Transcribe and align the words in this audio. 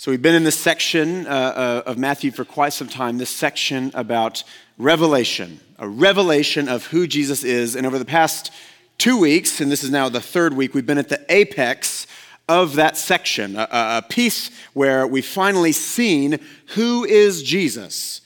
So, 0.00 0.12
we've 0.12 0.22
been 0.22 0.36
in 0.36 0.44
this 0.44 0.56
section 0.56 1.26
uh, 1.26 1.30
uh, 1.30 1.82
of 1.90 1.98
Matthew 1.98 2.30
for 2.30 2.44
quite 2.44 2.72
some 2.72 2.86
time, 2.86 3.18
this 3.18 3.30
section 3.30 3.90
about 3.94 4.44
revelation, 4.78 5.58
a 5.76 5.88
revelation 5.88 6.68
of 6.68 6.86
who 6.86 7.08
Jesus 7.08 7.42
is. 7.42 7.74
And 7.74 7.84
over 7.84 7.98
the 7.98 8.04
past 8.04 8.52
two 8.96 9.18
weeks, 9.18 9.60
and 9.60 9.72
this 9.72 9.82
is 9.82 9.90
now 9.90 10.08
the 10.08 10.20
third 10.20 10.54
week, 10.54 10.72
we've 10.72 10.86
been 10.86 10.98
at 10.98 11.08
the 11.08 11.26
apex 11.28 12.06
of 12.48 12.76
that 12.76 12.96
section, 12.96 13.56
a, 13.56 13.66
a 13.72 14.04
piece 14.08 14.52
where 14.72 15.04
we've 15.04 15.26
finally 15.26 15.72
seen 15.72 16.38
who 16.76 17.04
is 17.04 17.42
Jesus. 17.42 18.20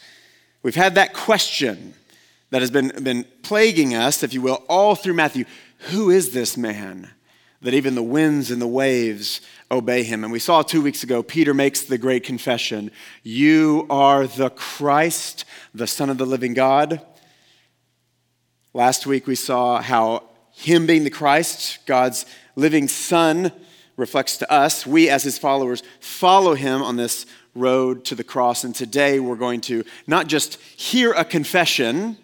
We've 0.63 0.75
had 0.75 0.95
that 0.96 1.14
question 1.14 1.95
that 2.50 2.61
has 2.61 2.71
been, 2.71 2.93
been 3.03 3.25
plaguing 3.41 3.95
us, 3.95 4.23
if 4.23 4.35
you 4.35 4.43
will, 4.43 4.63
all 4.68 4.95
through 4.95 5.14
Matthew. 5.14 5.46
Who 5.89 6.11
is 6.11 6.35
this 6.35 6.59
man? 6.59 7.13
That 7.63 7.75
even 7.75 7.95
the 7.95 8.03
winds 8.03 8.50
and 8.50 8.61
the 8.61 8.67
waves 8.67 9.41
obey 9.71 10.03
him. 10.03 10.25
And 10.25 10.32
we 10.32 10.39
saw 10.39 10.63
two 10.63 10.82
weeks 10.82 11.03
ago, 11.03 11.23
Peter 11.23 11.55
makes 11.55 11.82
the 11.82 11.99
great 11.99 12.25
confession 12.25 12.91
You 13.23 13.86
are 13.89 14.27
the 14.27 14.50
Christ, 14.50 15.45
the 15.75 15.86
Son 15.86 16.11
of 16.11 16.19
the 16.19 16.27
living 16.27 16.55
God. 16.55 17.00
Last 18.75 19.07
week, 19.07 19.27
we 19.27 19.35
saw 19.35 19.81
how 19.81 20.25
him 20.50 20.86
being 20.86 21.05
the 21.05 21.11
Christ, 21.11 21.79
God's 21.86 22.27
living 22.57 22.89
Son, 22.89 23.53
reflects 23.97 24.39
to 24.39 24.50
us. 24.50 24.86
We, 24.86 25.08
as 25.08 25.22
his 25.22 25.39
followers, 25.39 25.83
follow 26.00 26.55
him 26.55 26.83
on 26.83 26.97
this 26.97 27.27
road 27.55 28.05
to 28.07 28.14
the 28.14 28.25
cross. 28.25 28.64
And 28.64 28.75
today, 28.75 29.21
we're 29.21 29.36
going 29.36 29.61
to 29.63 29.85
not 30.07 30.27
just 30.27 30.61
hear 30.61 31.13
a 31.13 31.25
confession, 31.25 32.17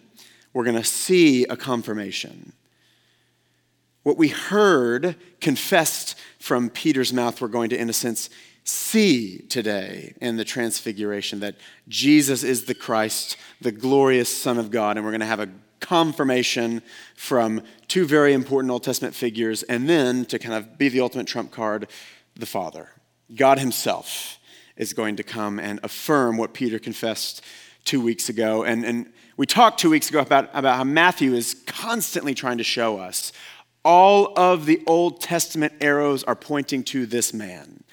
we're 0.53 0.63
going 0.63 0.75
to 0.75 0.83
see 0.83 1.45
a 1.45 1.55
confirmation. 1.55 2.53
What 4.09 4.17
we 4.17 4.29
heard 4.29 5.17
confessed 5.39 6.17
from 6.39 6.71
Peter's 6.71 7.13
mouth, 7.13 7.39
we're 7.39 7.47
going 7.47 7.69
to, 7.69 7.79
in 7.79 7.91
a 7.91 7.93
sense, 7.93 8.31
see 8.63 9.37
today 9.37 10.15
in 10.19 10.35
the 10.35 10.43
transfiguration 10.43 11.41
that 11.41 11.57
Jesus 11.87 12.43
is 12.43 12.65
the 12.65 12.73
Christ, 12.73 13.37
the 13.61 13.71
glorious 13.71 14.35
Son 14.35 14.57
of 14.57 14.71
God, 14.71 14.97
and 14.97 15.05
we're 15.05 15.11
going 15.11 15.19
to 15.19 15.27
have 15.27 15.39
a 15.39 15.49
confirmation 15.79 16.81
from 17.15 17.61
two 17.87 18.07
very 18.07 18.33
important 18.33 18.71
Old 18.71 18.81
Testament 18.81 19.13
figures, 19.13 19.61
and 19.61 19.87
then 19.87 20.25
to 20.25 20.39
kind 20.39 20.55
of 20.55 20.79
be 20.79 20.89
the 20.89 21.01
ultimate 21.01 21.27
trump 21.27 21.51
card, 21.51 21.87
the 22.35 22.47
Father. 22.47 22.89
God 23.35 23.59
Himself 23.59 24.39
is 24.75 24.91
going 24.91 25.17
to 25.17 25.23
come 25.23 25.59
and 25.59 25.79
affirm 25.83 26.35
what 26.35 26.55
Peter 26.55 26.79
confessed 26.79 27.43
two 27.85 28.01
weeks 28.01 28.27
ago. 28.27 28.63
And, 28.63 28.83
and 28.83 29.13
we 29.37 29.45
talked 29.45 29.79
two 29.79 29.91
weeks 29.91 30.09
ago 30.09 30.19
about, 30.19 30.49
about 30.53 30.77
how 30.77 30.83
Matthew 30.83 31.35
is 31.35 31.61
constantly 31.67 32.33
trying 32.33 32.57
to 32.57 32.63
show 32.63 32.97
us 32.97 33.31
all 33.83 34.33
of 34.37 34.65
the 34.65 34.81
Old 34.85 35.21
Testament 35.21 35.73
arrows 35.81 36.23
are 36.23 36.35
pointing 36.35 36.83
to 36.85 37.05
this 37.05 37.33
man. 37.33 37.83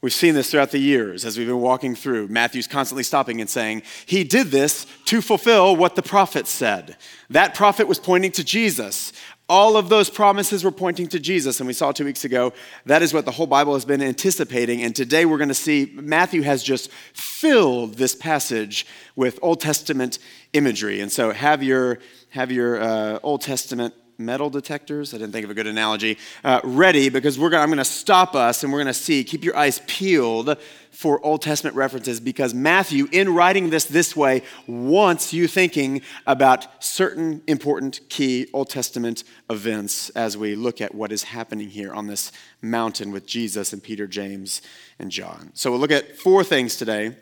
We've 0.00 0.12
seen 0.12 0.34
this 0.34 0.52
throughout 0.52 0.70
the 0.70 0.78
years 0.78 1.24
as 1.24 1.36
we've 1.36 1.48
been 1.48 1.60
walking 1.60 1.96
through. 1.96 2.28
Matthew's 2.28 2.68
constantly 2.68 3.02
stopping 3.02 3.40
and 3.40 3.50
saying, 3.50 3.82
He 4.06 4.22
did 4.22 4.48
this 4.48 4.86
to 5.06 5.20
fulfill 5.20 5.74
what 5.74 5.96
the 5.96 6.02
prophet 6.02 6.46
said. 6.46 6.96
That 7.30 7.54
prophet 7.54 7.88
was 7.88 7.98
pointing 7.98 8.30
to 8.32 8.44
Jesus. 8.44 9.12
All 9.48 9.76
of 9.76 9.88
those 9.88 10.08
promises 10.08 10.62
were 10.62 10.70
pointing 10.70 11.08
to 11.08 11.18
Jesus. 11.18 11.58
And 11.58 11.66
we 11.66 11.72
saw 11.72 11.90
two 11.90 12.04
weeks 12.04 12.24
ago, 12.24 12.52
that 12.84 13.02
is 13.02 13.12
what 13.12 13.24
the 13.24 13.32
whole 13.32 13.46
Bible 13.46 13.72
has 13.72 13.84
been 13.84 14.02
anticipating. 14.02 14.82
And 14.82 14.94
today 14.94 15.24
we're 15.24 15.38
going 15.38 15.48
to 15.48 15.54
see 15.54 15.90
Matthew 15.94 16.42
has 16.42 16.62
just 16.62 16.92
filled 17.12 17.94
this 17.94 18.14
passage 18.14 18.86
with 19.16 19.38
Old 19.42 19.60
Testament 19.60 20.18
imagery. 20.52 21.00
And 21.00 21.10
so 21.10 21.32
have 21.32 21.62
your, 21.62 21.98
have 22.28 22.52
your 22.52 22.80
uh, 22.80 23.18
Old 23.22 23.40
Testament 23.40 23.94
metal 24.20 24.50
detectors, 24.50 25.14
I 25.14 25.18
didn't 25.18 25.30
think 25.30 25.44
of 25.44 25.50
a 25.50 25.54
good 25.54 25.68
analogy, 25.68 26.18
uh, 26.42 26.60
ready 26.64 27.08
because 27.08 27.38
we're 27.38 27.50
gonna, 27.50 27.62
I'm 27.62 27.68
going 27.68 27.78
to 27.78 27.84
stop 27.84 28.34
us 28.34 28.64
and 28.64 28.72
we're 28.72 28.80
going 28.80 28.88
to 28.88 28.94
see, 28.94 29.22
keep 29.22 29.44
your 29.44 29.56
eyes 29.56 29.80
peeled 29.86 30.56
for 30.90 31.24
Old 31.24 31.40
Testament 31.40 31.76
references 31.76 32.18
because 32.18 32.52
Matthew, 32.52 33.06
in 33.12 33.32
writing 33.32 33.70
this 33.70 33.84
this 33.84 34.16
way, 34.16 34.42
wants 34.66 35.32
you 35.32 35.46
thinking 35.46 36.02
about 36.26 36.82
certain 36.82 37.42
important 37.46 38.00
key 38.08 38.48
Old 38.52 38.68
Testament 38.70 39.22
events 39.48 40.10
as 40.10 40.36
we 40.36 40.56
look 40.56 40.80
at 40.80 40.96
what 40.96 41.12
is 41.12 41.22
happening 41.22 41.68
here 41.68 41.94
on 41.94 42.08
this 42.08 42.32
mountain 42.60 43.12
with 43.12 43.24
Jesus 43.24 43.72
and 43.72 43.80
Peter, 43.80 44.08
James, 44.08 44.62
and 44.98 45.12
John. 45.12 45.52
So 45.54 45.70
we'll 45.70 45.78
look 45.78 45.92
at 45.92 46.16
four 46.16 46.42
things 46.42 46.74
today. 46.74 47.14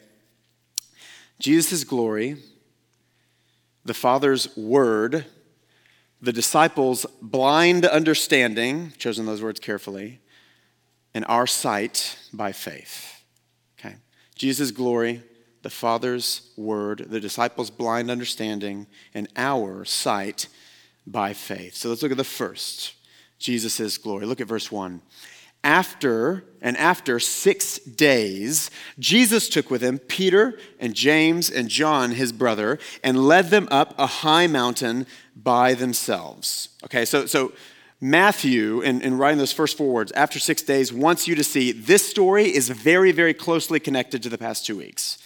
Jesus' 1.38 1.84
glory, 1.84 2.36
the 3.84 3.92
Father's 3.92 4.56
word, 4.56 5.26
the 6.26 6.32
disciples' 6.32 7.06
blind 7.22 7.86
understanding, 7.86 8.92
chosen 8.98 9.26
those 9.26 9.40
words 9.40 9.60
carefully, 9.60 10.18
and 11.14 11.24
our 11.28 11.46
sight 11.46 12.18
by 12.32 12.50
faith. 12.50 13.22
Okay? 13.78 13.94
Jesus' 14.34 14.72
glory, 14.72 15.22
the 15.62 15.70
Father's 15.70 16.50
word, 16.56 17.06
the 17.08 17.20
disciples' 17.20 17.70
blind 17.70 18.10
understanding, 18.10 18.88
and 19.14 19.28
our 19.36 19.84
sight 19.84 20.48
by 21.06 21.32
faith. 21.32 21.76
So 21.76 21.90
let's 21.90 22.02
look 22.02 22.10
at 22.10 22.18
the 22.18 22.24
first 22.24 22.94
Jesus' 23.38 23.96
glory. 23.96 24.26
Look 24.26 24.40
at 24.40 24.48
verse 24.48 24.72
1 24.72 25.00
after 25.66 26.44
and 26.62 26.76
after 26.76 27.18
six 27.18 27.78
days, 27.80 28.70
Jesus 29.00 29.48
took 29.48 29.68
with 29.68 29.82
him 29.82 29.98
Peter 29.98 30.56
and 30.78 30.94
James 30.94 31.50
and 31.50 31.68
John, 31.68 32.12
his 32.12 32.30
brother, 32.30 32.78
and 33.02 33.26
led 33.26 33.50
them 33.50 33.66
up 33.70 33.92
a 33.98 34.06
high 34.06 34.46
mountain 34.46 35.06
by 35.36 35.74
themselves. 35.74 36.70
Okay, 36.84 37.04
so, 37.04 37.26
so 37.26 37.52
Matthew, 38.00 38.80
in, 38.80 39.02
in 39.02 39.18
writing 39.18 39.38
those 39.38 39.52
first 39.52 39.76
four 39.76 39.92
words, 39.92 40.12
after 40.12 40.38
six 40.38 40.62
days, 40.62 40.92
wants 40.92 41.28
you 41.28 41.34
to 41.34 41.44
see 41.44 41.72
this 41.72 42.08
story 42.08 42.44
is 42.44 42.68
very, 42.70 43.12
very 43.12 43.34
closely 43.34 43.78
connected 43.78 44.22
to 44.22 44.28
the 44.28 44.38
past 44.38 44.66
two 44.66 44.76
weeks. 44.76 45.18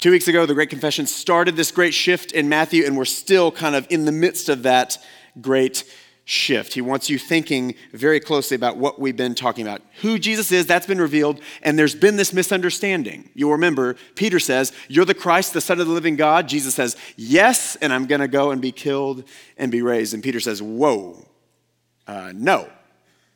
Two 0.00 0.12
weeks 0.12 0.28
ago, 0.28 0.46
the 0.46 0.54
Great 0.54 0.70
Confession 0.70 1.06
started 1.06 1.56
this 1.56 1.72
great 1.72 1.92
shift 1.92 2.30
in 2.30 2.48
Matthew, 2.48 2.84
and 2.84 2.96
we're 2.96 3.04
still 3.04 3.50
kind 3.50 3.74
of 3.74 3.86
in 3.90 4.04
the 4.04 4.12
midst 4.12 4.48
of 4.48 4.62
that 4.62 4.98
great 5.40 5.82
shift. 6.28 6.74
He 6.74 6.82
wants 6.82 7.08
you 7.08 7.18
thinking 7.18 7.74
very 7.94 8.20
closely 8.20 8.54
about 8.54 8.76
what 8.76 9.00
we've 9.00 9.16
been 9.16 9.34
talking 9.34 9.66
about. 9.66 9.80
Who 10.02 10.18
Jesus 10.18 10.52
is, 10.52 10.66
that's 10.66 10.86
been 10.86 11.00
revealed, 11.00 11.40
and 11.62 11.78
there's 11.78 11.94
been 11.94 12.16
this 12.16 12.34
misunderstanding. 12.34 13.30
You'll 13.34 13.52
remember, 13.52 13.96
Peter 14.14 14.38
says, 14.38 14.74
You're 14.88 15.06
the 15.06 15.14
Christ, 15.14 15.54
the 15.54 15.62
Son 15.62 15.80
of 15.80 15.86
the 15.86 15.92
living 15.92 16.16
God. 16.16 16.46
Jesus 16.46 16.74
says, 16.74 16.98
Yes, 17.16 17.76
and 17.76 17.94
I'm 17.94 18.04
going 18.04 18.20
to 18.20 18.28
go 18.28 18.50
and 18.50 18.60
be 18.60 18.72
killed 18.72 19.24
and 19.56 19.72
be 19.72 19.80
raised. 19.80 20.12
And 20.12 20.22
Peter 20.22 20.38
says, 20.38 20.60
Whoa, 20.60 21.26
uh, 22.06 22.32
no. 22.34 22.68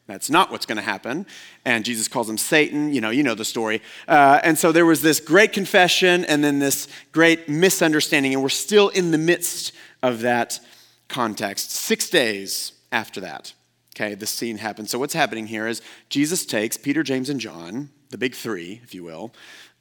That's 0.06 0.28
not 0.28 0.50
what's 0.50 0.66
going 0.66 0.76
to 0.76 0.82
happen. 0.82 1.25
And 1.64 1.86
Jesus 1.86 2.08
calls 2.08 2.28
him 2.28 2.36
Satan. 2.36 2.92
You 2.92 3.00
know, 3.00 3.08
you 3.08 3.22
know 3.22 3.34
the 3.34 3.44
story. 3.47 3.81
Uh, 4.06 4.38
and 4.42 4.58
so 4.58 4.70
there 4.70 4.84
was 4.84 5.00
this 5.00 5.19
great 5.19 5.54
confession 5.54 6.26
and 6.26 6.44
then 6.44 6.58
this 6.58 6.88
great 7.12 7.48
misunderstanding. 7.48 8.34
And 8.34 8.42
we're 8.42 8.50
still 8.50 8.91
in 8.91 9.12
the 9.12 9.19
midst 9.19 9.72
of 10.02 10.20
that 10.20 10.60
context. 11.08 11.70
Six 11.70 12.10
days 12.10 12.72
after 12.92 13.20
that. 13.22 13.54
Okay, 13.97 14.14
the 14.14 14.26
scene 14.26 14.58
happens. 14.58 14.91
So, 14.91 14.98
what's 14.98 15.14
happening 15.14 15.47
here 15.47 15.66
is 15.66 15.82
Jesus 16.08 16.47
takes 16.47 16.76
Peter, 16.76 17.03
James, 17.03 17.28
and 17.28 17.41
John, 17.41 17.91
the 18.10 18.19
big 18.19 18.34
three, 18.34 18.80
if 18.82 18.94
you 18.94 19.04
will, 19.04 19.34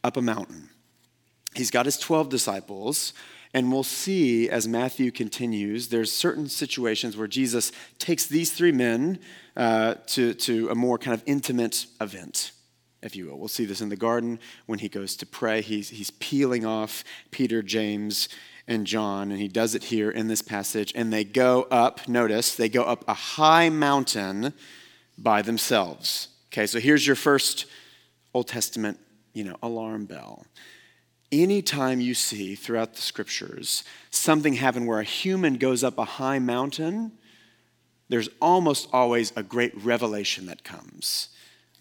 up 0.03 0.17
a 0.17 0.21
mountain. 0.21 0.69
He's 1.55 1.71
got 1.71 1.85
his 1.85 1.97
12 1.97 2.29
disciples, 2.29 3.13
and 3.53 3.71
we'll 3.71 3.83
see 3.83 4.49
as 4.49 4.67
Matthew 4.67 5.11
continues, 5.11 5.89
there's 5.89 6.11
certain 6.11 6.47
situations 6.47 7.17
where 7.17 7.27
Jesus 7.27 7.71
takes 7.99 8.25
these 8.25 8.53
three 8.53 8.71
men 8.71 9.19
uh, 9.55 9.95
to, 10.07 10.33
to 10.33 10.69
a 10.69 10.75
more 10.75 10.97
kind 10.97 11.13
of 11.13 11.23
intimate 11.25 11.85
event, 11.99 12.51
if 13.01 13.15
you 13.15 13.27
will. 13.27 13.37
We'll 13.37 13.49
see 13.49 13.65
this 13.65 13.81
in 13.81 13.89
the 13.89 13.97
garden 13.97 14.39
when 14.65 14.79
he 14.79 14.87
goes 14.87 15.17
to 15.17 15.25
pray. 15.25 15.61
He's, 15.61 15.89
he's 15.89 16.11
peeling 16.11 16.65
off 16.65 17.03
Peter, 17.31 17.61
James, 17.61 18.29
and 18.67 18.85
John, 18.85 19.31
and 19.31 19.39
he 19.39 19.47
does 19.47 19.75
it 19.75 19.85
here 19.85 20.11
in 20.11 20.27
this 20.27 20.41
passage. 20.41 20.91
And 20.95 21.11
they 21.11 21.23
go 21.23 21.67
up, 21.71 22.07
notice, 22.07 22.55
they 22.55 22.69
go 22.69 22.83
up 22.83 23.03
a 23.07 23.13
high 23.13 23.69
mountain 23.69 24.53
by 25.17 25.41
themselves. 25.41 26.29
Okay, 26.51 26.67
so 26.67 26.79
here's 26.79 27.05
your 27.05 27.15
first 27.15 27.65
Old 28.33 28.47
Testament, 28.47 28.99
you 29.33 29.43
know, 29.43 29.57
alarm 29.61 30.05
bell. 30.05 30.45
Anytime 31.31 32.01
you 32.01 32.13
see 32.13 32.55
throughout 32.55 32.93
the 32.93 33.01
scriptures 33.01 33.83
something 34.09 34.53
happen 34.53 34.85
where 34.85 34.99
a 34.99 35.05
human 35.05 35.55
goes 35.55 35.83
up 35.83 35.97
a 35.97 36.03
high 36.03 36.39
mountain, 36.39 37.13
there's 38.09 38.29
almost 38.41 38.89
always 38.91 39.31
a 39.37 39.43
great 39.43 39.73
revelation 39.81 40.45
that 40.47 40.65
comes. 40.65 41.29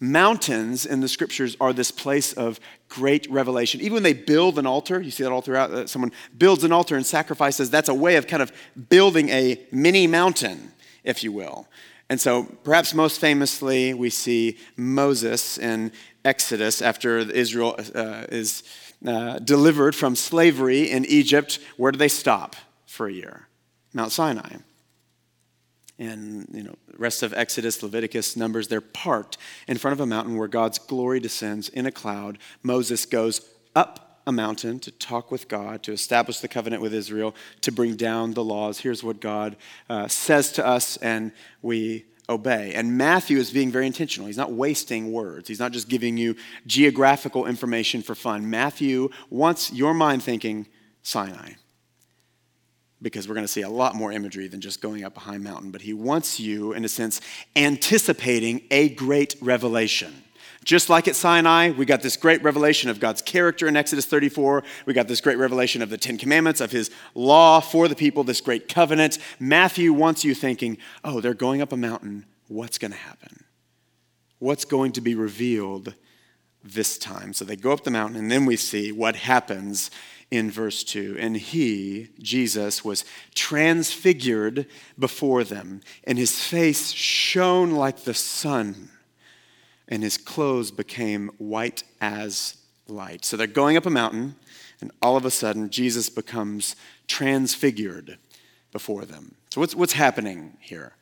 Mountains 0.03 0.87
in 0.87 0.99
the 0.99 1.07
scriptures 1.07 1.55
are 1.61 1.73
this 1.73 1.91
place 1.91 2.33
of 2.33 2.59
great 2.89 3.29
revelation. 3.29 3.81
Even 3.81 3.93
when 3.93 4.03
they 4.03 4.13
build 4.13 4.57
an 4.57 4.65
altar, 4.65 4.99
you 4.99 5.11
see 5.11 5.21
that 5.21 5.31
all 5.31 5.43
throughout, 5.43 5.69
uh, 5.69 5.85
someone 5.85 6.11
builds 6.35 6.63
an 6.63 6.71
altar 6.71 6.95
and 6.95 7.05
sacrifices, 7.05 7.69
that's 7.69 7.87
a 7.87 7.93
way 7.93 8.15
of 8.15 8.25
kind 8.25 8.41
of 8.41 8.51
building 8.89 9.29
a 9.29 9.61
mini 9.71 10.07
mountain, 10.07 10.71
if 11.03 11.23
you 11.23 11.31
will. 11.31 11.67
And 12.09 12.19
so, 12.19 12.43
perhaps 12.63 12.95
most 12.95 13.21
famously, 13.21 13.93
we 13.93 14.09
see 14.09 14.57
Moses 14.75 15.59
in 15.59 15.91
Exodus 16.25 16.81
after 16.81 17.19
Israel 17.19 17.75
uh, 17.93 18.25
is 18.29 18.63
uh, 19.05 19.37
delivered 19.37 19.95
from 19.95 20.15
slavery 20.15 20.89
in 20.89 21.05
Egypt. 21.05 21.59
Where 21.77 21.91
do 21.91 21.99
they 21.99 22.07
stop 22.07 22.55
for 22.87 23.07
a 23.07 23.13
year? 23.13 23.47
Mount 23.93 24.11
Sinai. 24.11 24.55
And 26.01 26.47
you 26.51 26.63
know, 26.63 26.75
rest 26.97 27.21
of 27.21 27.31
Exodus, 27.33 27.81
Leviticus, 27.83 28.35
Numbers, 28.35 28.67
they're 28.67 28.81
parked 28.81 29.37
in 29.67 29.77
front 29.77 29.93
of 29.93 29.99
a 29.99 30.05
mountain 30.05 30.35
where 30.35 30.47
God's 30.47 30.79
glory 30.79 31.19
descends 31.19 31.69
in 31.69 31.85
a 31.85 31.91
cloud. 31.91 32.39
Moses 32.63 33.05
goes 33.05 33.41
up 33.75 34.21
a 34.25 34.31
mountain 34.31 34.79
to 34.79 34.91
talk 34.91 35.31
with 35.31 35.47
God, 35.47 35.83
to 35.83 35.91
establish 35.91 36.39
the 36.39 36.47
covenant 36.47 36.81
with 36.81 36.93
Israel, 36.93 37.35
to 37.61 37.71
bring 37.71 37.95
down 37.95 38.33
the 38.33 38.43
laws. 38.43 38.79
Here's 38.79 39.03
what 39.03 39.19
God 39.19 39.55
uh, 39.89 40.07
says 40.07 40.51
to 40.53 40.65
us, 40.65 40.97
and 40.97 41.31
we 41.61 42.05
obey. 42.27 42.73
And 42.73 42.97
Matthew 42.97 43.37
is 43.37 43.51
being 43.51 43.71
very 43.71 43.85
intentional. 43.85 44.27
He's 44.27 44.37
not 44.37 44.53
wasting 44.53 45.11
words, 45.11 45.47
he's 45.47 45.59
not 45.59 45.71
just 45.71 45.87
giving 45.87 46.17
you 46.17 46.35
geographical 46.65 47.45
information 47.45 48.01
for 48.01 48.15
fun. 48.15 48.49
Matthew 48.49 49.09
wants 49.29 49.71
your 49.71 49.93
mind 49.93 50.23
thinking 50.23 50.67
Sinai 51.03 51.53
because 53.01 53.27
we're 53.27 53.35
going 53.35 53.45
to 53.45 53.51
see 53.51 53.61
a 53.61 53.69
lot 53.69 53.95
more 53.95 54.11
imagery 54.11 54.47
than 54.47 54.61
just 54.61 54.81
going 54.81 55.03
up 55.03 55.17
a 55.17 55.21
high 55.21 55.37
mountain. 55.37 55.71
But 55.71 55.81
he 55.81 55.93
wants 55.93 56.39
you, 56.39 56.73
in 56.73 56.85
a 56.85 56.89
sense, 56.89 57.19
anticipating 57.55 58.61
a 58.69 58.89
great 58.89 59.35
revelation. 59.41 60.23
Just 60.63 60.89
like 60.89 61.07
at 61.07 61.15
Sinai, 61.15 61.71
we 61.71 61.85
got 61.85 62.03
this 62.03 62.15
great 62.15 62.43
revelation 62.43 62.91
of 62.91 62.99
God's 62.99 63.23
character 63.23 63.67
in 63.67 63.75
Exodus 63.75 64.05
34. 64.05 64.63
We 64.85 64.93
got 64.93 65.07
this 65.07 65.19
great 65.19 65.39
revelation 65.39 65.81
of 65.81 65.89
the 65.89 65.97
Ten 65.97 66.19
Commandments, 66.19 66.61
of 66.61 66.71
his 66.71 66.91
law 67.15 67.59
for 67.61 67.87
the 67.87 67.95
people, 67.95 68.23
this 68.23 68.41
great 68.41 68.69
covenant. 68.69 69.17
Matthew 69.39 69.91
wants 69.91 70.23
you 70.23 70.35
thinking, 70.35 70.77
oh, 71.03 71.19
they're 71.19 71.33
going 71.33 71.63
up 71.63 71.71
a 71.71 71.77
mountain. 71.77 72.25
What's 72.47 72.77
going 72.77 72.91
to 72.91 72.97
happen? 72.97 73.43
What's 74.37 74.65
going 74.65 74.91
to 74.93 75.01
be 75.01 75.15
revealed 75.15 75.95
this 76.63 76.99
time? 76.99 77.33
So 77.33 77.43
they 77.43 77.55
go 77.55 77.71
up 77.71 77.83
the 77.83 77.89
mountain, 77.89 78.17
and 78.17 78.29
then 78.29 78.45
we 78.45 78.55
see 78.55 78.91
what 78.91 79.15
happens 79.15 79.89
in 80.31 80.49
verse 80.49 80.83
2. 80.83 81.17
And 81.19 81.35
he, 81.35 82.09
Jesus, 82.19 82.83
was 82.83 83.05
transfigured 83.35 84.65
before 84.97 85.43
them, 85.43 85.81
and 86.05 86.17
his 86.17 86.39
face 86.39 86.91
shone 86.91 87.71
like 87.71 88.05
the 88.05 88.13
sun, 88.13 88.89
and 89.87 90.01
his 90.01 90.17
clothes 90.17 90.71
became 90.71 91.29
white 91.37 91.83
as 91.99 92.57
light. 92.87 93.25
So 93.25 93.35
they're 93.35 93.45
going 93.45 93.77
up 93.77 93.85
a 93.85 93.91
mountain, 93.91 94.35
and 94.79 94.91
all 95.01 95.17
of 95.17 95.25
a 95.25 95.31
sudden, 95.31 95.69
Jesus 95.69 96.09
becomes 96.09 96.75
transfigured 97.07 98.17
before 98.71 99.05
them. 99.05 99.35
So, 99.53 99.59
what's, 99.61 99.75
what's 99.75 99.93
happening 99.93 100.57
here? 100.61 100.93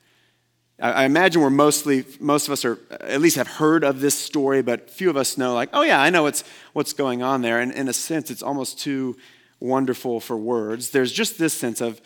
I 0.81 1.04
imagine 1.04 1.42
we're 1.42 1.50
mostly, 1.50 2.06
most 2.20 2.48
of 2.48 2.54
us 2.54 2.64
are, 2.64 2.80
at 3.02 3.20
least 3.20 3.36
have 3.36 3.48
heard 3.48 3.84
of 3.84 4.00
this 4.00 4.18
story, 4.18 4.62
but 4.62 4.90
few 4.90 5.10
of 5.10 5.18
us 5.18 5.38
know, 5.38 5.54
like, 5.54 5.70
oh 5.74 5.81
yeah, 5.81 6.02
I 6.02 6.10
know 6.10 6.24
what's, 6.24 6.44
what's 6.72 6.94
going 6.94 7.22
on 7.22 7.42
there. 7.42 7.60
And 7.60 7.72
in 7.72 7.90
a 7.90 7.94
sense, 7.94 8.31
it's 8.31 8.42
almost 8.42 8.80
too 8.80 9.18
wonderful 9.60 10.22
for 10.22 10.38
words. 10.38 10.92
There's 10.92 11.12
just 11.12 11.38
this 11.38 11.54
sense 11.54 11.81
of, 11.81 12.02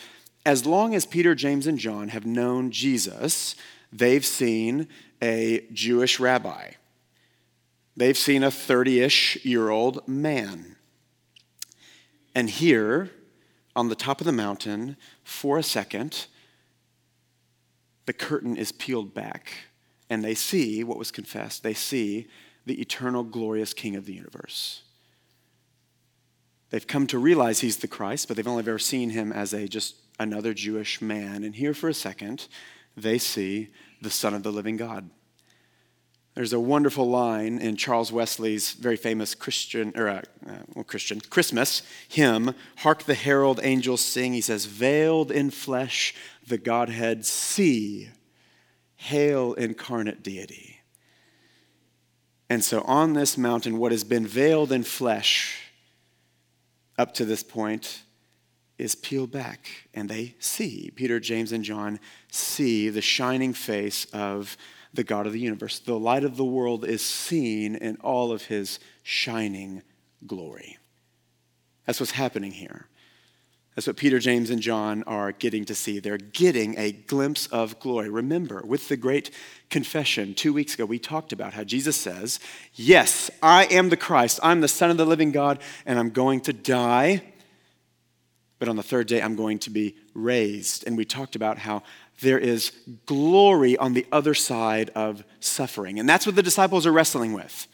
as 0.46 0.66
long 0.66 0.96
as 0.96 1.06
Peter, 1.06 1.36
James, 1.36 1.68
and 1.68 1.78
John 1.78 2.10
have 2.10 2.26
known 2.26 2.72
Jesus, 2.72 3.56
they've 3.92 4.26
seen 4.26 4.88
a 5.22 5.66
Jewish 5.72 6.20
rabbi. 6.20 6.72
They've 7.96 8.18
seen 8.18 8.44
a 8.44 8.52
30 8.52 9.02
ish 9.02 9.46
year 9.46 9.70
old 9.70 10.08
man. 10.08 10.76
And 12.34 12.50
here, 12.50 13.12
on 13.76 13.90
the 13.90 13.96
top 13.96 14.20
of 14.20 14.26
the 14.26 14.32
mountain, 14.32 14.98
for 15.24 15.58
a 15.58 15.64
second, 15.64 16.26
the 18.06 18.14
curtain 18.14 18.58
is 18.58 18.72
peeled 18.72 19.14
back 19.14 19.54
and 20.10 20.24
they 20.24 20.36
see 20.36 20.84
what 20.84 20.98
was 20.98 21.12
confessed. 21.12 21.64
They 21.64 21.74
see 21.74 22.28
the 22.66 22.80
eternal, 22.80 23.24
glorious 23.24 23.74
King 23.74 23.96
of 23.96 24.06
the 24.06 24.14
universe. 24.14 24.82
They've 26.70 26.86
come 26.88 27.08
to 27.08 27.20
realize 27.20 27.60
he's 27.60 27.78
the 27.78 27.88
Christ, 27.88 28.28
but 28.28 28.36
they've 28.36 28.48
only 28.48 28.62
ever 28.62 28.80
seen 28.80 29.12
him 29.12 29.32
as 29.32 29.54
a 29.54 29.68
just 29.68 29.96
another 30.20 30.54
Jewish 30.54 31.02
man. 31.02 31.44
And 31.44 31.56
here 31.56 31.74
for 31.74 31.90
a 31.90 31.94
second, 31.94 32.48
they 32.96 33.18
see 33.18 33.70
the 34.02 34.10
Son 34.10 34.34
of 34.34 34.44
the 34.44 34.52
living 34.52 34.78
God. 34.78 35.10
There's 36.36 36.54
a 36.54 36.60
wonderful 36.60 37.08
line 37.08 37.60
in 37.60 37.76
Charles 37.76 38.12
Wesley's 38.12 38.72
very 38.74 38.98
famous 38.98 39.36
Christian, 39.36 39.94
or 39.96 40.10
uh, 40.10 40.22
uh, 40.48 40.52
well, 40.74 40.84
Christian 40.84 41.22
Christmas 41.22 41.84
hymn, 42.10 42.56
Hark 42.78 43.04
the 43.04 43.14
Herald 43.14 43.60
Angels 43.62 44.02
Sing. 44.02 44.34
He 44.34 44.42
says, 44.42 44.66
Veiled 44.66 45.32
in 45.32 45.52
flesh, 45.52 46.16
the 46.48 46.58
Godhead 46.58 47.26
see. 47.26 48.10
Hail, 48.96 49.54
incarnate 49.54 50.24
deity. 50.24 50.80
And 52.50 52.64
so 52.64 52.82
on 52.82 53.14
this 53.14 53.38
mountain, 53.38 53.78
what 53.78 53.92
has 53.92 54.04
been 54.04 54.26
veiled 54.26 54.72
in 54.72 54.84
flesh 54.84 55.60
up 56.98 57.14
to 57.16 57.26
this 57.26 57.44
point 57.44 58.04
is 58.78 58.96
peeled 58.96 59.32
back, 59.32 59.68
and 59.94 60.10
they 60.10 60.36
see, 60.40 60.92
Peter, 60.96 61.20
James, 61.20 61.52
and 61.52 61.64
John 61.64 62.00
see 62.32 62.90
the 62.90 63.02
shining 63.02 63.54
face 63.54 64.06
of 64.14 64.58
the 64.94 65.04
God 65.04 65.26
of 65.26 65.34
the 65.34 65.40
universe. 65.40 65.80
The 65.80 65.98
light 65.98 66.24
of 66.24 66.38
the 66.38 66.46
world 66.46 66.86
is 66.86 67.04
seen 67.04 67.76
in 67.76 67.98
all 67.98 68.32
of 68.32 68.44
his 68.44 68.80
shining 69.02 69.82
glory. 70.26 70.78
That's 71.86 72.00
what's 72.00 72.12
happening 72.12 72.52
here. 72.52 72.88
That's 73.76 73.88
what 73.88 73.98
Peter, 73.98 74.20
James, 74.20 74.52
and 74.52 74.62
John 74.62 75.04
are 75.04 75.32
getting 75.32 75.66
to 75.66 75.74
see. 75.74 75.98
They're 75.98 76.18
getting 76.18 76.78
a 76.78 76.92
glimpse 76.92 77.48
of 77.48 77.80
glory. 77.80 78.08
Remember, 78.08 78.62
with 78.64 78.88
the 78.88 78.96
great 78.96 79.32
confession 79.72 80.36
two 80.36 80.54
weeks 80.54 80.76
ago, 80.76 80.86
we 80.86 81.00
talked 81.00 81.34
about 81.34 81.54
how 81.54 81.64
Jesus 81.64 81.98
says, 81.98 82.40
Yes, 82.76 83.32
I 83.42 83.66
am 83.66 83.90
the 83.90 83.98
Christ. 83.98 84.40
I'm 84.44 84.62
the 84.62 84.68
Son 84.68 84.92
of 84.92 84.98
the 84.98 85.08
living 85.08 85.32
God, 85.32 85.60
and 85.88 85.98
I'm 85.98 86.12
going 86.12 86.42
to 86.42 86.54
die. 86.54 87.24
But 88.60 88.70
on 88.70 88.76
the 88.76 88.84
third 88.84 89.08
day, 89.08 89.22
I'm 89.22 89.36
going 89.36 89.58
to 89.60 89.72
be 89.72 89.96
raised. 90.14 90.86
And 90.86 90.96
we 90.96 91.04
talked 91.04 91.36
about 91.36 91.58
how 91.58 91.82
there 92.22 92.40
is 92.40 92.72
glory 93.06 93.78
on 93.78 93.94
the 93.94 94.06
other 94.12 94.34
side 94.34 94.90
of 94.92 95.24
suffering. 95.40 96.00
And 96.00 96.08
that's 96.08 96.26
what 96.26 96.36
the 96.36 96.44
disciples 96.44 96.86
are 96.86 96.92
wrestling 96.92 97.34
with. 97.34 97.68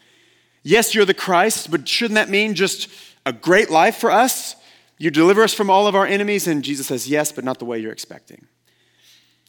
Yes, 0.63 0.93
you're 0.93 1.05
the 1.05 1.13
Christ, 1.13 1.71
but 1.71 1.87
shouldn't 1.87 2.15
that 2.15 2.29
mean 2.29 2.53
just 2.53 2.89
a 3.25 3.33
great 3.33 3.69
life 3.69 3.97
for 3.97 4.11
us? 4.11 4.55
You 4.97 5.11
deliver 5.11 5.43
us 5.43 5.53
from 5.53 5.69
all 5.69 5.87
of 5.87 5.95
our 5.95 6.05
enemies? 6.05 6.47
And 6.47 6.63
Jesus 6.63 6.87
says, 6.87 7.07
Yes, 7.07 7.31
but 7.31 7.43
not 7.43 7.59
the 7.59 7.65
way 7.65 7.79
you're 7.79 7.91
expecting. 7.91 8.47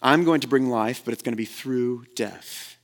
I'm 0.02 0.24
going 0.24 0.40
to 0.40 0.48
bring 0.48 0.70
life, 0.70 1.02
but 1.04 1.12
it's 1.12 1.22
going 1.22 1.32
to 1.32 1.36
be 1.36 1.44
through 1.44 2.04
death. 2.14 2.78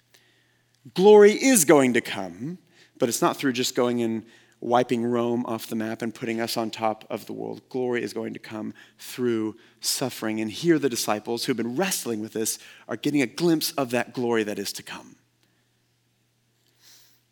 Glory 0.94 1.32
is 1.32 1.64
going 1.64 1.94
to 1.94 2.00
come, 2.00 2.58
but 2.99 3.08
it's 3.08 3.23
not 3.23 3.37
through 3.37 3.53
just 3.53 3.75
going 3.75 4.03
and 4.03 4.25
wiping 4.67 5.07
Rome 5.07 5.47
off 5.47 5.69
the 5.69 5.77
map 5.77 6.03
and 6.03 6.13
putting 6.13 6.41
us 6.41 6.57
on 6.57 6.73
top 6.73 7.05
of 7.09 7.27
the 7.27 7.33
world. 7.33 7.63
Glory 7.69 8.03
is 8.03 8.13
going 8.13 8.33
to 8.33 8.41
come 8.41 8.75
through 8.99 9.55
suffering. 9.81 10.41
And 10.41 10.51
here, 10.51 10.77
the 10.81 10.89
disciples 10.89 11.45
who've 11.45 11.57
been 11.57 11.77
wrestling 11.77 12.21
with 12.21 12.33
this 12.33 12.59
are 12.89 12.97
getting 12.97 13.23
a 13.23 13.27
glimpse 13.27 13.71
of 13.73 13.91
that 13.93 14.13
glory 14.13 14.43
that 14.43 14.59
is 14.59 14.73
to 14.73 14.83
come. 14.83 15.15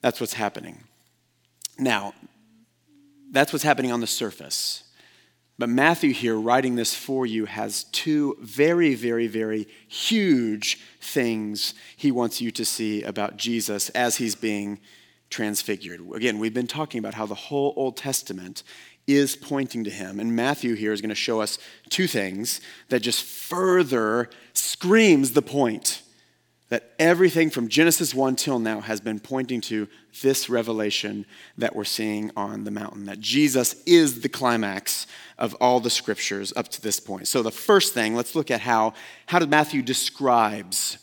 That's 0.00 0.21
what's 0.21 0.35
happening. 0.35 0.85
Now, 1.76 2.14
that's 3.33 3.53
what's 3.53 3.64
happening 3.64 3.91
on 3.91 4.00
the 4.00 4.07
surface. 4.07 4.85
But 5.59 5.69
Matthew, 5.69 6.12
here 6.12 6.38
writing 6.38 6.76
this 6.76 6.95
for 6.95 7.26
you, 7.26 7.47
has 7.47 7.85
two 7.85 8.37
very, 8.41 8.95
very, 8.95 9.26
very 9.26 9.67
huge 9.88 10.79
things 11.00 11.75
he 11.97 12.12
wants 12.12 12.41
you 12.41 12.53
to 12.53 12.64
see 12.64 13.03
about 13.03 13.37
Jesus 13.37 13.88
as 13.91 14.19
he's 14.19 14.37
being 14.37 14.79
transfigured. 15.35 16.00
Again, 16.14 16.38
we've 16.38 16.55
been 16.55 16.69
talking 16.69 17.00
about 17.00 17.14
how 17.14 17.26
the 17.26 17.35
whole 17.35 17.75
Old 17.76 17.97
Testament 17.97 18.62
is 19.09 19.35
pointing 19.35 19.83
to 19.83 19.91
him. 19.91 20.21
And 20.21 20.37
Matthew 20.37 20.75
here 20.75 20.93
is 20.93 21.00
going 21.00 21.09
to 21.09 21.14
show 21.17 21.41
us 21.41 21.59
two 21.91 22.07
things 22.07 22.61
that 22.88 23.00
just 23.00 23.25
further 23.25 24.31
screams 24.53 25.33
the 25.33 25.43
point 25.43 26.03
that 26.69 26.95
everything 27.00 27.50
from 27.50 27.69
Genesis 27.69 28.14
1 28.14 28.37
till 28.37 28.61
now 28.61 28.81
has 28.81 29.00
been 29.00 29.19
pointing 29.19 29.61
to 29.62 29.88
this 30.23 30.49
revelation 30.49 31.26
that 31.59 31.75
we're 31.75 31.85
seeing 31.85 32.31
on 32.37 32.62
the 32.62 32.71
mountain, 32.71 33.05
that 33.07 33.19
Jesus 33.19 33.83
is 33.87 34.21
the 34.21 34.29
climax 34.29 35.07
of 35.37 35.55
all 35.61 35.81
the 35.81 35.91
scriptures 35.91 36.53
up 36.55 36.69
to 36.69 36.81
this 36.81 37.00
point. 37.00 37.26
So 37.26 37.43
the 37.43 37.50
first 37.50 37.93
thing, 37.93 38.14
let's 38.14 38.37
look 38.37 38.53
at 38.53 38.61
how, 38.61 38.95
how 39.26 39.41
did 39.41 39.50
Matthew 39.50 39.83
describes 39.83 40.99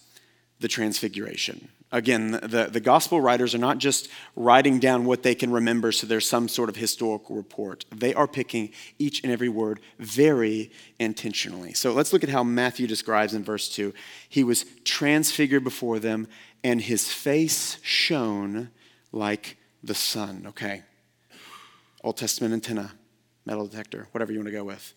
the 0.61 0.69
transfiguration. 0.69 1.67
Again, 1.93 2.31
the, 2.31 2.69
the 2.71 2.79
gospel 2.79 3.19
writers 3.19 3.53
are 3.53 3.57
not 3.59 3.77
just 3.77 4.07
writing 4.37 4.79
down 4.79 5.03
what 5.03 5.23
they 5.23 5.35
can 5.35 5.51
remember 5.51 5.91
so 5.91 6.07
there's 6.07 6.27
some 6.27 6.47
sort 6.47 6.69
of 6.69 6.77
historical 6.77 7.35
report. 7.35 7.83
They 7.93 8.13
are 8.13 8.27
picking 8.27 8.71
each 8.97 9.21
and 9.23 9.31
every 9.31 9.49
word 9.49 9.81
very 9.99 10.71
intentionally. 10.99 11.73
So 11.73 11.91
let's 11.91 12.13
look 12.13 12.23
at 12.23 12.29
how 12.29 12.43
Matthew 12.43 12.87
describes 12.87 13.33
in 13.33 13.43
verse 13.43 13.67
2. 13.67 13.93
He 14.29 14.43
was 14.43 14.65
transfigured 14.85 15.65
before 15.65 15.99
them, 15.99 16.27
and 16.63 16.79
his 16.79 17.11
face 17.11 17.77
shone 17.81 18.69
like 19.11 19.57
the 19.83 19.95
sun. 19.95 20.45
Okay. 20.47 20.83
Old 22.05 22.15
Testament 22.15 22.53
antenna, 22.53 22.93
metal 23.45 23.67
detector, 23.67 24.07
whatever 24.11 24.31
you 24.31 24.39
want 24.39 24.47
to 24.47 24.53
go 24.53 24.63
with. 24.63 24.93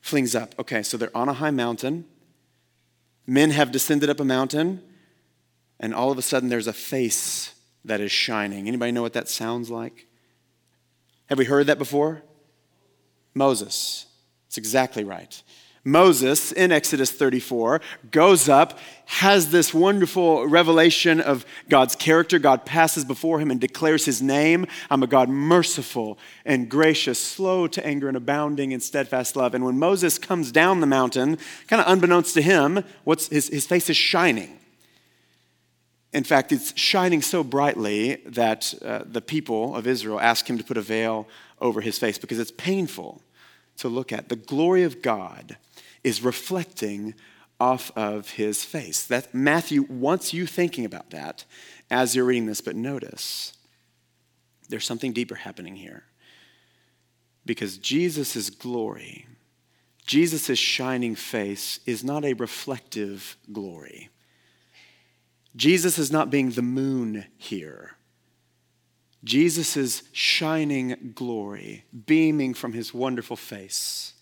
Flings 0.00 0.34
up. 0.34 0.56
Okay, 0.58 0.82
so 0.82 0.96
they're 0.96 1.16
on 1.16 1.28
a 1.28 1.34
high 1.34 1.52
mountain. 1.52 2.04
Men 3.28 3.50
have 3.50 3.70
descended 3.70 4.10
up 4.10 4.18
a 4.18 4.24
mountain 4.24 4.82
and 5.80 5.94
all 5.94 6.10
of 6.10 6.18
a 6.18 6.22
sudden 6.22 6.48
there's 6.48 6.66
a 6.66 6.72
face 6.72 7.54
that 7.84 8.00
is 8.00 8.12
shining. 8.12 8.68
Anybody 8.68 8.92
know 8.92 9.02
what 9.02 9.12
that 9.14 9.28
sounds 9.28 9.70
like? 9.70 10.06
Have 11.26 11.38
we 11.38 11.44
heard 11.44 11.66
that 11.66 11.78
before? 11.78 12.22
Moses. 13.34 14.06
It's 14.48 14.58
exactly 14.58 15.04
right. 15.04 15.42
Moses 15.86 16.50
in 16.50 16.72
Exodus 16.72 17.12
34 17.12 17.80
goes 18.10 18.48
up, 18.48 18.76
has 19.04 19.52
this 19.52 19.72
wonderful 19.72 20.44
revelation 20.48 21.20
of 21.20 21.46
God's 21.68 21.94
character. 21.94 22.40
God 22.40 22.66
passes 22.66 23.04
before 23.04 23.38
him 23.38 23.52
and 23.52 23.60
declares 23.60 24.04
his 24.04 24.20
name. 24.20 24.66
I'm 24.90 25.04
a 25.04 25.06
God 25.06 25.28
merciful 25.28 26.18
and 26.44 26.68
gracious, 26.68 27.22
slow 27.22 27.68
to 27.68 27.86
anger 27.86 28.08
and 28.08 28.16
abounding 28.16 28.72
in 28.72 28.80
steadfast 28.80 29.36
love. 29.36 29.54
And 29.54 29.64
when 29.64 29.78
Moses 29.78 30.18
comes 30.18 30.50
down 30.50 30.80
the 30.80 30.88
mountain, 30.88 31.38
kind 31.68 31.80
of 31.80 31.86
unbeknownst 31.86 32.34
to 32.34 32.42
him, 32.42 32.82
what's 33.04 33.28
his, 33.28 33.46
his 33.46 33.64
face 33.64 33.88
is 33.88 33.96
shining. 33.96 34.58
In 36.12 36.24
fact, 36.24 36.52
it's 36.52 36.78
shining 36.78 37.20
so 37.20 37.44
brightly 37.44 38.16
that 38.26 38.74
uh, 38.82 39.02
the 39.04 39.20
people 39.20 39.74
of 39.74 39.86
Israel 39.86 40.20
ask 40.20 40.48
him 40.48 40.56
to 40.58 40.64
put 40.64 40.76
a 40.76 40.82
veil 40.82 41.28
over 41.60 41.80
his 41.80 41.98
face 41.98 42.18
because 42.18 42.38
it's 42.38 42.52
painful 42.52 43.22
to 43.78 43.88
look 43.88 44.12
at. 44.12 44.28
The 44.28 44.36
glory 44.36 44.82
of 44.82 45.02
God 45.02 45.56
is 46.04 46.22
reflecting 46.22 47.14
off 47.58 47.90
of 47.96 48.30
his 48.30 48.64
face. 48.64 49.04
That 49.04 49.34
Matthew 49.34 49.82
wants 49.82 50.32
you 50.32 50.46
thinking 50.46 50.84
about 50.84 51.10
that 51.10 51.44
as 51.90 52.14
you're 52.14 52.24
reading 52.24 52.46
this, 52.46 52.60
but 52.60 52.76
notice 52.76 53.52
there's 54.68 54.84
something 54.84 55.12
deeper 55.12 55.36
happening 55.36 55.76
here. 55.76 56.04
Because 57.44 57.78
Jesus' 57.78 58.50
glory, 58.50 59.26
Jesus' 60.06 60.58
shining 60.58 61.14
face, 61.14 61.80
is 61.86 62.02
not 62.02 62.24
a 62.24 62.32
reflective 62.34 63.36
glory. 63.52 64.10
Jesus 65.56 65.98
is 65.98 66.12
not 66.12 66.30
being 66.30 66.50
the 66.50 66.62
moon 66.62 67.24
here. 67.36 67.96
Jesus' 69.24 70.02
shining 70.12 71.12
glory, 71.14 71.84
beaming 72.06 72.54
from 72.54 72.74
his 72.74 72.94
wonderful 72.94 73.36
face, 73.36 74.12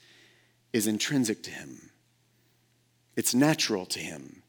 is 0.72 0.86
intrinsic 0.86 1.42
to 1.42 1.50
him, 1.50 1.90
it's 3.16 3.34
natural 3.34 3.84
to 3.86 3.98
him. 3.98 4.42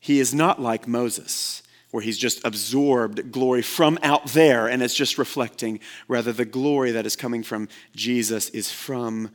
He 0.00 0.20
is 0.20 0.32
not 0.32 0.62
like 0.62 0.86
Moses, 0.86 1.62
where 1.90 2.02
he's 2.02 2.18
just 2.18 2.44
absorbed 2.44 3.32
glory 3.32 3.62
from 3.62 3.98
out 4.02 4.26
there 4.26 4.68
and 4.68 4.82
it's 4.82 4.94
just 4.94 5.18
reflecting. 5.18 5.80
Rather, 6.06 6.32
the 6.32 6.44
glory 6.44 6.92
that 6.92 7.04
is 7.04 7.16
coming 7.16 7.42
from 7.42 7.68
Jesus 7.94 8.48
is 8.50 8.70
from 8.70 9.30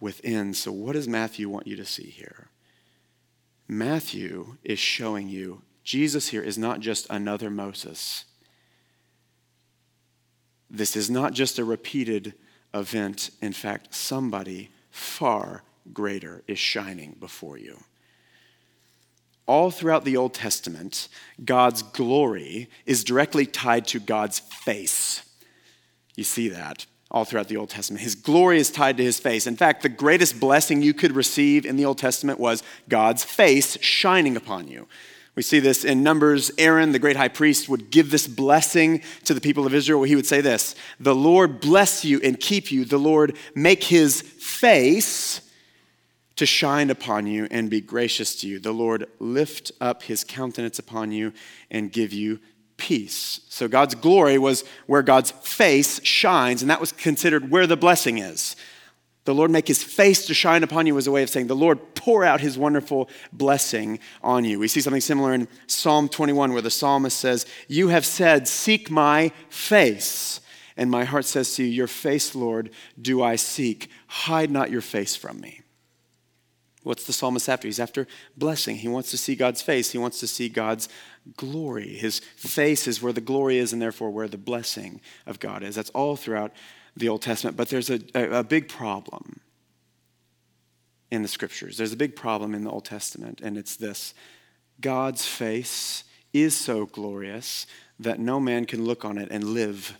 within. 0.00 0.54
So, 0.54 0.72
what 0.72 0.94
does 0.94 1.06
Matthew 1.06 1.48
want 1.48 1.66
you 1.66 1.76
to 1.76 1.84
see 1.84 2.08
here? 2.08 2.48
Matthew 3.68 4.56
is 4.64 4.78
showing 4.78 5.28
you 5.28 5.62
Jesus 5.84 6.28
here 6.28 6.42
is 6.42 6.58
not 6.58 6.80
just 6.80 7.06
another 7.08 7.50
Moses. 7.50 8.24
This 10.70 10.96
is 10.96 11.08
not 11.10 11.32
just 11.32 11.58
a 11.58 11.64
repeated 11.64 12.34
event. 12.74 13.30
In 13.40 13.52
fact, 13.52 13.94
somebody 13.94 14.70
far 14.90 15.62
greater 15.92 16.42
is 16.46 16.58
shining 16.58 17.16
before 17.18 17.56
you. 17.56 17.78
All 19.46 19.70
throughout 19.70 20.04
the 20.04 20.16
Old 20.16 20.34
Testament, 20.34 21.08
God's 21.42 21.82
glory 21.82 22.68
is 22.84 23.02
directly 23.02 23.46
tied 23.46 23.86
to 23.88 23.98
God's 23.98 24.40
face. 24.40 25.24
You 26.16 26.24
see 26.24 26.48
that 26.50 26.84
all 27.10 27.24
throughout 27.24 27.48
the 27.48 27.56
Old 27.56 27.70
Testament. 27.70 28.02
His 28.02 28.14
glory 28.14 28.58
is 28.58 28.70
tied 28.70 28.96
to 28.98 29.02
his 29.02 29.18
face. 29.18 29.46
In 29.46 29.56
fact, 29.56 29.82
the 29.82 29.88
greatest 29.88 30.38
blessing 30.38 30.82
you 30.82 30.92
could 30.92 31.12
receive 31.12 31.64
in 31.64 31.76
the 31.76 31.84
Old 31.84 31.98
Testament 31.98 32.38
was 32.38 32.62
God's 32.88 33.24
face 33.24 33.78
shining 33.80 34.36
upon 34.36 34.68
you. 34.68 34.86
We 35.34 35.42
see 35.42 35.60
this 35.60 35.84
in 35.84 36.02
Numbers. 36.02 36.50
Aaron, 36.58 36.90
the 36.90 36.98
great 36.98 37.16
high 37.16 37.28
priest, 37.28 37.68
would 37.68 37.90
give 37.90 38.10
this 38.10 38.26
blessing 38.26 39.02
to 39.24 39.34
the 39.34 39.40
people 39.40 39.66
of 39.66 39.72
Israel. 39.72 40.02
He 40.02 40.16
would 40.16 40.26
say 40.26 40.40
this 40.40 40.74
The 40.98 41.14
Lord 41.14 41.60
bless 41.60 42.04
you 42.04 42.20
and 42.24 42.40
keep 42.40 42.72
you. 42.72 42.84
The 42.84 42.98
Lord 42.98 43.36
make 43.54 43.84
his 43.84 44.20
face 44.20 45.40
to 46.34 46.44
shine 46.44 46.90
upon 46.90 47.26
you 47.26 47.46
and 47.50 47.70
be 47.70 47.80
gracious 47.80 48.40
to 48.40 48.48
you. 48.48 48.58
The 48.58 48.72
Lord 48.72 49.06
lift 49.20 49.70
up 49.80 50.02
his 50.02 50.24
countenance 50.24 50.78
upon 50.78 51.12
you 51.12 51.32
and 51.70 51.92
give 51.92 52.12
you 52.12 52.40
peace. 52.78 53.40
So 53.50 53.68
God's 53.68 53.94
glory 53.94 54.38
was 54.38 54.64
where 54.86 55.02
God's 55.02 55.30
face 55.30 56.02
shines, 56.02 56.62
and 56.62 56.70
that 56.70 56.80
was 56.80 56.92
considered 56.92 57.50
where 57.50 57.66
the 57.66 57.76
blessing 57.76 58.18
is. 58.18 58.56
The 59.28 59.34
Lord 59.34 59.50
make 59.50 59.68
his 59.68 59.84
face 59.84 60.24
to 60.26 60.32
shine 60.32 60.62
upon 60.62 60.86
you 60.86 60.96
as 60.96 61.06
a 61.06 61.12
way 61.12 61.22
of 61.22 61.28
saying, 61.28 61.48
the 61.48 61.54
Lord 61.54 61.94
pour 61.94 62.24
out 62.24 62.40
his 62.40 62.56
wonderful 62.56 63.10
blessing 63.30 63.98
on 64.22 64.46
you. 64.46 64.58
We 64.58 64.68
see 64.68 64.80
something 64.80 65.02
similar 65.02 65.34
in 65.34 65.48
Psalm 65.66 66.08
21 66.08 66.54
where 66.54 66.62
the 66.62 66.70
psalmist 66.70 67.18
says, 67.18 67.44
You 67.66 67.88
have 67.88 68.06
said, 68.06 68.48
Seek 68.48 68.90
my 68.90 69.32
face. 69.50 70.40
And 70.78 70.90
my 70.90 71.04
heart 71.04 71.26
says 71.26 71.54
to 71.56 71.62
you, 71.62 71.68
Your 71.68 71.88
face, 71.88 72.34
Lord, 72.34 72.70
do 72.98 73.22
I 73.22 73.36
seek. 73.36 73.90
Hide 74.06 74.50
not 74.50 74.70
your 74.70 74.80
face 74.80 75.14
from 75.14 75.40
me. 75.42 75.60
What's 76.88 77.04
the 77.04 77.12
psalmist 77.12 77.50
after? 77.50 77.68
He's 77.68 77.80
after 77.80 78.06
blessing. 78.34 78.76
He 78.76 78.88
wants 78.88 79.10
to 79.10 79.18
see 79.18 79.36
God's 79.36 79.60
face. 79.60 79.92
He 79.92 79.98
wants 79.98 80.20
to 80.20 80.26
see 80.26 80.48
God's 80.48 80.88
glory. 81.36 81.88
His 81.88 82.20
face 82.20 82.86
is 82.86 83.02
where 83.02 83.12
the 83.12 83.20
glory 83.20 83.58
is, 83.58 83.74
and 83.74 83.82
therefore 83.82 84.08
where 84.08 84.26
the 84.26 84.38
blessing 84.38 85.02
of 85.26 85.38
God 85.38 85.62
is. 85.62 85.74
That's 85.74 85.90
all 85.90 86.16
throughout 86.16 86.50
the 86.96 87.10
Old 87.10 87.20
Testament, 87.20 87.58
but 87.58 87.68
there's 87.68 87.90
a, 87.90 88.00
a, 88.14 88.38
a 88.38 88.42
big 88.42 88.70
problem 88.70 89.40
in 91.10 91.20
the 91.20 91.28
scriptures. 91.28 91.76
There's 91.76 91.92
a 91.92 91.96
big 91.96 92.16
problem 92.16 92.54
in 92.54 92.64
the 92.64 92.70
Old 92.70 92.86
Testament, 92.86 93.42
and 93.42 93.58
it's 93.58 93.76
this 93.76 94.14
God's 94.80 95.26
face 95.26 96.04
is 96.32 96.56
so 96.56 96.86
glorious 96.86 97.66
that 98.00 98.18
no 98.18 98.40
man 98.40 98.64
can 98.64 98.86
look 98.86 99.04
on 99.04 99.18
it 99.18 99.28
and 99.30 99.44
live. 99.44 99.98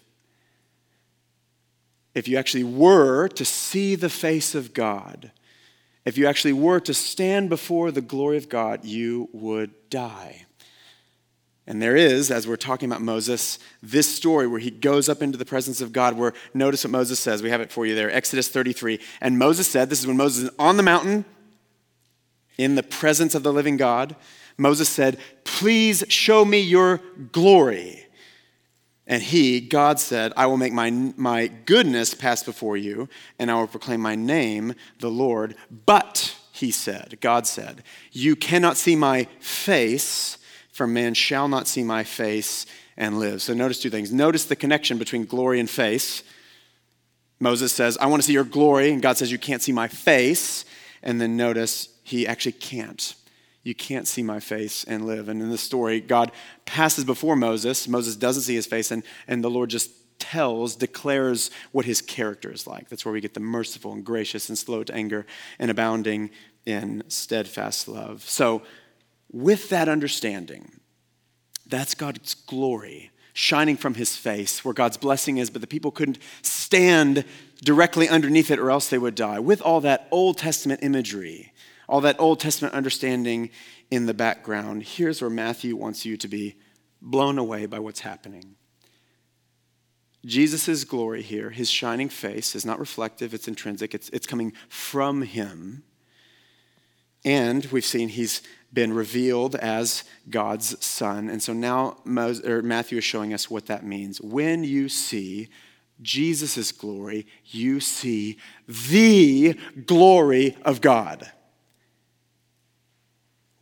If 2.15 2.29
you 2.29 2.39
actually 2.39 2.65
were 2.65 3.29
to 3.29 3.45
see 3.45 3.95
the 3.95 4.09
face 4.09 4.55
of 4.55 4.73
God, 4.73 5.33
if 6.09 6.17
you 6.17 6.27
actually 6.27 6.55
were 6.55 6.81
to 6.81 6.95
stand 6.95 7.51
before 7.51 7.91
the 7.91 8.01
glory 8.01 8.39
of 8.39 8.49
God, 8.49 8.83
you 8.83 9.29
would 9.33 9.71
die. 9.91 10.47
And 11.67 11.83
there 11.83 11.97
is, 11.97 12.31
as 12.31 12.47
we're 12.47 12.57
talking 12.57 12.89
about 12.91 13.03
Moses, 13.03 13.59
this 13.83 14.13
story 14.13 14.47
where 14.47 14.59
he 14.59 14.71
goes 14.71 15.11
up 15.11 15.21
into 15.21 15.37
the 15.37 15.45
presence 15.45 15.83
of 15.83 15.93
God, 15.93 16.17
where 16.17 16.33
notice 16.55 16.83
what 16.83 16.93
Moses 16.93 17.21
says. 17.21 17.43
We 17.43 17.51
have 17.51 17.61
it 17.61 17.71
for 17.71 17.85
you 17.85 17.95
there, 17.95 18.11
Exodus 18.11 18.49
33. 18.49 18.99
And 19.21 19.39
Moses 19.39 19.69
said, 19.69 19.91
This 19.91 20.01
is 20.01 20.07
when 20.07 20.17
Moses 20.17 20.45
is 20.45 20.51
on 20.59 20.79
the 20.79 20.83
mountain 20.83 21.27
in 22.57 22.75
the 22.75 22.83
presence 22.83 23.35
of 23.35 23.43
the 23.43 23.53
living 23.53 23.77
God. 23.77 24.17
Moses 24.57 24.89
said, 24.89 25.19
Please 25.45 26.05
show 26.09 26.43
me 26.43 26.59
your 26.59 27.03
glory. 27.33 28.08
And 29.09 29.23
he, 29.23 29.61
God 29.61 29.99
said, 29.99 30.33
I 30.37 30.47
will 30.47 30.59
make 30.59 30.73
my, 30.73 30.91
my 30.91 31.49
goodness 31.65 32.15
pass 32.15 32.43
before 32.45 32.77
you, 32.77 33.09
and 33.39 33.51
I 33.51 33.55
will 33.55 33.67
proclaim 33.67 34.01
my 34.01 34.15
name, 34.15 34.75
the 35.01 35.11
Lord. 35.11 35.57
But, 35.87 36.37
he 36.53 36.71
said, 36.71 37.19
God 37.21 37.47
said, 37.47 37.83
You 38.13 38.37
cannot 38.37 38.77
see 38.77 38.95
my 38.95 39.25
face 39.41 40.39
for 40.79 40.87
man 40.87 41.13
shall 41.13 41.49
not 41.49 41.67
see 41.67 41.83
my 41.83 42.05
face 42.05 42.65
and 42.97 43.19
live. 43.19 43.43
So 43.43 43.53
notice 43.53 43.83
two 43.83 43.91
things. 43.91 44.13
Notice 44.13 44.45
the 44.45 44.55
connection 44.55 44.97
between 44.97 45.25
glory 45.25 45.59
and 45.59 45.69
face. 45.69 46.23
Moses 47.41 47.73
says, 47.73 47.99
I 47.99 48.07
want 48.07 48.23
to 48.23 48.27
see 48.27 48.33
your 48.33 48.45
glory. 48.45 48.93
And 48.93 49.03
God 49.03 49.19
says, 49.19 49.33
You 49.33 49.39
can't 49.39 49.61
see 49.61 49.73
my 49.73 49.89
face. 49.89 50.65
And 51.03 51.21
then 51.21 51.37
notice 51.37 51.89
he 52.05 52.29
actually 52.29 52.53
can't. 52.53 53.15
You 53.69 53.75
can't 53.75 54.09
see 54.09 54.23
my 54.23 54.41
face 54.41 54.83
and 54.85 55.07
live. 55.07 55.29
And 55.29 55.43
in 55.43 55.51
the 55.51 55.59
story, 55.59 56.01
God 56.01 56.33
passes 56.65 57.05
before 57.05 57.37
Moses. 57.37 57.87
Moses 57.87 58.17
doesn't 58.17 58.45
see 58.45 58.55
his 58.55 58.67
face, 58.67 58.91
and, 58.91 59.03
and 59.27 59.45
the 59.45 59.51
Lord 59.51 59.69
just 59.69 59.91
tells, 60.19 60.75
declares 60.75 61.51
what 61.71 61.85
his 61.85 62.01
character 62.01 62.51
is 62.51 62.67
like. 62.67 62.89
That's 62.89 63.05
where 63.05 63.13
we 63.13 63.21
get 63.21 63.35
the 63.35 63.41
merciful 63.41 63.93
and 63.93 64.03
gracious 64.03 64.49
and 64.49 64.57
slow 64.57 64.85
to 64.85 64.95
anger 64.95 65.27
and 65.59 65.71
abounding 65.71 66.31
in 66.65 67.05
steadfast 67.09 67.89
love. 67.89 68.23
So, 68.23 68.63
with 69.31 69.69
that 69.69 69.87
understanding, 69.87 70.81
that's 71.67 71.95
God's 71.95 72.33
glory 72.33 73.11
shining 73.35 73.77
from 73.77 73.95
his 73.95 74.17
face, 74.17 74.65
where 74.65 74.73
God's 74.73 74.97
blessing 74.97 75.37
is, 75.37 75.51
but 75.51 75.61
the 75.61 75.67
people 75.67 75.91
couldn't 75.91 76.19
stand 76.41 77.27
directly 77.63 78.09
underneath 78.09 78.51
it 78.51 78.59
or 78.59 78.71
else 78.71 78.89
they 78.89 78.97
would 78.97 79.15
die. 79.15 79.39
With 79.39 79.61
all 79.61 79.83
that 79.83 80.09
Old 80.11 80.39
Testament 80.39 80.81
imagery, 80.83 81.53
all 81.89 82.01
that 82.03 82.21
Old 82.21 82.39
Testament 82.39 82.75
understanding 82.75 83.51
in 83.91 84.07
the 84.07 84.15
background, 84.15 84.83
here's 84.83 85.21
where 85.21 85.31
Matthew 85.31 85.75
wants 85.75 86.05
you 86.05 86.17
to 86.19 86.29
be 86.29 86.57
blown 87.01 87.39
away 87.39 87.67
by 87.67 87.79
what's 87.79 88.01
happening. 88.01 88.57
Jesus' 90.27 90.85
glory 90.85 91.23
here, 91.23 91.51
his 91.51 91.71
shining 91.71 92.09
face, 92.09 92.55
is 92.55 92.67
not 92.67 92.79
reflective, 92.79 93.33
it's 93.33 93.49
intrinsic, 93.49 93.95
it's, 93.95 94.09
it's 94.11 94.27
coming 94.27 94.53
from 94.69 95.23
him. 95.23 95.85
And 97.25 97.65
we've 97.67 97.85
seen 97.85 98.11
he's 98.11 98.43
been 98.73 98.93
revealed 98.93 99.55
as 99.57 100.05
God's 100.29 100.85
son. 100.85 101.31
And 101.31 101.43
so 101.43 101.53
now 101.53 101.99
Matthew 102.05 102.99
is 102.99 103.05
showing 103.05 103.33
us 103.33 103.51
what 103.51 103.67
that 103.67 103.85
means. 103.85 104.21
When 104.21 104.63
you 104.63 104.89
see 104.89 105.49
Jesus' 106.03 106.71
glory, 106.71 107.27
you 107.47 107.81
see 107.81 108.39
the 108.67 109.59
glory 109.87 110.57
of 110.65 110.81
God. 110.81 111.33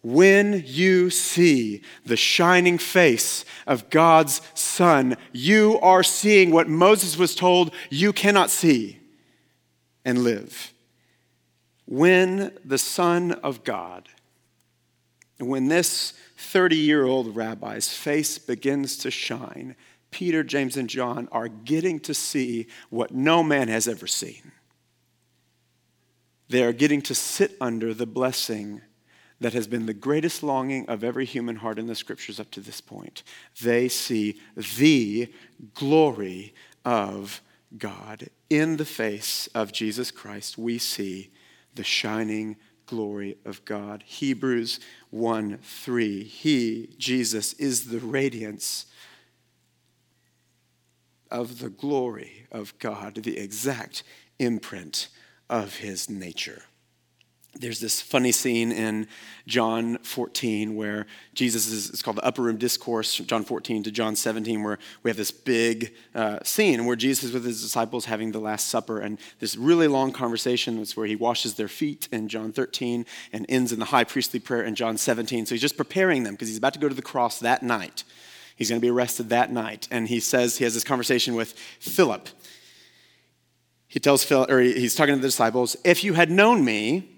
When 0.09 0.63
you 0.65 1.11
see 1.11 1.83
the 2.05 2.17
shining 2.17 2.79
face 2.79 3.45
of 3.67 3.91
God's 3.91 4.41
Son, 4.55 5.17
you 5.33 5.81
are 5.81 6.05
seeing 6.05 6.53
what 6.53 6.69
Moses 6.69 7.17
was 7.19 7.35
told 7.35 7.75
you 7.91 8.13
cannot 8.13 8.51
see 8.51 9.01
and 10.05 10.23
live. 10.23 10.73
when 11.87 12.53
the 12.65 12.79
Son 12.79 13.33
of 13.33 13.65
God, 13.65 14.09
when 15.41 15.67
this 15.67 16.13
30 16.37 16.77
year 16.77 17.05
old 17.05 17.35
rabbi's 17.35 17.93
face 17.93 18.39
begins 18.39 18.97
to 18.99 19.11
shine, 19.11 19.75
Peter, 20.13 20.45
James, 20.45 20.77
and 20.77 20.89
John 20.89 21.29
are 21.33 21.49
getting 21.49 21.99
to 22.01 22.15
see 22.15 22.69
what 22.91 23.11
no 23.11 23.43
man 23.43 23.67
has 23.67 23.89
ever 23.89 24.07
seen. 24.07 24.53
They 26.49 26.63
are 26.63 26.73
getting 26.73 27.03
to 27.03 27.15
sit 27.15 27.57
under 27.61 27.93
the 27.93 28.07
blessing 28.07 28.83
that 29.41 29.53
has 29.53 29.67
been 29.67 29.87
the 29.87 29.95
greatest 29.95 30.43
longing 30.43 30.89
of 30.89 31.05
every 31.05 31.25
human 31.25 31.57
heart 31.57 31.79
in 31.79 31.87
the 31.87 31.95
scriptures 31.95 32.41
up 32.41 32.51
to 32.53 32.61
this 32.61 32.81
point. 32.81 33.23
They 33.63 33.89
see 33.89 34.41
the 34.57 35.33
glory 35.75 36.55
of 36.85 37.43
God. 37.77 38.29
In 38.49 38.77
the 38.77 38.85
face 38.85 39.49
of 39.55 39.73
Jesus 39.73 40.11
Christ, 40.11 40.57
we 40.57 40.79
see 40.79 41.31
the 41.75 41.85
shining 41.85 42.57
glory 42.87 43.37
of 43.45 43.65
God. 43.65 44.05
Hebrews 44.07 44.81
1 45.11 45.59
3. 45.59 46.25
He, 46.25 46.95
Jesus, 46.97 47.53
is 47.55 47.89
the 47.89 47.99
radiance 47.99 48.87
of 51.31 51.59
the 51.59 51.69
glory 51.69 52.47
of 52.53 52.79
God, 52.79 53.17
the 53.17 53.39
exact 53.39 54.03
imprint 54.39 55.09
of 55.51 55.77
his 55.77 56.09
nature. 56.09 56.63
There's 57.59 57.81
this 57.81 58.03
funny 58.03 58.33
scene 58.33 58.71
in 58.71 59.07
John 59.47 59.99
14 59.99 60.77
where 60.77 61.07
Jesus 61.33 61.69
is, 61.69 61.89
it's 61.89 62.03
called 62.03 62.19
the 62.19 62.25
Upper 62.25 62.43
Room 62.43 62.59
Discourse, 62.59 63.17
John 63.17 63.45
14 63.45 63.85
to 63.85 63.91
John 63.91 64.15
17, 64.15 64.63
where 64.63 64.79
we 65.03 65.11
have 65.11 65.17
this 65.17 65.31
big 65.31 65.95
uh, 66.15 66.41
scene 66.43 66.85
where 66.85 66.97
Jesus 66.97 67.33
with 67.33 67.45
his 67.45 67.63
disciples 67.63 68.05
having 68.05 68.33
the 68.33 68.41
Last 68.41 68.69
Supper, 68.69 69.01
and 69.01 69.19
this 69.39 69.57
really 69.57 69.89
long 69.89 70.13
conversation 70.13 70.77
that's 70.77 70.97
where 70.97 71.07
he 71.07 71.17
washes 71.17 71.55
their 71.55 71.69
feet 71.69 72.09
in 72.13 72.29
John 72.29 72.53
13 72.53 73.07
and 73.33 73.47
ends 73.49 73.73
in 73.73 73.79
the 73.79 73.87
high 73.87 74.05
priestly 74.05 74.41
prayer 74.41 74.63
in 74.63 74.75
John 74.75 74.99
17. 74.99 75.47
So 75.47 75.55
he's 75.55 75.63
just 75.63 75.77
preparing 75.77 76.25
them 76.25 76.35
because 76.35 76.49
he's 76.49 76.59
about 76.59 76.75
to 76.75 76.81
go 76.81 76.89
to 76.89 76.95
the 76.95 77.03
cross 77.03 77.39
that 77.41 77.63
night. 77.63 78.05
He's 78.57 78.69
going 78.69 78.81
to 78.81 78.85
be 78.85 78.91
arrested 78.91 79.29
that 79.31 79.51
night. 79.51 79.89
And 79.91 80.09
he 80.09 80.21
says, 80.21 80.59
he 80.59 80.65
has 80.65 80.75
this 80.75 80.85
conversation 80.85 81.35
with 81.35 81.53
Philip. 81.81 82.29
He 83.87 84.01
tells 84.01 84.25
Philip, 84.25 84.51
or 84.51 84.61
he's 84.61 84.95
talking 84.95 85.15
to 85.15 85.21
the 85.21 85.29
disciples, 85.29 85.77
if 85.85 86.03
you 86.05 86.15
had 86.15 86.31
known 86.31 86.65
me, 86.65 87.16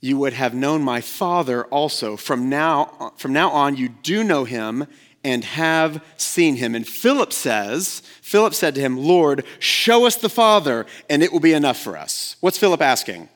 you 0.00 0.16
would 0.18 0.32
have 0.32 0.54
known 0.54 0.82
my 0.82 1.00
Father 1.00 1.64
also. 1.66 2.16
From 2.16 2.48
now, 2.48 3.12
from 3.16 3.32
now 3.32 3.50
on, 3.50 3.76
you 3.76 3.88
do 3.88 4.22
know 4.22 4.44
him 4.44 4.86
and 5.24 5.44
have 5.44 6.04
seen 6.16 6.56
him. 6.56 6.74
And 6.74 6.86
Philip 6.86 7.32
says, 7.32 8.02
Philip 8.22 8.54
said 8.54 8.74
to 8.76 8.80
him, 8.80 8.96
Lord, 8.96 9.44
show 9.58 10.06
us 10.06 10.16
the 10.16 10.28
Father, 10.28 10.86
and 11.10 11.22
it 11.22 11.32
will 11.32 11.40
be 11.40 11.52
enough 11.52 11.78
for 11.78 11.96
us. 11.96 12.36
What's 12.40 12.58
Philip 12.58 12.80
asking? 12.80 13.28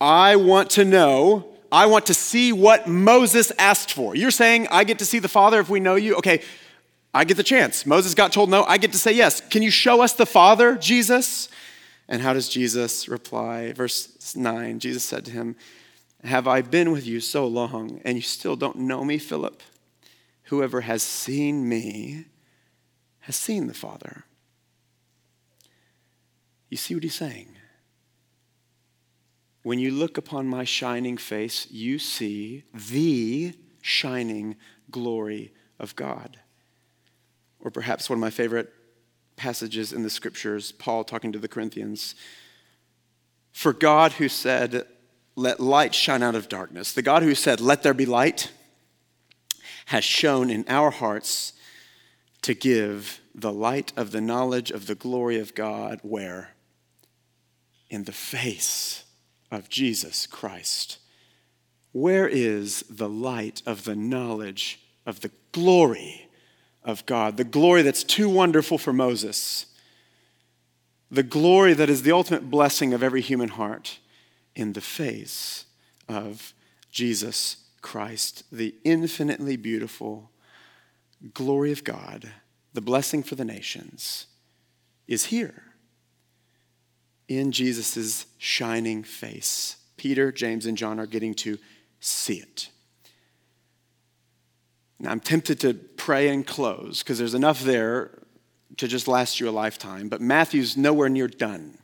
I 0.00 0.36
want 0.36 0.70
to 0.70 0.84
know, 0.84 1.46
I 1.70 1.86
want 1.86 2.06
to 2.06 2.14
see 2.14 2.52
what 2.52 2.88
Moses 2.88 3.52
asked 3.58 3.92
for. 3.92 4.16
You're 4.16 4.30
saying, 4.30 4.66
I 4.70 4.84
get 4.84 4.98
to 5.00 5.04
see 5.04 5.18
the 5.18 5.28
Father 5.28 5.60
if 5.60 5.68
we 5.68 5.78
know 5.78 5.94
you? 5.94 6.16
Okay, 6.16 6.42
I 7.12 7.24
get 7.24 7.36
the 7.36 7.42
chance. 7.42 7.84
Moses 7.84 8.14
got 8.14 8.32
told 8.32 8.48
no, 8.48 8.64
I 8.64 8.78
get 8.78 8.92
to 8.92 8.98
say 8.98 9.12
yes. 9.12 9.40
Can 9.40 9.62
you 9.62 9.70
show 9.70 10.00
us 10.00 10.14
the 10.14 10.26
Father, 10.26 10.76
Jesus? 10.76 11.50
And 12.10 12.22
how 12.22 12.32
does 12.32 12.48
Jesus 12.48 13.08
reply? 13.08 13.72
Verse 13.72 14.34
9 14.34 14.80
Jesus 14.80 15.04
said 15.04 15.24
to 15.26 15.30
him, 15.30 15.54
Have 16.24 16.48
I 16.48 16.60
been 16.60 16.90
with 16.90 17.06
you 17.06 17.20
so 17.20 17.46
long, 17.46 18.00
and 18.04 18.16
you 18.16 18.22
still 18.22 18.56
don't 18.56 18.78
know 18.78 19.04
me, 19.04 19.16
Philip? 19.16 19.62
Whoever 20.44 20.80
has 20.80 21.04
seen 21.04 21.68
me 21.68 22.24
has 23.20 23.36
seen 23.36 23.68
the 23.68 23.74
Father. 23.74 24.24
You 26.68 26.76
see 26.76 26.94
what 26.94 27.04
he's 27.04 27.14
saying? 27.14 27.56
When 29.62 29.78
you 29.78 29.92
look 29.92 30.18
upon 30.18 30.48
my 30.48 30.64
shining 30.64 31.16
face, 31.16 31.68
you 31.70 32.00
see 32.00 32.64
the 32.74 33.54
shining 33.82 34.56
glory 34.90 35.52
of 35.78 35.94
God. 35.94 36.40
Or 37.60 37.70
perhaps 37.70 38.10
one 38.10 38.16
of 38.16 38.20
my 38.20 38.30
favorite 38.30 38.72
passages 39.40 39.94
in 39.94 40.02
the 40.02 40.10
scriptures, 40.10 40.70
Paul 40.70 41.02
talking 41.02 41.32
to 41.32 41.38
the 41.38 41.48
Corinthians. 41.48 42.14
For 43.52 43.72
God, 43.72 44.12
who 44.12 44.28
said, 44.28 44.84
Let 45.34 45.60
light 45.60 45.94
shine 45.94 46.22
out 46.22 46.34
of 46.34 46.50
darkness, 46.50 46.92
the 46.92 47.00
God 47.00 47.22
who 47.22 47.34
said, 47.34 47.58
Let 47.58 47.82
there 47.82 47.94
be 47.94 48.04
light, 48.04 48.52
has 49.86 50.04
shown 50.04 50.50
in 50.50 50.66
our 50.68 50.90
hearts 50.90 51.54
to 52.42 52.52
give 52.52 53.22
the 53.34 53.50
light 53.50 53.94
of 53.96 54.10
the 54.10 54.20
knowledge 54.20 54.70
of 54.70 54.86
the 54.86 54.94
glory 54.94 55.38
of 55.38 55.54
God 55.54 56.00
where? 56.02 56.50
In 57.88 58.04
the 58.04 58.12
face 58.12 59.04
of 59.50 59.70
Jesus 59.70 60.26
Christ. 60.26 60.98
Where 61.92 62.28
is 62.28 62.84
the 62.90 63.08
light 63.08 63.62
of 63.64 63.84
the 63.84 63.96
knowledge 63.96 64.80
of 65.06 65.20
the 65.20 65.30
glory 65.52 66.29
of 66.82 67.04
God, 67.06 67.36
the 67.36 67.44
glory 67.44 67.82
that's 67.82 68.04
too 68.04 68.28
wonderful 68.28 68.78
for 68.78 68.92
Moses, 68.92 69.66
the 71.10 71.22
glory 71.22 71.74
that 71.74 71.90
is 71.90 72.02
the 72.02 72.12
ultimate 72.12 72.50
blessing 72.50 72.92
of 72.92 73.02
every 73.02 73.20
human 73.20 73.50
heart 73.50 73.98
in 74.54 74.72
the 74.72 74.80
face 74.80 75.66
of 76.08 76.54
Jesus 76.90 77.56
Christ, 77.82 78.44
the 78.52 78.74
infinitely 78.84 79.56
beautiful 79.56 80.30
glory 81.34 81.72
of 81.72 81.84
God, 81.84 82.32
the 82.72 82.80
blessing 82.80 83.22
for 83.22 83.34
the 83.34 83.44
nations, 83.44 84.26
is 85.06 85.26
here 85.26 85.64
in 87.28 87.52
Jesus' 87.52 88.26
shining 88.38 89.02
face. 89.02 89.76
Peter, 89.96 90.32
James, 90.32 90.66
and 90.66 90.78
John 90.78 90.98
are 90.98 91.06
getting 91.06 91.34
to 91.34 91.58
see 92.00 92.36
it. 92.36 92.70
Now, 95.00 95.10
I'm 95.10 95.20
tempted 95.20 95.60
to 95.60 95.72
pray 95.72 96.28
and 96.28 96.46
close 96.46 97.02
because 97.02 97.18
there's 97.18 97.34
enough 97.34 97.62
there 97.62 98.10
to 98.76 98.86
just 98.86 99.08
last 99.08 99.40
you 99.40 99.48
a 99.48 99.50
lifetime, 99.50 100.08
but 100.10 100.20
Matthew's 100.20 100.76
nowhere 100.76 101.08
near 101.08 101.26
done. 101.26 101.78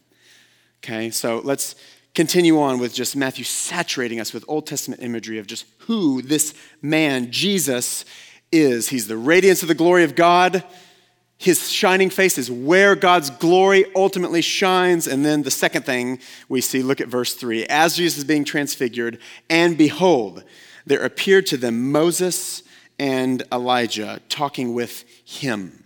Okay, 0.85 1.11
so 1.11 1.41
let's 1.43 1.75
continue 2.15 2.61
on 2.61 2.79
with 2.79 2.95
just 2.95 3.17
Matthew 3.17 3.45
saturating 3.45 4.21
us 4.21 4.35
with 4.35 4.45
Old 4.49 4.67
Testament 4.67 5.03
imagery 5.03 5.39
of 5.39 5.47
just 5.47 5.65
who 5.79 6.21
this 6.21 6.55
man, 6.83 7.33
Jesus, 7.33 8.05
is. 8.53 8.91
He's 8.91 9.09
the 9.09 9.17
radiance 9.17 9.63
of 9.63 9.69
the 9.69 9.75
glory 9.75 10.05
of 10.05 10.15
God. 10.15 10.63
His 11.39 11.71
shining 11.71 12.11
face 12.11 12.39
is 12.39 12.51
where 12.51 12.95
God's 12.95 13.31
glory 13.31 13.87
ultimately 13.95 14.43
shines. 14.43 15.07
And 15.07 15.25
then 15.25 15.43
the 15.43 15.51
second 15.51 15.85
thing 15.85 16.21
we 16.49 16.61
see, 16.61 16.83
look 16.83 17.01
at 17.01 17.09
verse 17.09 17.35
3. 17.35 17.65
As 17.67 17.97
Jesus 17.97 18.19
is 18.19 18.25
being 18.25 18.45
transfigured, 18.45 19.19
and 19.51 19.77
behold, 19.77 20.45
there 20.87 21.03
appeared 21.03 21.47
to 21.47 21.57
them 21.57 21.91
Moses 21.91 22.63
and 22.99 23.43
Elijah 23.53 24.21
talking 24.29 24.75
with 24.75 25.05
him. 25.25 25.85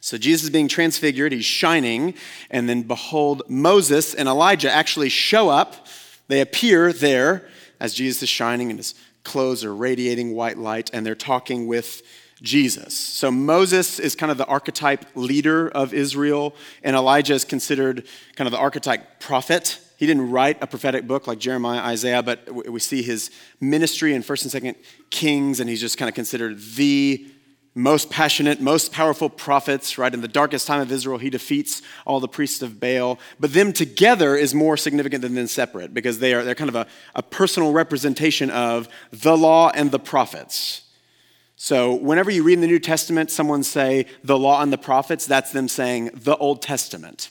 So 0.00 0.18
Jesus 0.18 0.44
is 0.44 0.50
being 0.50 0.68
transfigured, 0.68 1.32
he's 1.32 1.46
shining, 1.46 2.14
and 2.50 2.68
then 2.68 2.82
behold, 2.82 3.42
Moses 3.48 4.12
and 4.12 4.28
Elijah 4.28 4.70
actually 4.70 5.08
show 5.08 5.48
up. 5.48 5.86
They 6.28 6.42
appear 6.42 6.92
there 6.92 7.48
as 7.80 7.94
Jesus 7.94 8.24
is 8.24 8.28
shining, 8.28 8.68
and 8.68 8.78
his 8.78 8.94
clothes 9.24 9.64
are 9.64 9.74
radiating 9.74 10.34
white 10.34 10.58
light, 10.58 10.90
and 10.92 11.06
they're 11.06 11.14
talking 11.14 11.66
with 11.66 12.02
Jesus. 12.42 12.94
So 12.94 13.30
Moses 13.30 13.98
is 13.98 14.14
kind 14.14 14.30
of 14.30 14.36
the 14.36 14.44
archetype 14.46 15.06
leader 15.14 15.68
of 15.68 15.94
Israel, 15.94 16.54
and 16.82 16.94
Elijah 16.94 17.32
is 17.32 17.44
considered 17.46 18.06
kind 18.36 18.46
of 18.46 18.52
the 18.52 18.58
archetype 18.58 19.20
prophet. 19.20 19.80
He 20.04 20.06
didn't 20.06 20.32
write 20.32 20.62
a 20.62 20.66
prophetic 20.66 21.06
book 21.06 21.26
like 21.26 21.38
Jeremiah, 21.38 21.80
Isaiah, 21.80 22.22
but 22.22 22.46
we 22.70 22.78
see 22.78 23.00
his 23.00 23.30
ministry 23.58 24.12
in 24.12 24.22
1st 24.22 24.54
and 24.54 24.64
2nd 24.64 24.76
Kings, 25.08 25.60
and 25.60 25.70
he's 25.70 25.80
just 25.80 25.96
kind 25.96 26.10
of 26.10 26.14
considered 26.14 26.60
the 26.74 27.26
most 27.74 28.10
passionate, 28.10 28.60
most 28.60 28.92
powerful 28.92 29.30
prophets, 29.30 29.96
right? 29.96 30.12
In 30.12 30.20
the 30.20 30.28
darkest 30.28 30.66
time 30.66 30.82
of 30.82 30.92
Israel, 30.92 31.16
he 31.16 31.30
defeats 31.30 31.80
all 32.04 32.20
the 32.20 32.28
priests 32.28 32.60
of 32.60 32.78
Baal. 32.78 33.18
But 33.40 33.54
them 33.54 33.72
together 33.72 34.36
is 34.36 34.54
more 34.54 34.76
significant 34.76 35.22
than 35.22 35.34
them 35.34 35.46
separate 35.46 35.94
because 35.94 36.18
they 36.18 36.34
are, 36.34 36.44
they're 36.44 36.54
kind 36.54 36.68
of 36.68 36.76
a, 36.76 36.86
a 37.14 37.22
personal 37.22 37.72
representation 37.72 38.50
of 38.50 38.90
the 39.10 39.38
law 39.38 39.70
and 39.74 39.90
the 39.90 39.98
prophets. 39.98 40.82
So 41.56 41.94
whenever 41.94 42.30
you 42.30 42.42
read 42.42 42.52
in 42.52 42.60
the 42.60 42.66
New 42.66 42.78
Testament, 42.78 43.30
someone 43.30 43.62
say 43.62 44.04
the 44.22 44.38
law 44.38 44.60
and 44.60 44.70
the 44.70 44.76
prophets, 44.76 45.24
that's 45.24 45.50
them 45.50 45.66
saying 45.66 46.10
the 46.12 46.36
Old 46.36 46.60
Testament 46.60 47.30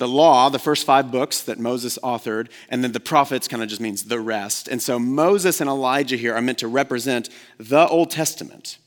the 0.00 0.08
law, 0.08 0.48
the 0.48 0.58
first 0.58 0.86
five 0.86 1.12
books 1.12 1.42
that 1.42 1.58
Moses 1.58 1.98
authored, 2.02 2.48
and 2.70 2.82
then 2.82 2.92
the 2.92 2.98
prophets 2.98 3.46
kind 3.46 3.62
of 3.62 3.68
just 3.68 3.82
means 3.82 4.04
the 4.04 4.18
rest. 4.18 4.66
And 4.66 4.80
so 4.80 4.98
Moses 4.98 5.60
and 5.60 5.68
Elijah 5.68 6.16
here 6.16 6.34
are 6.34 6.40
meant 6.40 6.56
to 6.60 6.68
represent 6.68 7.28
the 7.58 7.86
Old 7.86 8.10
Testament. 8.10 8.78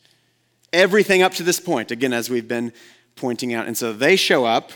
Everything 0.74 1.22
up 1.22 1.34
to 1.34 1.44
this 1.44 1.60
point, 1.60 1.92
again, 1.92 2.14
as 2.14 2.32
we've 2.32 2.48
been 2.48 2.74
pointing 3.16 3.54
out. 3.54 3.68
And 3.68 3.78
so 3.78 3.94
they 3.94 4.16
show 4.16 4.44
up, 4.44 4.72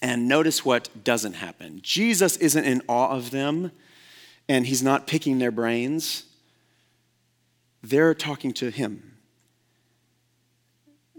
and 0.00 0.28
notice 0.28 0.64
what 0.64 0.88
doesn't 1.02 1.34
happen. 1.34 1.80
Jesus 1.82 2.36
isn't 2.36 2.64
in 2.64 2.80
awe 2.86 3.10
of 3.10 3.32
them, 3.32 3.72
and 4.48 4.64
he's 4.64 4.82
not 4.82 5.08
picking 5.08 5.40
their 5.40 5.50
brains. 5.50 6.22
They're 7.82 8.14
talking 8.14 8.52
to 8.54 8.70
him 8.70 9.16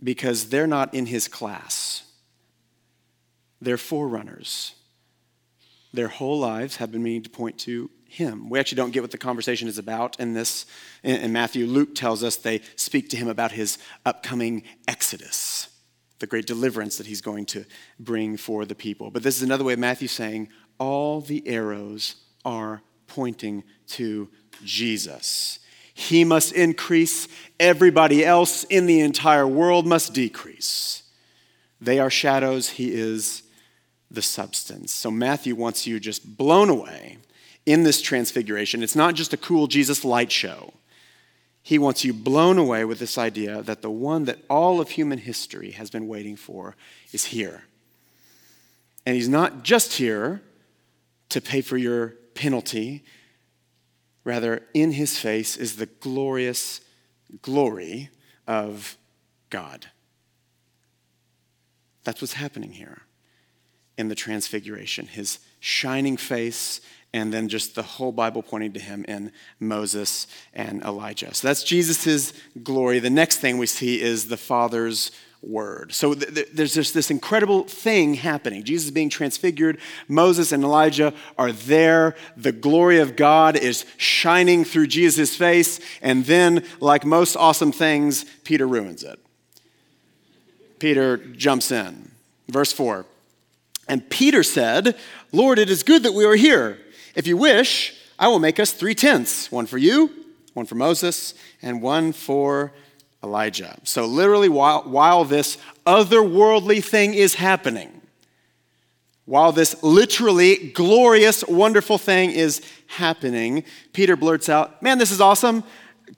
because 0.02 0.48
they're 0.48 0.66
not 0.66 0.94
in 0.94 1.08
his 1.08 1.28
class. 1.28 2.04
They're 3.64 3.78
forerunners. 3.78 4.76
Their 5.94 6.08
whole 6.08 6.40
lives 6.40 6.78
have 6.78 6.92
been 6.92 7.04
meaning 7.04 7.24
to 7.24 7.30
point 7.30 7.58
to 7.60 7.90
him. 8.08 8.50
We 8.50 8.60
actually 8.60 8.78
don't 8.78 8.92
get 8.92 9.02
what 9.02 9.12
the 9.12 9.18
conversation 9.18 9.68
is 9.68 9.78
about 9.78 10.20
in 10.20 10.34
this 10.34 10.66
in 11.04 11.32
Matthew. 11.32 11.66
Luke 11.66 11.96
tells 11.96 12.24
us 12.24 12.36
they 12.36 12.62
speak 12.76 13.10
to 13.10 13.18
him 13.18 13.28
about 13.28 13.52
his 13.52 13.78
upcoming 14.06 14.64
exodus, 14.88 15.70
the 16.20 16.28
great 16.28 16.46
deliverance 16.46 16.98
that 16.98 17.08
he's 17.08 17.22
going 17.22 17.46
to 17.48 17.66
bring 18.00 18.38
for 18.38 18.66
the 18.66 18.76
people. 18.76 19.12
But 19.12 19.24
this 19.24 19.38
is 19.38 19.44
another 19.44 19.64
way 19.64 19.74
of 19.74 19.80
Matthew 19.80 20.08
saying 20.08 20.50
all 20.80 21.22
the 21.22 21.48
arrows 21.48 22.16
are 22.44 22.82
pointing 23.08 23.64
to 23.88 24.30
Jesus. 24.64 25.60
He 25.94 26.24
must 26.24 26.52
increase, 26.54 27.28
everybody 27.60 28.26
else 28.26 28.64
in 28.66 28.88
the 28.88 29.00
entire 29.00 29.48
world 29.48 29.86
must 29.86 30.14
decrease. 30.14 31.04
They 31.80 32.00
are 32.00 32.10
shadows, 32.10 32.70
he 32.70 32.94
is 32.94 33.43
the 34.14 34.22
substance. 34.22 34.92
So 34.92 35.12
Matthew 35.12 35.56
wants 35.56 35.86
you 35.88 36.00
just 36.00 36.38
blown 36.38 36.70
away 36.70 37.18
in 37.66 37.84
this 37.84 38.02
transfiguration. 38.02 38.84
It's 38.84 38.96
not 38.96 39.16
just 39.16 39.34
a 39.34 39.38
cool 39.38 39.68
Jesus 39.68 40.06
light 40.06 40.32
show. 40.32 40.74
He 41.64 41.80
wants 41.80 42.04
you 42.04 42.14
blown 42.14 42.58
away 42.58 42.86
with 42.86 43.00
this 43.00 43.18
idea 43.18 43.62
that 43.64 43.82
the 43.82 43.90
one 43.90 44.26
that 44.26 44.40
all 44.50 44.80
of 44.80 44.92
human 44.92 45.18
history 45.20 45.72
has 45.72 45.90
been 45.90 46.08
waiting 46.08 46.36
for 46.36 46.76
is 47.12 47.26
here. 47.26 47.64
And 49.06 49.16
he's 49.16 49.30
not 49.30 49.64
just 49.64 49.94
here 49.94 50.42
to 51.30 51.42
pay 51.42 51.62
for 51.62 51.78
your 51.78 52.16
penalty. 52.36 53.04
Rather, 54.26 54.62
in 54.74 54.92
his 54.92 55.18
face 55.18 55.58
is 55.58 55.78
the 55.78 55.86
glorious 55.86 56.82
glory 57.42 58.10
of 58.46 58.98
God. 59.50 59.88
That's 62.04 62.22
what's 62.22 62.34
happening 62.34 62.74
here 62.74 63.04
in 63.98 64.08
the 64.08 64.16
transfiguration. 64.16 65.08
His 65.08 65.40
shining 65.60 66.18
face 66.18 66.82
and 67.14 67.32
then 67.32 67.48
just 67.48 67.76
the 67.76 67.84
whole 67.84 68.12
Bible 68.12 68.42
pointing 68.42 68.74
to 68.74 68.80
him 68.80 69.06
in 69.08 69.32
Moses 69.60 70.28
and 70.54 70.82
Elijah. 70.84 71.34
So 71.34 71.48
that's 71.48 71.64
Jesus' 71.64 72.34
glory. 72.64 73.00
The 73.00 73.10
next 73.10 73.38
thing 73.38 73.58
we 73.60 73.68
see 73.68 74.02
is 74.02 74.28
the 74.28 74.38
Father's 74.38 75.12
word. 75.44 75.94
So 75.94 76.16
th- 76.16 76.34
th- 76.34 76.48
there's 76.54 76.74
just 76.74 76.94
this 76.94 77.12
incredible 77.12 77.66
thing 77.66 78.16
happening. 78.16 78.64
Jesus 78.64 78.86
is 78.86 78.92
being 78.92 79.10
transfigured. 79.10 79.78
Moses 80.08 80.52
and 80.52 80.64
Elijah 80.64 81.14
are 81.38 81.52
there. 81.52 82.16
The 82.36 82.52
glory 82.52 83.00
of 83.00 83.16
God 83.16 83.58
is 83.58 83.86
shining 83.98 84.64
through 84.64 84.88
Jesus' 84.88 85.36
face. 85.36 85.80
And 86.02 86.26
then, 86.26 86.66
like 86.80 87.06
most 87.06 87.36
awesome 87.36 87.72
things, 87.72 88.26
Peter 88.44 88.68
ruins 88.68 89.04
it. 89.04 89.20
Peter 90.80 91.18
jumps 91.18 91.72
in. 91.72 92.12
Verse 92.48 92.74
4. 92.74 93.06
And 93.88 94.10
Peter 94.10 94.44
said, 94.44 94.98
Lord, 95.32 95.60
it 95.60 95.70
is 95.70 95.84
good 95.84 96.04
that 96.04 96.14
we 96.14 96.26
are 96.26 96.36
here. 96.36 96.80
If 97.16 97.28
you 97.28 97.38
wish, 97.38 97.96
I 98.18 98.28
will 98.28 98.40
make 98.40 98.60
us 98.60 98.72
three 98.72 98.96
tents 98.96 99.52
one 99.52 99.66
for 99.66 99.78
you, 99.78 100.12
one 100.54 100.66
for 100.66 100.76
Moses, 100.76 101.34
and 101.62 101.82
one 101.82 102.14
for 102.14 102.74
Elijah. 103.24 103.78
So, 103.84 104.06
literally, 104.06 104.50
while, 104.50 104.84
while 104.84 105.26
this 105.26 105.58
otherworldly 105.86 106.84
thing 106.84 107.14
is 107.14 107.36
happening, 107.36 108.02
while 109.26 109.52
this 109.52 109.82
literally 109.82 110.72
glorious, 110.72 111.44
wonderful 111.48 111.98
thing 111.98 112.32
is 112.32 112.62
happening, 112.88 113.64
Peter 113.94 114.16
blurts 114.16 114.50
out, 114.50 114.82
Man, 114.82 114.98
this 114.98 115.12
is 115.12 115.22
awesome. 115.22 115.64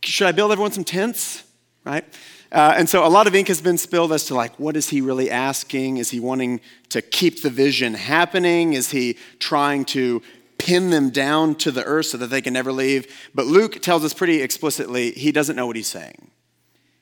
Should 0.03 0.27
I 0.27 0.31
build 0.31 0.51
everyone 0.51 0.71
some 0.71 0.83
tents? 0.83 1.43
Right? 1.83 2.03
Uh, 2.55 2.73
and 2.77 2.89
so 2.89 3.05
a 3.05 3.09
lot 3.09 3.27
of 3.27 3.35
ink 3.35 3.49
has 3.49 3.61
been 3.61 3.77
spilled 3.77 4.13
as 4.13 4.25
to 4.25 4.33
like, 4.33 4.57
what 4.57 4.77
is 4.77 4.89
he 4.89 5.01
really 5.01 5.29
asking? 5.29 5.97
Is 5.97 6.09
he 6.09 6.21
wanting 6.21 6.61
to 6.87 7.01
keep 7.01 7.41
the 7.41 7.49
vision 7.49 7.93
happening? 7.93 8.73
Is 8.73 8.91
he 8.91 9.17
trying 9.39 9.83
to 9.85 10.21
pin 10.57 10.89
them 10.89 11.09
down 11.09 11.55
to 11.55 11.69
the 11.69 11.83
earth 11.83 12.07
so 12.07 12.17
that 12.17 12.27
they 12.27 12.41
can 12.41 12.53
never 12.53 12.71
leave. 12.71 13.13
But 13.35 13.45
Luke 13.45 13.81
tells 13.81 14.03
us 14.03 14.13
pretty 14.13 14.41
explicitly 14.41 15.11
he 15.11 15.31
doesn't 15.31 15.55
know 15.55 15.67
what 15.67 15.75
he's 15.75 15.87
saying. 15.87 16.31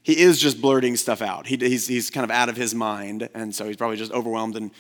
He 0.02 0.20
is 0.20 0.40
just 0.40 0.60
blurting 0.62 0.98
stuff 0.98 1.22
out. 1.22 1.48
He, 1.48 1.56
he's, 1.56 1.88
he's 1.88 2.10
kind 2.10 2.26
of 2.26 2.32
out 2.32 2.50
of 2.50 2.58
his 2.58 2.76
mind, 2.76 3.30
and 3.34 3.56
so 3.56 3.66
he's 3.66 3.78
probably 3.78 3.98
just 3.98 4.12
overwhelmed 4.12 4.58
and 4.58 4.72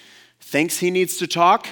thinks 0.41 0.79
he 0.79 0.91
needs 0.91 1.17
to 1.17 1.27
talk, 1.27 1.67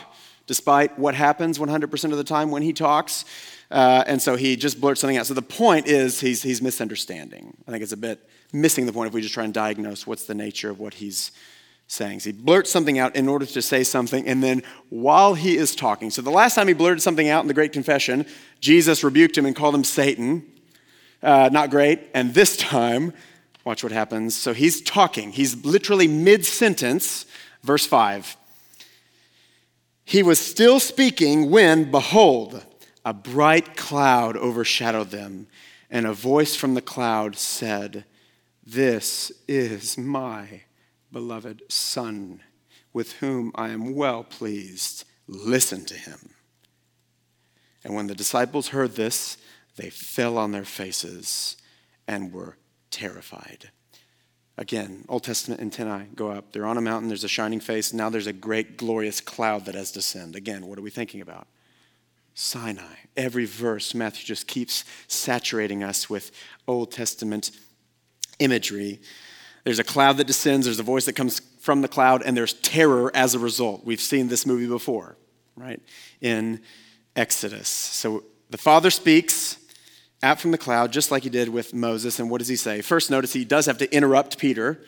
despite 0.48 0.98
what 0.98 1.16
happens 1.16 1.60
100% 1.60 2.12
of 2.12 2.18
the 2.18 2.24
time 2.24 2.50
when 2.50 2.62
he 2.62 2.72
talks. 2.72 3.26
Uh, 3.70 4.04
and 4.08 4.22
so 4.22 4.38
he 4.38 4.56
just 4.56 4.80
blurts 4.80 5.02
something 5.02 5.18
out. 5.18 5.26
So 5.26 5.34
the 5.34 5.42
point 5.42 5.88
is 5.88 6.22
he's, 6.22 6.42
he's 6.44 6.62
misunderstanding. 6.62 7.58
I 7.68 7.72
think 7.72 7.84
it's 7.84 7.92
a 7.92 7.98
bit 7.98 8.26
missing 8.52 8.86
the 8.86 8.94
point 8.94 9.08
if 9.08 9.14
we 9.14 9.22
just 9.22 9.34
try 9.34 9.44
and 9.44 9.54
diagnose 9.54 10.06
what's 10.06 10.26
the 10.26 10.36
nature 10.36 10.70
of 10.70 10.80
what 10.80 10.96
he's 10.96 11.32
sayings. 11.88 12.24
He 12.24 12.32
blurts 12.32 12.72
something 12.72 13.00
out 13.00 13.16
in 13.16 13.28
order 13.28 13.46
to 13.46 13.62
say 13.62 13.84
something, 13.84 14.26
and 14.26 14.42
then 14.42 14.64
while 14.90 15.34
he 15.34 15.58
is 15.58 15.76
talking. 15.76 16.10
So 16.10 16.22
the 16.22 16.32
last 16.32 16.56
time 16.56 16.68
he 16.68 16.74
blurted 16.74 17.02
something 17.02 17.28
out 17.28 17.42
in 17.42 17.48
the 17.48 17.54
Great 17.54 17.74
Confession, 17.74 18.26
Jesus 18.62 19.04
rebuked 19.04 19.38
him 19.38 19.46
and 19.46 19.56
called 19.56 19.76
him 19.76 19.84
Satan. 19.84 20.46
Uh, 21.22 21.50
not 21.52 21.70
great. 21.70 22.00
And 22.14 22.34
this 22.34 22.56
time, 22.56 23.14
watch 23.66 23.84
what 23.84 23.92
happens. 23.92 24.36
So 24.36 24.54
he's 24.54 24.82
talking. 24.82 25.34
He's 25.34 25.66
literally 25.66 26.08
mid 26.08 26.46
sentence, 26.46 27.26
verse 27.62 27.86
5. 27.86 28.38
He 30.06 30.24
was 30.24 30.40
still 30.40 30.80
speaking 30.80 31.52
when, 31.52 31.92
behold, 31.92 32.66
a 33.06 33.14
bright 33.14 33.76
cloud 33.76 34.38
overshadowed 34.38 35.12
them, 35.12 35.48
and 35.90 36.06
a 36.06 36.14
voice 36.14 36.56
from 36.56 36.74
the 36.74 36.82
cloud 36.82 37.36
said, 37.36 38.06
This 38.64 39.32
is 39.48 39.98
my 39.98 40.62
beloved 41.12 41.64
Son, 41.70 42.42
with 42.94 43.14
whom 43.14 43.52
I 43.56 43.70
am 43.70 43.96
well 43.96 44.24
pleased. 44.24 45.06
Listen 45.28 45.86
to 45.86 45.96
him. 45.96 46.32
And 47.84 47.96
when 47.96 48.08
the 48.08 48.16
disciples 48.16 48.70
heard 48.70 48.96
this, 48.96 49.38
they 49.78 49.90
fell 49.90 50.38
on 50.38 50.52
their 50.52 50.66
faces 50.66 51.58
and 52.08 52.32
were 52.32 52.58
terrified. 52.92 53.72
Again, 54.58 55.06
Old 55.10 55.24
Testament 55.24 55.62
antennae 55.62 56.10
go 56.14 56.30
up. 56.30 56.52
They're 56.52 56.68
on 56.68 56.78
a 56.78 56.82
mountain, 56.82 57.08
there's 57.08 57.24
a 57.24 57.30
shining 57.30 57.62
face. 57.62 57.94
Now 57.94 58.10
there's 58.10 58.28
a 58.28 58.34
great, 58.34 58.78
glorious 58.78 59.22
cloud 59.22 59.66
that 59.66 59.76
has 59.76 59.92
descended. 59.92 60.36
Again, 60.36 60.68
what 60.68 60.78
are 60.78 60.84
we 60.84 60.92
thinking 60.92 61.22
about? 61.22 61.48
Sinai. 62.36 62.96
Every 63.18 63.46
verse, 63.46 63.96
Matthew 63.96 64.26
just 64.26 64.48
keeps 64.48 64.86
saturating 65.08 65.84
us 65.84 66.10
with 66.10 66.32
Old 66.68 66.92
Testament 66.92 67.52
imagery. 68.42 69.00
There's 69.64 69.80
a 69.80 69.84
cloud 69.84 70.18
that 70.18 70.28
descends, 70.28 70.66
there's 70.66 70.80
a 70.80 70.84
voice 70.84 71.06
that 71.06 71.14
comes 71.14 71.40
from 71.60 71.82
the 71.82 71.88
cloud, 71.88 72.24
and 72.26 72.36
there's 72.36 72.54
terror 72.54 73.12
as 73.16 73.36
a 73.36 73.40
result. 73.40 73.86
We've 73.86 74.02
seen 74.02 74.28
this 74.28 74.46
movie 74.46 74.68
before, 74.68 75.16
right? 75.56 75.80
In 76.20 76.62
Exodus. 77.16 77.70
So 77.70 78.24
the 78.50 78.58
Father 78.58 78.90
speaks 78.90 79.58
out 80.24 80.40
from 80.40 80.52
the 80.52 80.58
cloud, 80.58 80.92
just 80.92 81.12
like 81.12 81.24
he 81.24 81.30
did 81.30 81.50
with 81.50 81.74
Moses. 81.74 82.20
And 82.20 82.30
what 82.30 82.40
does 82.40 82.48
he 82.48 82.56
say? 82.56 82.82
First, 82.82 83.12
notice 83.12 83.34
he 83.34 83.46
does 83.46 83.66
have 83.68 83.78
to 83.80 83.96
interrupt 83.96 84.38
Peter. 84.38 84.84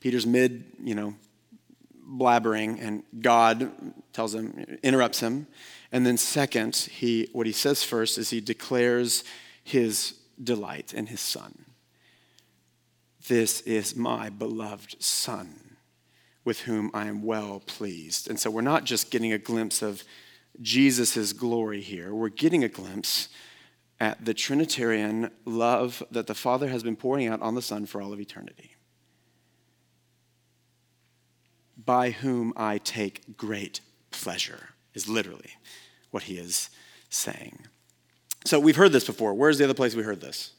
Peter's 0.00 0.26
mid, 0.26 0.64
you 0.82 0.94
know, 0.94 1.14
blabbering, 2.06 2.78
and 2.82 3.02
God 3.20 3.70
tells 4.12 4.34
him, 4.34 4.78
interrupts 4.82 5.20
him. 5.20 5.46
And 5.90 6.04
then, 6.04 6.16
second, 6.16 6.76
he, 6.76 7.28
what 7.32 7.46
he 7.46 7.52
says 7.52 7.82
first 7.82 8.18
is 8.18 8.30
he 8.30 8.40
declares 8.40 9.24
his 9.62 10.14
delight 10.42 10.92
in 10.92 11.06
his 11.06 11.20
son. 11.20 11.63
This 13.28 13.62
is 13.62 13.96
my 13.96 14.28
beloved 14.28 15.02
Son, 15.02 15.76
with 16.44 16.60
whom 16.60 16.90
I 16.92 17.06
am 17.06 17.22
well 17.22 17.60
pleased. 17.64 18.28
And 18.28 18.38
so 18.38 18.50
we're 18.50 18.60
not 18.60 18.84
just 18.84 19.10
getting 19.10 19.32
a 19.32 19.38
glimpse 19.38 19.80
of 19.82 20.04
Jesus' 20.60 21.32
glory 21.32 21.80
here, 21.80 22.14
we're 22.14 22.28
getting 22.28 22.62
a 22.62 22.68
glimpse 22.68 23.28
at 23.98 24.24
the 24.24 24.34
Trinitarian 24.34 25.30
love 25.44 26.02
that 26.10 26.26
the 26.26 26.34
Father 26.34 26.68
has 26.68 26.82
been 26.82 26.96
pouring 26.96 27.26
out 27.28 27.40
on 27.40 27.54
the 27.54 27.62
Son 27.62 27.86
for 27.86 28.02
all 28.02 28.12
of 28.12 28.20
eternity. 28.20 28.76
By 31.76 32.10
whom 32.10 32.52
I 32.56 32.78
take 32.78 33.36
great 33.36 33.80
pleasure, 34.10 34.70
is 34.94 35.08
literally 35.08 35.50
what 36.10 36.24
he 36.24 36.38
is 36.38 36.70
saying. 37.08 37.66
So 38.44 38.60
we've 38.60 38.76
heard 38.76 38.92
this 38.92 39.06
before. 39.06 39.34
Where's 39.34 39.58
the 39.58 39.64
other 39.64 39.74
place 39.74 39.94
we 39.94 40.02
heard 40.02 40.20
this? 40.20 40.53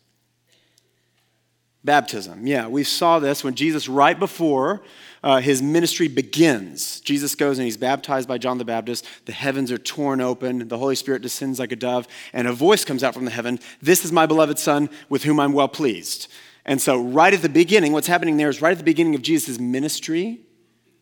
Baptism. 1.85 2.47
Yeah, 2.47 2.67
we 2.67 2.83
saw 2.83 3.19
this 3.19 3.43
when 3.43 3.53
Jesus, 3.53 3.87
right 3.87 4.17
before 4.17 4.81
uh, 5.23 5.39
his 5.39 5.61
ministry 5.61 6.07
begins, 6.07 6.99
Jesus 7.01 7.35
goes 7.35 7.59
and 7.59 7.65
he's 7.65 7.77
baptized 7.77 8.27
by 8.27 8.39
John 8.39 8.57
the 8.57 8.65
Baptist. 8.65 9.05
The 9.25 9.31
heavens 9.31 9.71
are 9.71 9.77
torn 9.77 10.19
open. 10.19 10.67
The 10.67 10.79
Holy 10.79 10.95
Spirit 10.95 11.21
descends 11.21 11.59
like 11.59 11.71
a 11.71 11.75
dove, 11.75 12.07
and 12.33 12.47
a 12.47 12.53
voice 12.53 12.83
comes 12.83 13.03
out 13.03 13.13
from 13.13 13.25
the 13.25 13.31
heaven 13.31 13.59
This 13.83 14.03
is 14.03 14.11
my 14.11 14.25
beloved 14.25 14.57
Son 14.57 14.89
with 15.09 15.23
whom 15.23 15.39
I'm 15.39 15.53
well 15.53 15.67
pleased. 15.67 16.27
And 16.65 16.81
so, 16.81 16.99
right 16.99 17.33
at 17.33 17.43
the 17.43 17.49
beginning, 17.49 17.93
what's 17.93 18.07
happening 18.07 18.37
there 18.37 18.49
is 18.49 18.61
right 18.61 18.71
at 18.71 18.79
the 18.79 18.83
beginning 18.83 19.13
of 19.13 19.21
Jesus' 19.21 19.59
ministry, 19.59 20.41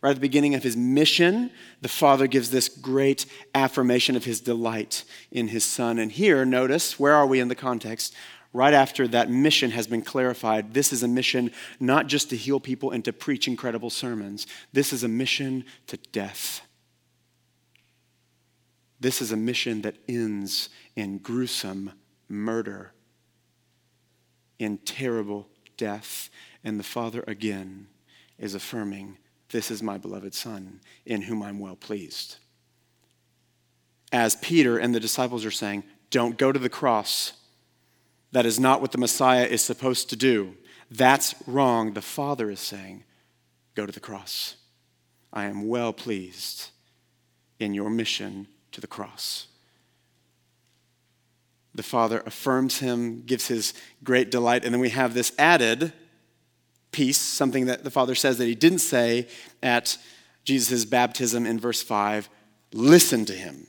right 0.02 0.10
at 0.10 0.16
the 0.16 0.20
beginning 0.20 0.54
of 0.54 0.62
his 0.62 0.76
mission, 0.76 1.50
the 1.80 1.88
Father 1.88 2.26
gives 2.26 2.50
this 2.50 2.68
great 2.68 3.24
affirmation 3.54 4.16
of 4.16 4.26
his 4.26 4.42
delight 4.42 5.04
in 5.32 5.48
his 5.48 5.64
Son. 5.64 5.98
And 5.98 6.12
here, 6.12 6.44
notice, 6.44 7.00
where 7.00 7.14
are 7.14 7.26
we 7.26 7.40
in 7.40 7.48
the 7.48 7.54
context? 7.54 8.14
Right 8.54 8.72
after 8.72 9.06
that 9.08 9.28
mission 9.28 9.72
has 9.72 9.86
been 9.86 10.00
clarified, 10.00 10.72
this 10.72 10.92
is 10.92 11.02
a 11.02 11.08
mission 11.08 11.50
not 11.80 12.06
just 12.06 12.30
to 12.30 12.36
heal 12.36 12.60
people 12.60 12.92
and 12.92 13.04
to 13.04 13.12
preach 13.12 13.48
incredible 13.48 13.90
sermons. 13.90 14.46
This 14.72 14.92
is 14.92 15.02
a 15.02 15.08
mission 15.08 15.64
to 15.88 15.98
death. 16.12 16.62
This 19.00 19.20
is 19.20 19.32
a 19.32 19.36
mission 19.36 19.82
that 19.82 19.96
ends 20.08 20.70
in 20.94 21.18
gruesome 21.18 21.92
murder, 22.28 22.92
in 24.58 24.78
terrible 24.78 25.48
death. 25.76 26.30
And 26.62 26.78
the 26.78 26.84
Father 26.84 27.24
again 27.26 27.88
is 28.38 28.54
affirming, 28.54 29.18
This 29.50 29.70
is 29.70 29.82
my 29.82 29.98
beloved 29.98 30.32
Son, 30.32 30.80
in 31.04 31.22
whom 31.22 31.42
I'm 31.42 31.58
well 31.58 31.76
pleased. 31.76 32.36
As 34.12 34.36
Peter 34.36 34.78
and 34.78 34.94
the 34.94 35.00
disciples 35.00 35.44
are 35.44 35.50
saying, 35.50 35.82
Don't 36.10 36.38
go 36.38 36.52
to 36.52 36.58
the 36.58 36.68
cross. 36.68 37.32
That 38.34 38.46
is 38.46 38.58
not 38.58 38.80
what 38.80 38.90
the 38.90 38.98
Messiah 38.98 39.44
is 39.44 39.62
supposed 39.62 40.10
to 40.10 40.16
do. 40.16 40.56
That's 40.90 41.36
wrong. 41.46 41.94
The 41.94 42.02
Father 42.02 42.50
is 42.50 42.58
saying, 42.58 43.04
Go 43.76 43.86
to 43.86 43.92
the 43.92 44.00
cross. 44.00 44.56
I 45.32 45.44
am 45.44 45.68
well 45.68 45.92
pleased 45.92 46.70
in 47.60 47.74
your 47.74 47.88
mission 47.88 48.48
to 48.72 48.80
the 48.80 48.88
cross. 48.88 49.46
The 51.76 51.84
Father 51.84 52.24
affirms 52.26 52.80
him, 52.80 53.22
gives 53.24 53.46
his 53.46 53.72
great 54.02 54.32
delight, 54.32 54.64
and 54.64 54.74
then 54.74 54.80
we 54.80 54.90
have 54.90 55.14
this 55.14 55.32
added 55.38 55.92
piece, 56.90 57.18
something 57.18 57.66
that 57.66 57.84
the 57.84 57.90
Father 57.90 58.16
says 58.16 58.38
that 58.38 58.46
he 58.46 58.56
didn't 58.56 58.80
say 58.80 59.28
at 59.62 59.96
Jesus' 60.42 60.84
baptism 60.84 61.46
in 61.46 61.60
verse 61.60 61.84
5 61.84 62.28
listen 62.72 63.24
to 63.26 63.32
him. 63.32 63.68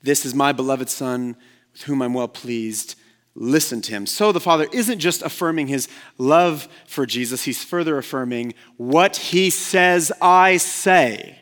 This 0.00 0.24
is 0.24 0.32
my 0.32 0.52
beloved 0.52 0.88
Son, 0.88 1.34
with 1.72 1.82
whom 1.82 2.02
I'm 2.02 2.14
well 2.14 2.28
pleased 2.28 2.94
listen 3.34 3.80
to 3.82 3.92
him. 3.92 4.06
So 4.06 4.32
the 4.32 4.40
Father 4.40 4.66
isn't 4.72 4.98
just 4.98 5.22
affirming 5.22 5.68
his 5.68 5.88
love 6.18 6.68
for 6.86 7.06
Jesus, 7.06 7.44
he's 7.44 7.64
further 7.64 7.98
affirming 7.98 8.54
what 8.76 9.16
he 9.16 9.50
says 9.50 10.12
I 10.20 10.58
say. 10.58 11.38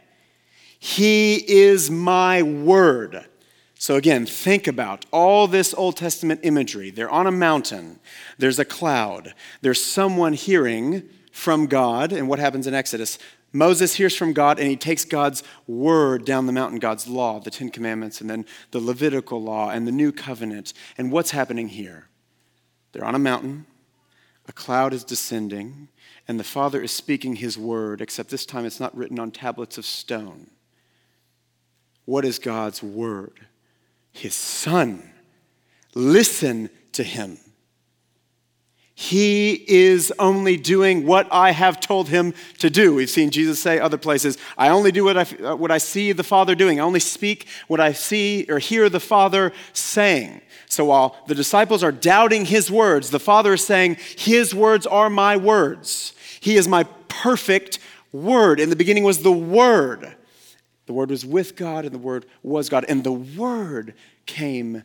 He 0.79 1.37
is 1.37 1.91
my 1.91 2.43
word. 2.43 3.27
So 3.75 3.97
again, 3.97 4.27
think 4.27 4.67
about 4.67 5.07
all 5.11 5.47
this 5.47 5.73
Old 5.75 5.97
Testament 5.97 6.41
imagery. 6.43 6.91
They're 6.91 7.11
on 7.11 7.27
a 7.27 7.33
mountain, 7.33 7.99
there's 8.39 8.59
a 8.59 8.65
cloud, 8.65 9.35
there's 9.63 9.83
someone 9.83 10.35
hearing 10.35 11.09
from 11.33 11.67
God. 11.67 12.13
And 12.13 12.29
what 12.29 12.39
happens 12.39 12.67
in 12.67 12.75
Exodus? 12.75 13.19
Moses 13.53 13.95
hears 13.95 14.15
from 14.15 14.33
God 14.33 14.59
and 14.59 14.69
he 14.69 14.77
takes 14.77 15.05
God's 15.05 15.43
word 15.67 16.25
down 16.25 16.47
the 16.47 16.53
mountain, 16.53 16.79
God's 16.79 17.09
law, 17.09 17.41
the 17.41 17.51
Ten 17.51 17.71
Commandments, 17.71 18.21
and 18.21 18.31
then 18.31 18.47
the 18.71 18.81
Levitical 18.81 19.43
law 19.43 19.71
and 19.71 19.87
the 19.87 19.93
New 19.93 20.13
Covenant. 20.13 20.73
And 20.97 21.11
what's 21.11 21.33
happening 21.33 21.69
here? 21.69 22.09
They're 22.93 23.05
on 23.05 23.15
a 23.15 23.21
mountain, 23.21 23.67
a 24.49 24.53
cloud 24.53 24.93
is 24.93 25.05
descending, 25.05 25.89
and 26.29 26.39
the 26.39 26.45
Father 26.45 26.81
is 26.81 26.93
speaking 26.93 27.37
his 27.37 27.59
word, 27.59 28.01
except 28.01 28.31
this 28.31 28.47
time 28.47 28.65
it's 28.65 28.81
not 28.81 28.97
written 28.97 29.19
on 29.19 29.31
tablets 29.31 29.79
of 29.79 29.87
stone. 29.87 30.51
What 32.05 32.25
is 32.25 32.39
God's 32.39 32.83
word? 32.83 33.47
His 34.13 34.35
Son. 34.35 35.13
Listen 35.95 36.71
to 36.93 37.03
him. 37.03 37.39
He 39.01 39.65
is 39.67 40.13
only 40.19 40.59
doing 40.59 41.07
what 41.07 41.27
I 41.33 41.53
have 41.53 41.81
told 41.81 42.11
him 42.11 42.35
to 42.59 42.69
do. 42.69 42.95
We've 42.95 43.09
seen 43.09 43.31
Jesus 43.31 43.59
say 43.59 43.81
other 43.81 43.97
places, 43.97 44.37
I 44.59 44.69
only 44.69 44.93
do 44.93 45.05
what 45.05 45.17
I, 45.17 45.55
what 45.55 45.71
I 45.71 45.79
see 45.79 46.13
the 46.13 46.23
Father 46.23 46.55
doing. 46.55 46.79
I 46.79 46.83
only 46.83 47.01
speak 47.01 47.49
what 47.67 47.81
I 47.81 47.95
see 47.95 48.45
or 48.51 48.59
hear 48.59 48.91
the 48.91 49.01
Father 49.01 49.53
saying. 49.73 50.43
So 50.67 50.85
while 50.85 51.17
the 51.27 51.35
disciples 51.35 51.83
are 51.83 51.93
doubting 51.93 52.45
his 52.45 52.71
words, 52.71 53.09
the 53.09 53.19
Father 53.19 53.55
is 53.55 53.65
saying, 53.65 53.97
His 54.19 54.55
words 54.55 54.87
are 54.87 55.09
my 55.09 55.35
words. 55.35 56.13
He 56.39 56.57
is 56.57 56.69
my 56.69 56.85
perfect 57.09 57.79
word. 58.13 58.61
In 58.61 58.69
the 58.69 58.77
beginning 58.77 59.05
was 59.05 59.23
the 59.23 59.33
Word. 59.33 60.15
The 60.85 60.93
Word 60.93 61.09
was 61.09 61.25
with 61.25 61.57
God, 61.57 61.87
and 61.87 61.95
the 61.95 61.99
Word 61.99 62.27
was 62.43 62.69
God. 62.69 62.85
And 62.87 63.03
the 63.03 63.13
Word 63.13 63.95
came 64.27 64.83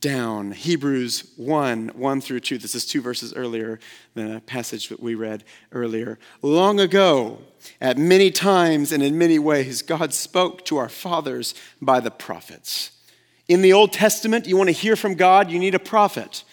down. 0.00 0.52
Hebrews 0.52 1.32
1 1.36 1.88
1 1.88 2.20
through 2.20 2.40
2. 2.40 2.58
This 2.58 2.74
is 2.74 2.86
two 2.86 3.00
verses 3.00 3.34
earlier 3.34 3.78
than 4.14 4.32
a 4.32 4.40
passage 4.40 4.88
that 4.88 5.00
we 5.00 5.14
read 5.14 5.44
earlier. 5.72 6.18
Long 6.40 6.80
ago, 6.80 7.38
at 7.80 7.98
many 7.98 8.30
times 8.30 8.92
and 8.92 9.02
in 9.02 9.18
many 9.18 9.38
ways, 9.38 9.82
God 9.82 10.14
spoke 10.14 10.64
to 10.66 10.76
our 10.76 10.88
fathers 10.88 11.54
by 11.80 12.00
the 12.00 12.10
prophets. 12.10 12.92
In 13.48 13.62
the 13.62 13.72
Old 13.72 13.92
Testament, 13.92 14.46
you 14.46 14.56
want 14.56 14.68
to 14.68 14.72
hear 14.72 14.96
from 14.96 15.14
God, 15.14 15.50
you 15.50 15.58
need 15.58 15.74
a 15.74 15.80
prophet. 15.80 16.44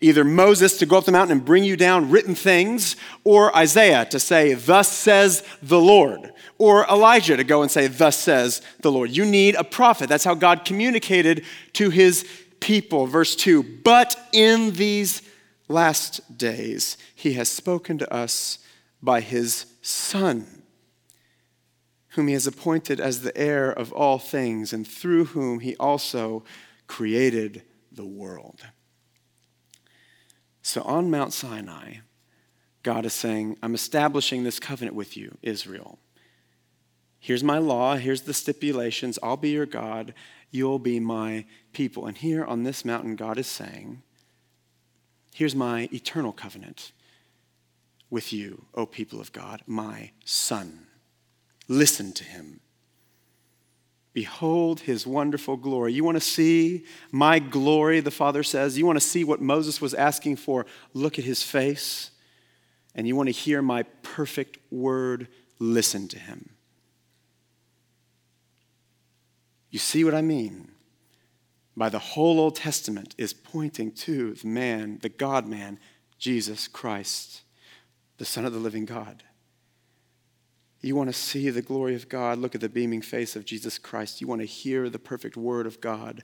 Either 0.00 0.24
Moses 0.24 0.78
to 0.78 0.86
go 0.86 0.98
up 0.98 1.04
the 1.04 1.12
mountain 1.12 1.38
and 1.38 1.46
bring 1.46 1.62
you 1.62 1.76
down 1.76 2.10
written 2.10 2.34
things, 2.34 2.96
or 3.22 3.56
Isaiah 3.56 4.04
to 4.06 4.18
say, 4.18 4.54
Thus 4.54 4.90
says 4.90 5.44
the 5.62 5.78
Lord, 5.78 6.32
or 6.58 6.84
Elijah 6.86 7.36
to 7.36 7.44
go 7.44 7.62
and 7.62 7.70
say, 7.70 7.86
Thus 7.86 8.16
says 8.16 8.62
the 8.80 8.90
Lord. 8.90 9.10
You 9.10 9.24
need 9.24 9.54
a 9.54 9.62
prophet. 9.62 10.08
That's 10.08 10.24
how 10.24 10.34
God 10.34 10.64
communicated 10.64 11.44
to 11.74 11.90
his 11.90 12.26
people. 12.62 13.06
Verse 13.06 13.36
2 13.36 13.62
But 13.84 14.16
in 14.32 14.72
these 14.72 15.20
last 15.68 16.38
days, 16.38 16.96
he 17.14 17.34
has 17.34 17.50
spoken 17.50 17.98
to 17.98 18.10
us 18.12 18.58
by 19.02 19.20
his 19.20 19.66
Son, 19.82 20.62
whom 22.10 22.28
he 22.28 22.34
has 22.34 22.46
appointed 22.46 23.00
as 23.00 23.20
the 23.20 23.36
heir 23.36 23.70
of 23.70 23.92
all 23.92 24.18
things, 24.18 24.72
and 24.72 24.86
through 24.86 25.26
whom 25.26 25.60
he 25.60 25.76
also 25.76 26.44
created 26.86 27.62
the 27.90 28.06
world. 28.06 28.64
So 30.62 30.82
on 30.82 31.10
Mount 31.10 31.32
Sinai, 31.32 31.96
God 32.84 33.04
is 33.04 33.12
saying, 33.12 33.58
I'm 33.62 33.74
establishing 33.74 34.44
this 34.44 34.60
covenant 34.60 34.94
with 34.94 35.16
you, 35.16 35.36
Israel. 35.42 35.98
Here's 37.22 37.44
my 37.44 37.58
law, 37.58 37.94
here's 37.94 38.22
the 38.22 38.34
stipulations. 38.34 39.16
I'll 39.22 39.36
be 39.36 39.50
your 39.50 39.64
God, 39.64 40.12
you'll 40.50 40.80
be 40.80 40.98
my 40.98 41.44
people. 41.72 42.06
And 42.06 42.18
here 42.18 42.44
on 42.44 42.64
this 42.64 42.84
mountain, 42.84 43.14
God 43.14 43.38
is 43.38 43.46
saying, 43.46 44.02
Here's 45.32 45.54
my 45.54 45.88
eternal 45.92 46.32
covenant 46.32 46.90
with 48.10 48.32
you, 48.32 48.66
O 48.74 48.86
people 48.86 49.20
of 49.20 49.32
God, 49.32 49.62
my 49.68 50.10
Son. 50.24 50.88
Listen 51.68 52.12
to 52.14 52.24
him. 52.24 52.58
Behold 54.12 54.80
his 54.80 55.06
wonderful 55.06 55.56
glory. 55.56 55.92
You 55.92 56.02
want 56.02 56.16
to 56.16 56.20
see 56.20 56.84
my 57.12 57.38
glory, 57.38 58.00
the 58.00 58.10
Father 58.10 58.42
says? 58.42 58.76
You 58.76 58.84
want 58.84 58.96
to 58.96 59.06
see 59.06 59.22
what 59.22 59.40
Moses 59.40 59.80
was 59.80 59.94
asking 59.94 60.36
for? 60.36 60.66
Look 60.92 61.20
at 61.20 61.24
his 61.24 61.44
face. 61.44 62.10
And 62.96 63.06
you 63.06 63.14
want 63.14 63.28
to 63.28 63.32
hear 63.32 63.62
my 63.62 63.84
perfect 64.02 64.58
word? 64.72 65.28
Listen 65.60 66.08
to 66.08 66.18
him. 66.18 66.50
You 69.72 69.78
see 69.78 70.04
what 70.04 70.14
I 70.14 70.20
mean? 70.20 70.68
By 71.74 71.88
the 71.88 71.98
whole 71.98 72.38
Old 72.38 72.56
Testament 72.56 73.14
is 73.16 73.32
pointing 73.32 73.90
to 73.92 74.34
the 74.34 74.46
man, 74.46 74.98
the 75.00 75.08
God 75.08 75.48
man, 75.48 75.80
Jesus 76.18 76.68
Christ, 76.68 77.40
the 78.18 78.26
Son 78.26 78.44
of 78.44 78.52
the 78.52 78.58
living 78.58 78.84
God. 78.84 79.24
You 80.82 80.94
want 80.94 81.08
to 81.08 81.14
see 81.14 81.48
the 81.48 81.62
glory 81.62 81.94
of 81.94 82.10
God, 82.10 82.38
look 82.38 82.54
at 82.54 82.60
the 82.60 82.68
beaming 82.68 83.00
face 83.00 83.34
of 83.34 83.46
Jesus 83.46 83.78
Christ. 83.78 84.20
You 84.20 84.26
want 84.26 84.42
to 84.42 84.46
hear 84.46 84.90
the 84.90 84.98
perfect 84.98 85.38
word 85.38 85.66
of 85.66 85.80
God, 85.80 86.22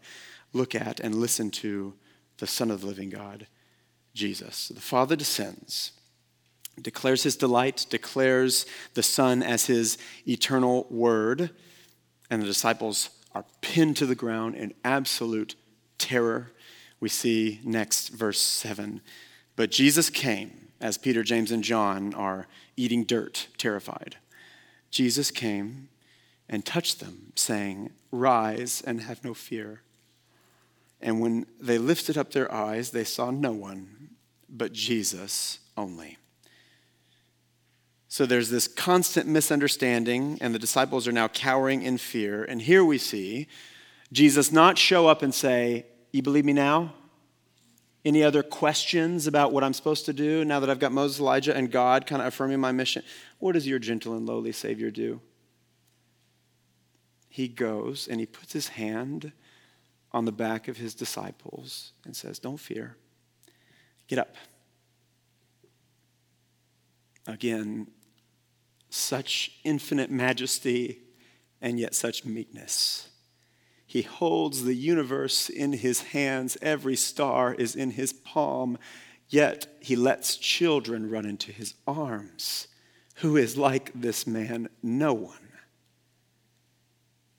look 0.52 0.74
at 0.74 1.00
and 1.00 1.14
listen 1.14 1.50
to 1.52 1.94
the 2.36 2.46
Son 2.46 2.70
of 2.70 2.82
the 2.82 2.86
living 2.86 3.08
God, 3.08 3.46
Jesus. 4.12 4.68
The 4.68 4.80
Father 4.80 5.16
descends, 5.16 5.92
declares 6.82 7.22
his 7.22 7.36
delight, 7.36 7.86
declares 7.88 8.66
the 8.92 9.02
Son 9.02 9.42
as 9.42 9.66
his 9.66 9.96
eternal 10.26 10.86
word, 10.90 11.50
and 12.28 12.42
the 12.42 12.46
disciples 12.46 13.08
are 13.34 13.44
pinned 13.60 13.96
to 13.98 14.06
the 14.06 14.14
ground 14.14 14.54
in 14.54 14.74
absolute 14.84 15.54
terror. 15.98 16.52
We 17.00 17.08
see 17.08 17.60
next, 17.64 18.08
verse 18.08 18.40
7. 18.40 19.00
But 19.56 19.70
Jesus 19.70 20.10
came 20.10 20.68
as 20.80 20.98
Peter, 20.98 21.22
James, 21.22 21.50
and 21.50 21.64
John 21.64 22.14
are 22.14 22.46
eating 22.76 23.04
dirt, 23.04 23.48
terrified. 23.58 24.16
Jesus 24.90 25.30
came 25.30 25.88
and 26.48 26.64
touched 26.64 27.00
them, 27.00 27.32
saying, 27.34 27.90
Rise 28.10 28.82
and 28.86 29.02
have 29.02 29.24
no 29.24 29.34
fear. 29.34 29.82
And 31.00 31.20
when 31.20 31.46
they 31.60 31.78
lifted 31.78 32.16
up 32.16 32.32
their 32.32 32.52
eyes, 32.52 32.90
they 32.90 33.04
saw 33.04 33.30
no 33.30 33.52
one 33.52 34.10
but 34.48 34.72
Jesus 34.72 35.60
only. 35.76 36.16
So 38.18 38.26
there's 38.26 38.50
this 38.50 38.66
constant 38.66 39.28
misunderstanding, 39.28 40.38
and 40.40 40.52
the 40.52 40.58
disciples 40.58 41.06
are 41.06 41.12
now 41.12 41.28
cowering 41.28 41.82
in 41.82 41.98
fear. 41.98 42.42
And 42.42 42.60
here 42.60 42.84
we 42.84 42.98
see 42.98 43.46
Jesus 44.12 44.50
not 44.50 44.76
show 44.76 45.06
up 45.06 45.22
and 45.22 45.32
say, 45.32 45.86
You 46.10 46.22
believe 46.22 46.44
me 46.44 46.52
now? 46.52 46.94
Any 48.04 48.24
other 48.24 48.42
questions 48.42 49.28
about 49.28 49.52
what 49.52 49.62
I'm 49.62 49.72
supposed 49.72 50.04
to 50.06 50.12
do 50.12 50.44
now 50.44 50.58
that 50.58 50.68
I've 50.68 50.80
got 50.80 50.90
Moses, 50.90 51.20
Elijah, 51.20 51.56
and 51.56 51.70
God 51.70 52.06
kind 52.06 52.20
of 52.20 52.26
affirming 52.26 52.58
my 52.58 52.72
mission? 52.72 53.04
What 53.38 53.52
does 53.52 53.68
your 53.68 53.78
gentle 53.78 54.16
and 54.16 54.26
lowly 54.26 54.50
Savior 54.50 54.90
do? 54.90 55.20
He 57.28 57.46
goes 57.46 58.08
and 58.08 58.18
he 58.18 58.26
puts 58.26 58.52
his 58.52 58.66
hand 58.66 59.30
on 60.10 60.24
the 60.24 60.32
back 60.32 60.66
of 60.66 60.76
his 60.76 60.92
disciples 60.92 61.92
and 62.04 62.16
says, 62.16 62.40
Don't 62.40 62.58
fear. 62.58 62.96
Get 64.08 64.18
up. 64.18 64.34
Again, 67.28 67.86
such 68.90 69.52
infinite 69.64 70.10
majesty 70.10 71.00
and 71.60 71.78
yet 71.78 71.94
such 71.94 72.24
meekness. 72.24 73.08
He 73.86 74.02
holds 74.02 74.64
the 74.64 74.74
universe 74.74 75.48
in 75.48 75.72
his 75.72 76.02
hands, 76.02 76.58
every 76.60 76.96
star 76.96 77.54
is 77.54 77.74
in 77.74 77.92
his 77.92 78.12
palm, 78.12 78.78
yet 79.28 79.66
he 79.80 79.96
lets 79.96 80.36
children 80.36 81.10
run 81.10 81.24
into 81.24 81.52
his 81.52 81.74
arms. 81.86 82.68
Who 83.16 83.36
is 83.36 83.56
like 83.56 83.90
this 83.94 84.26
man? 84.26 84.68
No 84.82 85.14
one 85.14 85.48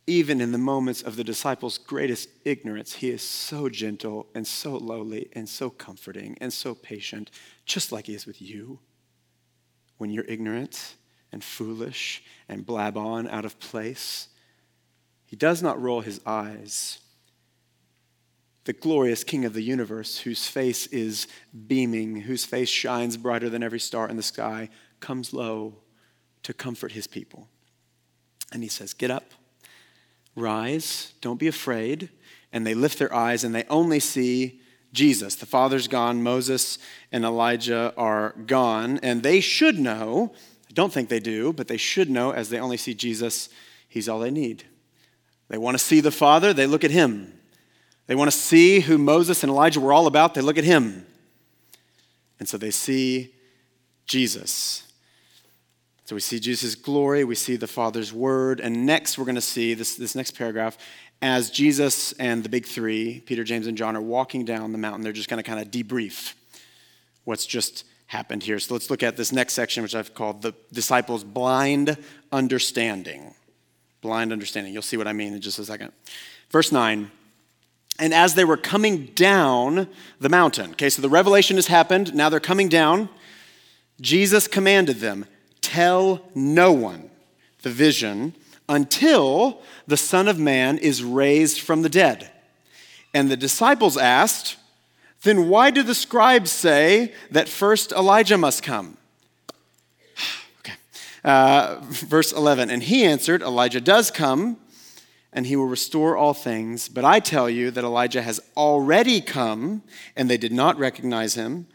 even 0.10 0.42
in 0.42 0.52
the 0.52 0.58
moments 0.58 1.04
of 1.04 1.16
the 1.16 1.24
disciples' 1.24 1.78
greatest 1.78 2.30
ignorance, 2.44 2.94
he 2.94 3.12
is 3.12 3.22
so 3.22 3.70
gentle 3.70 4.26
and 4.34 4.46
so 4.48 4.76
lowly 4.76 5.30
and 5.34 5.48
so 5.48 5.70
comforting 5.70 6.36
and 6.42 6.52
so 6.52 6.74
patient, 6.74 7.30
just 7.66 7.92
like 7.92 8.08
he 8.08 8.16
is 8.16 8.26
with 8.26 8.42
you 8.42 8.80
when 9.98 10.10
you're 10.10 10.26
ignorant 10.26 10.96
and 11.32 11.44
foolish 11.44 12.24
and 12.48 12.66
blab 12.66 12.98
on 12.98 13.28
out 13.28 13.46
of 13.46 13.60
place. 13.60 14.30
He 15.26 15.36
does 15.36 15.62
not 15.62 15.82
roll 15.82 16.02
his 16.02 16.20
eyes. 16.26 17.00
The 18.66 18.74
glorious 18.74 19.24
King 19.24 19.46
of 19.46 19.54
the 19.54 19.62
universe, 19.62 20.20
whose 20.20 20.48
face 20.48 20.88
is 20.88 21.28
beaming, 21.68 22.22
whose 22.22 22.46
face 22.46 22.70
shines 22.70 23.18
brighter 23.18 23.50
than 23.50 23.64
every 23.64 23.80
star 23.80 24.10
in 24.10 24.18
the 24.18 24.24
sky, 24.24 24.70
comes 25.00 25.34
low 25.34 25.76
to 26.44 26.54
comfort 26.54 26.92
his 26.92 27.08
people. 27.08 27.48
And 28.52 28.64
he 28.64 28.70
says, 28.70 28.94
Get 28.94 29.12
up 29.12 29.34
Rise, 30.40 31.14
don't 31.22 31.40
be 31.40 31.48
afraid. 31.48 32.10
And 32.52 32.66
they 32.66 32.74
lift 32.74 32.98
their 32.98 33.14
eyes 33.14 33.44
and 33.44 33.54
they 33.54 33.66
only 33.70 34.00
see 34.00 34.62
Jesus. 34.92 35.36
The 35.36 35.46
Father's 35.46 35.88
gone, 35.88 36.24
Moses 36.24 36.80
and 37.12 37.24
Elijah 37.24 37.94
are 37.96 38.34
gone, 38.48 39.00
and 39.04 39.22
they 39.22 39.40
should 39.40 39.78
know. 39.78 40.34
Don't 40.80 40.94
think 40.94 41.10
they 41.10 41.20
do, 41.20 41.52
but 41.52 41.68
they 41.68 41.76
should 41.76 42.10
know 42.10 42.32
as 42.32 42.48
they 42.48 42.58
only 42.58 42.78
see 42.78 42.94
Jesus, 42.94 43.50
he's 43.90 44.08
all 44.08 44.18
they 44.18 44.32
need. 44.32 44.64
They 45.50 45.58
want 45.58 45.78
to 45.78 45.84
see 45.84 46.00
the 46.00 46.10
Father, 46.10 46.54
they 46.54 46.68
look 46.68 46.86
at 46.86 46.92
him. 46.92 47.34
They 48.08 48.16
want 48.16 48.32
to 48.32 48.38
see 48.38 48.80
who 48.80 48.98
Moses 48.98 49.44
and 49.44 49.50
Elijah 49.50 49.82
were 49.82 49.92
all 49.92 50.08
about, 50.08 50.36
they 50.36 50.42
look 50.42 50.58
at 50.58 50.64
him. 50.64 51.06
And 52.40 52.48
so 52.48 52.58
they 52.58 52.72
see 52.72 53.34
Jesus. 54.06 54.90
So 56.06 56.16
we 56.16 56.22
see 56.22 56.40
Jesus' 56.40 56.76
glory, 56.76 57.26
we 57.26 57.36
see 57.36 57.58
the 57.58 57.68
Father's 57.68 58.14
word, 58.14 58.62
and 58.62 58.86
next 58.86 59.18
we're 59.18 59.26
going 59.26 59.36
to 59.36 59.42
see 59.42 59.74
this, 59.74 59.96
this 59.96 60.16
next 60.16 60.32
paragraph 60.32 60.78
as 61.22 61.50
Jesus 61.52 62.14
and 62.14 62.42
the 62.42 62.48
big 62.48 62.66
three, 62.66 63.20
Peter, 63.26 63.44
James, 63.44 63.68
and 63.68 63.78
John, 63.78 63.98
are 63.98 64.02
walking 64.02 64.46
down 64.46 64.72
the 64.72 64.78
mountain. 64.78 65.04
They're 65.04 65.12
just 65.12 65.28
going 65.28 65.44
to 65.44 65.50
kind 65.50 65.60
of 65.60 65.72
debrief 65.72 66.36
what's 67.26 67.46
just 67.46 67.84
happened 68.10 68.42
here. 68.42 68.58
So 68.58 68.74
let's 68.74 68.90
look 68.90 69.04
at 69.04 69.18
this 69.18 69.32
next 69.32 69.54
section, 69.54 69.84
which 69.84 69.94
I've 69.94 70.16
called 70.16 70.42
the 70.42 70.56
disciples' 70.74 71.24
blind 71.24 71.96
understanding. 72.32 73.36
Blind 74.02 74.34
understanding. 74.34 74.74
You'll 74.74 74.82
see 74.82 74.98
what 74.98 75.08
I 75.08 75.14
mean 75.14 75.34
in 75.36 75.42
just 75.42 75.60
a 75.60 75.64
second. 75.64 75.92
Verse 76.50 76.72
9. 76.72 77.12
And 78.00 78.14
as 78.14 78.34
they 78.34 78.46
were 78.46 78.58
coming 78.58 79.06
down 79.14 79.88
the 80.20 80.28
mountain, 80.28 80.72
okay, 80.72 80.90
so 80.90 81.04
the 81.04 81.10
revelation 81.10 81.58
has 81.58 81.68
happened. 81.68 82.16
Now 82.16 82.30
they're 82.30 82.40
coming 82.40 82.68
down. 82.68 83.10
Jesus 84.02 84.48
commanded 84.48 84.98
them 85.02 85.26
tell 85.62 86.24
no 86.34 86.72
one 86.72 87.12
the 87.62 87.70
vision 87.70 88.34
until 88.68 89.62
the 89.86 89.98
Son 89.98 90.28
of 90.28 90.40
Man 90.40 90.80
is 90.80 91.04
raised 91.04 91.60
from 91.60 91.84
the 91.84 91.90
dead. 91.90 92.32
And 93.14 93.30
the 93.30 93.38
disciples 93.38 93.98
asked, 93.98 94.56
Then 95.24 95.50
why 95.50 95.72
do 95.72 95.84
the 95.84 95.96
scribes 95.96 96.52
say 96.52 97.14
that 97.32 97.50
first 97.50 97.92
Elijah 97.92 98.38
must 98.38 98.64
come? 98.64 98.98
okay. 100.60 100.76
Uh, 101.24 101.78
verse 101.82 102.32
11 102.32 102.70
And 102.70 102.84
he 102.84 103.04
answered, 103.04 103.42
Elijah 103.42 103.82
does 103.82 104.12
come, 104.12 104.58
and 105.34 105.46
he 105.46 105.56
will 105.56 105.68
restore 105.68 106.16
all 106.16 106.34
things. 106.34 106.90
But 106.90 107.06
I 107.06 107.20
tell 107.20 107.50
you 107.50 107.72
that 107.72 107.84
Elijah 107.84 108.22
has 108.22 108.40
already 108.56 109.22
come, 109.22 109.84
and 110.16 110.30
they 110.30 110.38
did 110.38 110.54
not 110.54 110.78
recognize 110.80 111.36
him, 111.36 111.68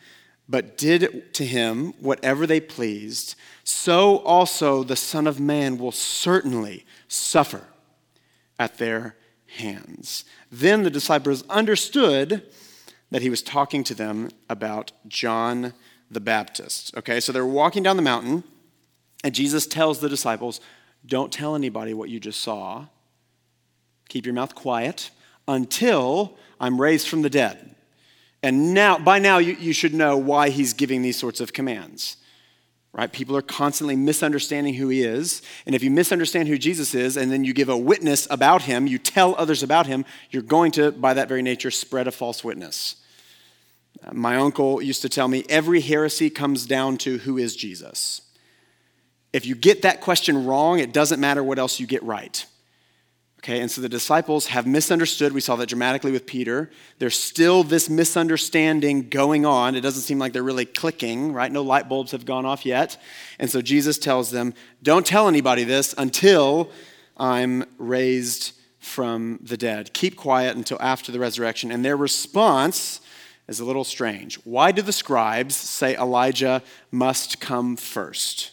but 0.48 0.76
did 0.76 1.32
to 1.34 1.44
him 1.44 1.94
whatever 2.00 2.46
they 2.46 2.60
pleased 2.60 3.34
so 3.64 4.18
also 4.18 4.84
the 4.84 4.94
Son 4.94 5.26
of 5.26 5.40
Man 5.40 5.78
will 5.78 5.92
certainly 5.92 6.84
suffer 7.08 7.64
at 8.58 8.76
their 8.76 9.16
hands. 9.56 10.24
Then 10.52 10.82
the 10.82 10.90
disciples 10.90 11.42
understood 11.48 12.42
that 13.14 13.22
he 13.22 13.30
was 13.30 13.42
talking 13.42 13.84
to 13.84 13.94
them 13.94 14.28
about 14.50 14.90
John 15.06 15.72
the 16.10 16.18
Baptist. 16.18 16.96
Okay, 16.96 17.20
so 17.20 17.30
they're 17.30 17.46
walking 17.46 17.84
down 17.84 17.94
the 17.94 18.02
mountain, 18.02 18.42
and 19.22 19.32
Jesus 19.32 19.68
tells 19.68 20.00
the 20.00 20.08
disciples, 20.08 20.60
Don't 21.06 21.32
tell 21.32 21.54
anybody 21.54 21.94
what 21.94 22.08
you 22.08 22.18
just 22.18 22.40
saw. 22.40 22.86
Keep 24.08 24.26
your 24.26 24.34
mouth 24.34 24.56
quiet 24.56 25.12
until 25.46 26.36
I'm 26.58 26.80
raised 26.80 27.06
from 27.06 27.22
the 27.22 27.30
dead. 27.30 27.76
And 28.42 28.74
now, 28.74 28.98
by 28.98 29.20
now, 29.20 29.38
you, 29.38 29.54
you 29.60 29.72
should 29.72 29.94
know 29.94 30.16
why 30.16 30.48
he's 30.48 30.72
giving 30.72 31.02
these 31.02 31.16
sorts 31.16 31.40
of 31.40 31.52
commands 31.52 32.16
right? 32.96 33.10
People 33.10 33.36
are 33.36 33.42
constantly 33.42 33.96
misunderstanding 33.96 34.74
who 34.74 34.88
he 34.88 35.02
is. 35.02 35.42
And 35.66 35.74
if 35.74 35.82
you 35.82 35.90
misunderstand 35.90 36.46
who 36.46 36.56
Jesus 36.56 36.94
is 36.94 37.16
and 37.16 37.32
then 37.32 37.42
you 37.42 37.52
give 37.52 37.68
a 37.68 37.76
witness 37.76 38.28
about 38.30 38.62
him, 38.62 38.86
you 38.86 38.98
tell 38.98 39.34
others 39.34 39.64
about 39.64 39.88
him, 39.88 40.04
you're 40.30 40.42
going 40.42 40.70
to, 40.72 40.92
by 40.92 41.12
that 41.14 41.26
very 41.26 41.42
nature, 41.42 41.72
spread 41.72 42.06
a 42.06 42.12
false 42.12 42.44
witness. 42.44 42.94
My 44.12 44.36
uncle 44.36 44.82
used 44.82 45.02
to 45.02 45.08
tell 45.08 45.28
me 45.28 45.44
every 45.48 45.80
heresy 45.80 46.30
comes 46.30 46.66
down 46.66 46.98
to 46.98 47.18
who 47.18 47.38
is 47.38 47.56
Jesus. 47.56 48.22
If 49.32 49.46
you 49.46 49.54
get 49.54 49.82
that 49.82 50.00
question 50.00 50.46
wrong, 50.46 50.78
it 50.78 50.92
doesn't 50.92 51.20
matter 51.20 51.42
what 51.42 51.58
else 51.58 51.80
you 51.80 51.86
get 51.86 52.02
right. 52.02 52.44
Okay, 53.44 53.60
and 53.60 53.70
so 53.70 53.82
the 53.82 53.90
disciples 53.90 54.46
have 54.46 54.66
misunderstood. 54.66 55.32
We 55.32 55.40
saw 55.40 55.56
that 55.56 55.68
dramatically 55.68 56.12
with 56.12 56.24
Peter. 56.24 56.70
There's 56.98 57.18
still 57.18 57.62
this 57.62 57.90
misunderstanding 57.90 59.10
going 59.10 59.44
on. 59.44 59.74
It 59.74 59.82
doesn't 59.82 60.00
seem 60.00 60.18
like 60.18 60.32
they're 60.32 60.42
really 60.42 60.64
clicking, 60.64 61.32
right? 61.32 61.52
No 61.52 61.60
light 61.60 61.86
bulbs 61.86 62.12
have 62.12 62.24
gone 62.24 62.46
off 62.46 62.64
yet. 62.64 62.96
And 63.38 63.50
so 63.50 63.60
Jesus 63.60 63.98
tells 63.98 64.30
them, 64.30 64.54
Don't 64.82 65.04
tell 65.04 65.28
anybody 65.28 65.64
this 65.64 65.94
until 65.98 66.70
I'm 67.18 67.64
raised 67.76 68.52
from 68.78 69.40
the 69.42 69.58
dead. 69.58 69.92
Keep 69.92 70.16
quiet 70.16 70.56
until 70.56 70.80
after 70.80 71.12
the 71.12 71.18
resurrection. 71.18 71.70
And 71.70 71.84
their 71.84 71.96
response 71.96 73.00
is 73.48 73.60
a 73.60 73.64
little 73.64 73.84
strange. 73.84 74.36
Why 74.44 74.72
do 74.72 74.82
the 74.82 74.92
scribes 74.92 75.56
say 75.56 75.96
Elijah 75.96 76.62
must 76.90 77.40
come 77.40 77.76
first? 77.76 78.52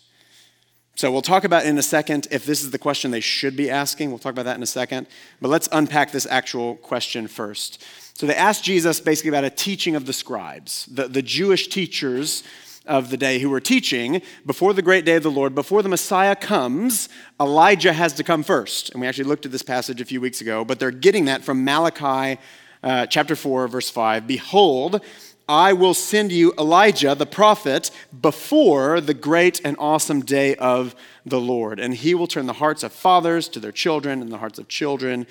So 0.95 1.11
we'll 1.11 1.21
talk 1.21 1.45
about 1.45 1.65
in 1.65 1.77
a 1.77 1.81
second 1.83 2.27
if 2.29 2.45
this 2.45 2.61
is 2.61 2.71
the 2.71 2.77
question 2.77 3.11
they 3.11 3.21
should 3.21 3.55
be 3.55 3.69
asking. 3.69 4.09
We'll 4.09 4.19
talk 4.19 4.33
about 4.33 4.45
that 4.45 4.57
in 4.57 4.63
a 4.63 4.67
second. 4.67 5.07
But 5.41 5.47
let's 5.47 5.69
unpack 5.71 6.11
this 6.11 6.27
actual 6.29 6.75
question 6.75 7.27
first. 7.27 7.83
So 8.13 8.27
they 8.27 8.35
asked 8.35 8.63
Jesus 8.63 8.99
basically 8.99 9.29
about 9.29 9.45
a 9.45 9.49
teaching 9.49 9.95
of 9.95 10.05
the 10.05 10.13
scribes, 10.13 10.85
the, 10.85 11.07
the 11.07 11.21
Jewish 11.21 11.69
teachers 11.69 12.43
of 12.85 13.09
the 13.09 13.17
day 13.17 13.39
who 13.39 13.49
were 13.49 13.59
teaching 13.59 14.21
before 14.45 14.73
the 14.73 14.81
great 14.81 15.05
day 15.05 15.15
of 15.15 15.23
the 15.23 15.31
Lord, 15.31 15.55
before 15.55 15.81
the 15.81 15.89
Messiah 15.89 16.35
comes, 16.35 17.09
Elijah 17.39 17.93
has 17.93 18.13
to 18.13 18.23
come 18.23 18.43
first. 18.43 18.91
And 18.91 19.01
we 19.01 19.07
actually 19.07 19.25
looked 19.25 19.45
at 19.45 19.51
this 19.51 19.61
passage 19.61 20.01
a 20.01 20.05
few 20.05 20.19
weeks 20.19 20.41
ago, 20.41 20.65
but 20.65 20.79
they're 20.79 20.91
getting 20.91 21.25
that 21.25 21.43
from 21.43 21.63
Malachi 21.63 22.39
uh, 22.83 23.05
chapter 23.05 23.35
4, 23.35 23.67
verse 23.67 23.89
5. 23.89 24.27
Behold, 24.27 25.01
I 25.47 25.73
will 25.73 25.93
send 25.93 26.31
you 26.31 26.53
Elijah 26.57 27.13
the 27.13 27.25
prophet 27.25 27.91
before 28.21 29.01
the 29.01 29.13
great 29.13 29.59
and 29.65 29.75
awesome 29.79 30.21
day 30.21 30.55
of 30.55 30.95
the 31.25 31.41
Lord. 31.41 31.79
And 31.79 31.93
he 31.93 32.15
will 32.15 32.27
turn 32.27 32.45
the 32.45 32.53
hearts 32.53 32.83
of 32.83 32.93
fathers 32.93 33.49
to 33.49 33.59
their 33.59 33.71
children 33.71 34.21
and 34.21 34.31
the 34.31 34.37
hearts 34.37 34.59
of 34.59 34.67
children 34.67 35.27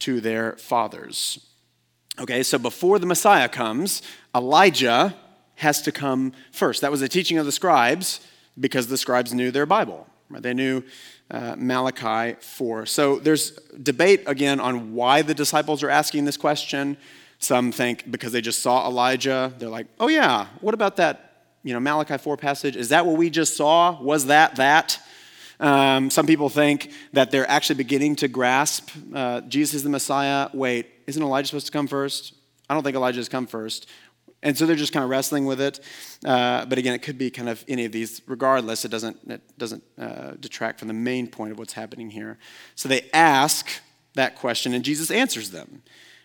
to 0.00 0.20
their 0.20 0.56
fathers. 0.56 1.38
Okay, 2.20 2.42
so 2.42 2.58
before 2.58 2.98
the 2.98 3.06
Messiah 3.06 3.48
comes, 3.48 4.02
Elijah 4.34 5.14
has 5.56 5.80
to 5.82 5.92
come 5.92 6.32
first. 6.50 6.82
That 6.82 6.90
was 6.90 7.00
the 7.00 7.08
teaching 7.08 7.38
of 7.38 7.46
the 7.46 7.52
scribes 7.52 8.20
because 8.60 8.88
the 8.88 8.98
scribes 8.98 9.32
knew 9.32 9.50
their 9.50 9.64
Bible. 9.64 10.06
Right? 10.28 10.42
They 10.42 10.54
knew 10.54 10.82
uh, 11.32 11.56
Malachi 11.56 12.36
4. 12.40 12.86
So 12.86 13.18
there's 13.18 13.52
debate 13.82 14.22
again 14.26 14.60
on 14.60 14.94
why 14.94 15.22
the 15.22 15.34
disciples 15.34 15.82
are 15.82 15.90
asking 15.90 16.26
this 16.26 16.36
question. 16.36 16.98
Some 17.38 17.72
think 17.72 18.10
because 18.10 18.32
they 18.32 18.42
just 18.42 18.60
saw 18.60 18.86
Elijah, 18.86 19.52
they're 19.58 19.70
like, 19.70 19.86
oh 19.98 20.08
yeah, 20.08 20.46
what 20.60 20.74
about 20.74 20.96
that, 20.96 21.46
you 21.64 21.72
know, 21.72 21.80
Malachi 21.80 22.18
4 22.18 22.36
passage? 22.36 22.76
Is 22.76 22.90
that 22.90 23.06
what 23.06 23.16
we 23.16 23.30
just 23.30 23.56
saw? 23.56 24.00
Was 24.00 24.26
that 24.26 24.56
that? 24.56 25.00
Um, 25.58 26.10
some 26.10 26.26
people 26.26 26.48
think 26.48 26.92
that 27.12 27.30
they're 27.30 27.48
actually 27.48 27.76
beginning 27.76 28.16
to 28.16 28.28
grasp 28.28 28.90
uh, 29.14 29.40
Jesus 29.42 29.74
is 29.74 29.82
the 29.84 29.90
Messiah. 29.90 30.50
Wait, 30.52 30.86
isn't 31.06 31.22
Elijah 31.22 31.48
supposed 31.48 31.66
to 31.66 31.72
come 31.72 31.86
first? 31.86 32.34
I 32.68 32.74
don't 32.74 32.82
think 32.82 32.96
Elijah 32.96 33.20
has 33.20 33.28
come 33.28 33.46
first. 33.46 33.88
And 34.42 34.58
so 34.58 34.66
they're 34.66 34.74
just 34.76 34.92
kind 34.92 35.04
of 35.04 35.10
wrestling 35.10 35.46
with 35.46 35.60
it. 35.60 35.78
Uh, 36.24 36.66
but 36.66 36.78
again, 36.78 36.94
it 36.94 37.02
could 37.02 37.16
be 37.16 37.30
kind 37.30 37.48
of 37.48 37.64
any 37.68 37.84
of 37.84 37.92
these. 37.92 38.20
Regardless, 38.26 38.84
it 38.84 38.90
doesn't, 38.90 39.18
it 39.28 39.40
doesn't 39.56 39.84
uh, 39.98 40.32
detract 40.40 40.78
from 40.80 40.88
the 40.88 40.94
main 40.94 41.28
point 41.28 41.52
of 41.52 41.58
what's 41.58 41.74
happening 41.74 42.10
here. 42.10 42.38
So 42.74 42.88
they 42.88 43.08
ask 43.12 43.70
that 44.14 44.36
question, 44.36 44.74
and 44.74 44.84
Jesus 44.84 45.10
answers 45.10 45.50
them. 45.50 45.82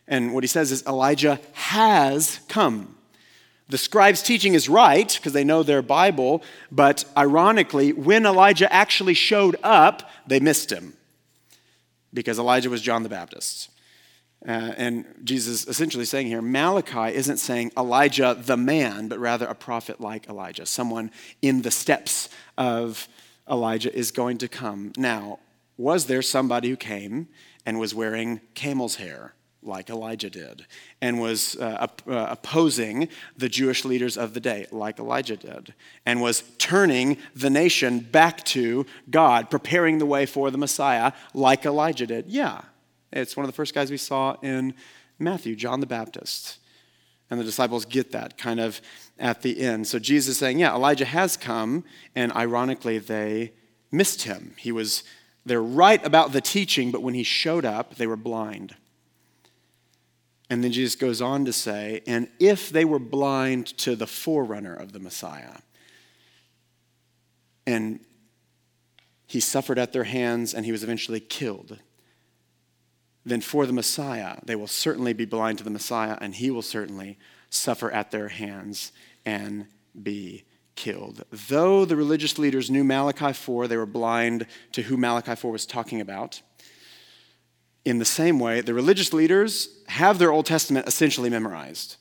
And 0.07 0.33
what 0.33 0.43
he 0.43 0.47
says 0.47 0.71
is 0.71 0.85
Elijah 0.85 1.39
has 1.53 2.39
come. 2.47 2.95
The 3.69 3.77
scribes' 3.77 4.21
teaching 4.23 4.53
is 4.53 4.69
right 4.69 5.13
because 5.13 5.33
they 5.33 5.43
know 5.43 5.61
their 5.61 5.81
Bible, 5.81 6.41
but 6.71 7.03
ironically, 7.17 7.91
when 7.91 8.25
Elijah 8.25 8.71
actually 8.71 9.13
showed 9.13 9.57
up, 9.61 10.09
they 10.25 10.39
missed 10.39 10.71
him 10.71 10.93
because 12.13 12.39
Elijah 12.39 12.69
was 12.69 12.81
John 12.81 13.03
the 13.03 13.09
Baptist. 13.09 13.69
Uh, 14.45 14.73
and 14.77 15.05
Jesus 15.23 15.67
essentially 15.67 16.05
saying 16.05 16.27
here, 16.27 16.41
Malachi 16.41 17.15
isn't 17.15 17.37
saying 17.37 17.71
Elijah 17.77 18.37
the 18.39 18.57
man, 18.57 19.07
but 19.07 19.19
rather 19.19 19.45
a 19.45 19.55
prophet 19.55 19.99
like 19.99 20.29
Elijah, 20.29 20.65
someone 20.65 21.11
in 21.41 21.63
the 21.63 21.71
steps 21.71 22.29
of 22.57 23.07
Elijah 23.49 23.93
is 23.93 24.11
going 24.11 24.37
to 24.37 24.47
come. 24.47 24.93
Now, 24.97 25.39
was 25.77 26.05
there 26.05 26.21
somebody 26.21 26.69
who 26.69 26.75
came 26.75 27.27
and 27.65 27.79
was 27.79 27.95
wearing 27.95 28.41
camel's 28.53 28.95
hair? 28.95 29.33
like 29.63 29.89
Elijah 29.89 30.29
did, 30.29 30.65
and 31.01 31.19
was 31.19 31.55
uh, 31.57 31.87
uh, 32.07 32.27
opposing 32.29 33.09
the 33.35 33.49
Jewish 33.49 33.85
leaders 33.85 34.17
of 34.17 34.33
the 34.33 34.39
day, 34.39 34.65
like 34.71 34.99
Elijah 34.99 35.35
did, 35.35 35.73
and 36.05 36.21
was 36.21 36.43
turning 36.57 37.17
the 37.35 37.49
nation 37.49 37.99
back 37.99 38.43
to 38.45 38.85
God, 39.09 39.49
preparing 39.49 39.97
the 39.97 40.05
way 40.05 40.25
for 40.25 40.49
the 40.51 40.57
Messiah, 40.57 41.11
like 41.33 41.65
Elijah 41.65 42.07
did. 42.07 42.27
Yeah, 42.27 42.61
it's 43.17 43.35
one 43.35 43.43
of 43.43 43.51
the 43.51 43.55
first 43.55 43.73
guys 43.73 43.91
we 43.91 43.97
saw 43.97 44.35
in 44.41 44.73
Matthew, 45.19 45.55
John 45.55 45.79
the 45.79 45.87
Baptist. 45.87 46.59
And 47.29 47.39
the 47.39 47.43
disciples 47.43 47.83
get 47.83 48.13
that 48.13 48.37
kind 48.37 48.59
of 48.59 48.79
at 49.19 49.41
the 49.41 49.59
end. 49.59 49.87
So 49.87 49.99
Jesus 49.99 50.35
is 50.35 50.37
saying, 50.37 50.59
yeah, 50.59 50.73
Elijah 50.73 51.05
has 51.05 51.35
come, 51.35 51.83
and 52.15 52.31
ironically, 52.31 52.99
they 52.99 53.51
missed 53.91 54.23
him. 54.23 54.53
He 54.57 54.71
was, 54.71 55.03
they're 55.45 55.61
right 55.61 56.03
about 56.05 56.31
the 56.31 56.39
teaching, 56.39 56.89
but 56.89 57.01
when 57.01 57.15
he 57.15 57.23
showed 57.23 57.65
up, 57.65 57.95
they 57.95 58.07
were 58.07 58.15
blind. 58.15 58.75
And 60.49 60.63
then 60.63 60.71
Jesus 60.71 60.95
goes 60.95 61.21
on 61.21 61.43
to 61.43 61.51
say, 61.51 62.01
and 62.07 62.29
if 62.39 62.69
they 62.69 62.85
were 62.85 62.99
blind 62.99 63.77
to 63.79 63.97
the 63.97 64.07
forerunner 64.07 64.73
of 64.73 64.93
the 64.93 64.99
Messiah, 64.99 65.57
and 67.65 67.99
he 69.25 69.41
suffered 69.41 69.77
at 69.77 69.91
their 69.91 70.05
hands 70.05 70.53
and 70.53 70.65
he 70.65 70.71
was 70.71 70.85
eventually 70.85 71.19
killed, 71.19 71.77
then 73.27 73.41
for 73.41 73.65
the 73.65 73.73
Messiah, 73.73 74.37
they 74.43 74.55
will 74.55 74.67
certainly 74.67 75.13
be 75.13 75.25
blind 75.25 75.57
to 75.59 75.63
the 75.63 75.69
Messiah 75.69 76.17
and 76.19 76.35
he 76.35 76.51
will 76.51 76.61
certainly 76.61 77.17
suffer 77.49 77.91
at 77.91 78.11
their 78.11 78.29
hands 78.29 78.91
and 79.25 79.67
be 80.01 80.43
killed. 80.75 81.23
Though 81.31 81.85
the 81.85 81.95
religious 81.95 82.37
leaders 82.37 82.69
knew 82.69 82.83
Malachi 82.83 83.33
4, 83.33 83.67
they 83.67 83.77
were 83.77 83.85
blind 83.85 84.45
to 84.73 84.83
who 84.83 84.97
Malachi 84.97 85.35
4 85.35 85.51
was 85.51 85.65
talking 85.65 86.01
about 86.01 86.41
in 87.87 87.99
the 87.99 88.05
same 88.05 88.37
way, 88.37 88.59
the 88.59 88.73
religious 88.73 89.13
leaders 89.13 89.69
have 89.87 90.19
their 90.19 90.29
Old 90.29 90.45
Testament 90.45 90.89
essentially 90.89 91.29
memorized. 91.29 91.95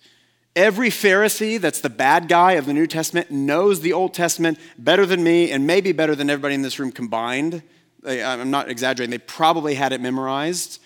Every 0.56 0.88
Pharisee 0.88 1.60
that's 1.60 1.80
the 1.80 1.88
bad 1.88 2.26
guy 2.26 2.52
of 2.52 2.66
the 2.66 2.72
New 2.72 2.88
Testament 2.88 3.30
knows 3.30 3.80
the 3.80 3.92
Old 3.92 4.12
Testament 4.12 4.58
better 4.76 5.06
than 5.06 5.22
me 5.22 5.52
and 5.52 5.64
maybe 5.64 5.92
better 5.92 6.16
than 6.16 6.28
everybody 6.28 6.56
in 6.56 6.62
this 6.62 6.80
room 6.80 6.90
combined. 6.90 7.62
I'm 8.04 8.50
not 8.50 8.68
exaggerating. 8.68 9.12
They 9.12 9.18
probably 9.18 9.74
had 9.76 9.92
it 9.92 10.00
memorized. 10.00 10.80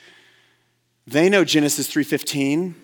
They 1.10 1.28
know 1.28 1.44
Genesis 1.44 1.88
3:15 1.88 2.74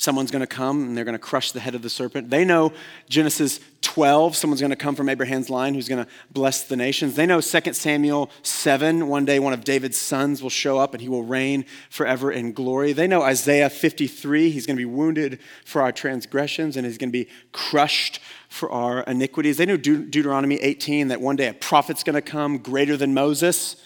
someone's 0.00 0.30
going 0.30 0.40
to 0.40 0.46
come 0.46 0.82
and 0.88 0.96
they're 0.96 1.04
going 1.04 1.12
to 1.12 1.18
crush 1.18 1.52
the 1.52 1.60
head 1.60 1.74
of 1.74 1.82
the 1.82 1.90
serpent. 1.90 2.30
They 2.30 2.42
know 2.42 2.72
Genesis 3.10 3.60
12, 3.82 4.34
someone's 4.34 4.62
going 4.62 4.70
to 4.70 4.76
come 4.76 4.94
from 4.94 5.10
Abraham's 5.10 5.50
line 5.50 5.74
who's 5.74 5.90
going 5.90 6.02
to 6.02 6.10
bless 6.30 6.62
the 6.62 6.76
nations. 6.76 7.16
They 7.16 7.26
know 7.26 7.42
2 7.42 7.74
Samuel 7.74 8.30
7, 8.42 9.08
one 9.08 9.26
day 9.26 9.38
one 9.38 9.52
of 9.52 9.62
David's 9.62 9.98
sons 9.98 10.42
will 10.42 10.48
show 10.48 10.78
up 10.78 10.94
and 10.94 11.02
he 11.02 11.08
will 11.10 11.22
reign 11.22 11.66
forever 11.90 12.32
in 12.32 12.54
glory. 12.54 12.94
They 12.94 13.06
know 13.06 13.20
Isaiah 13.20 13.68
53, 13.68 14.50
he's 14.50 14.64
going 14.64 14.76
to 14.76 14.80
be 14.80 14.86
wounded 14.86 15.38
for 15.66 15.82
our 15.82 15.92
transgressions 15.92 16.78
and 16.78 16.86
he's 16.86 16.96
going 16.96 17.10
to 17.10 17.18
be 17.18 17.28
crushed 17.52 18.20
for 18.48 18.70
our 18.70 19.02
iniquities. 19.02 19.58
They 19.58 19.66
know 19.66 19.76
De- 19.76 19.98
Deuteronomy 19.98 20.56
18, 20.56 21.08
that 21.08 21.20
one 21.20 21.36
day 21.36 21.48
a 21.48 21.54
prophet's 21.54 22.04
going 22.04 22.14
to 22.14 22.22
come 22.22 22.56
greater 22.56 22.96
than 22.96 23.12
Moses. 23.12 23.76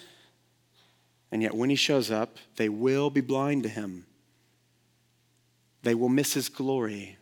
And 1.34 1.42
yet 1.42 1.54
when 1.54 1.68
he 1.68 1.76
shows 1.76 2.10
up, 2.10 2.38
they 2.56 2.70
will 2.70 3.10
be 3.10 3.20
blind 3.20 3.64
to 3.64 3.68
him 3.68 4.06
they 5.84 5.94
will 5.94 6.08
miss 6.08 6.34
his 6.34 6.48
glory. 6.48 7.18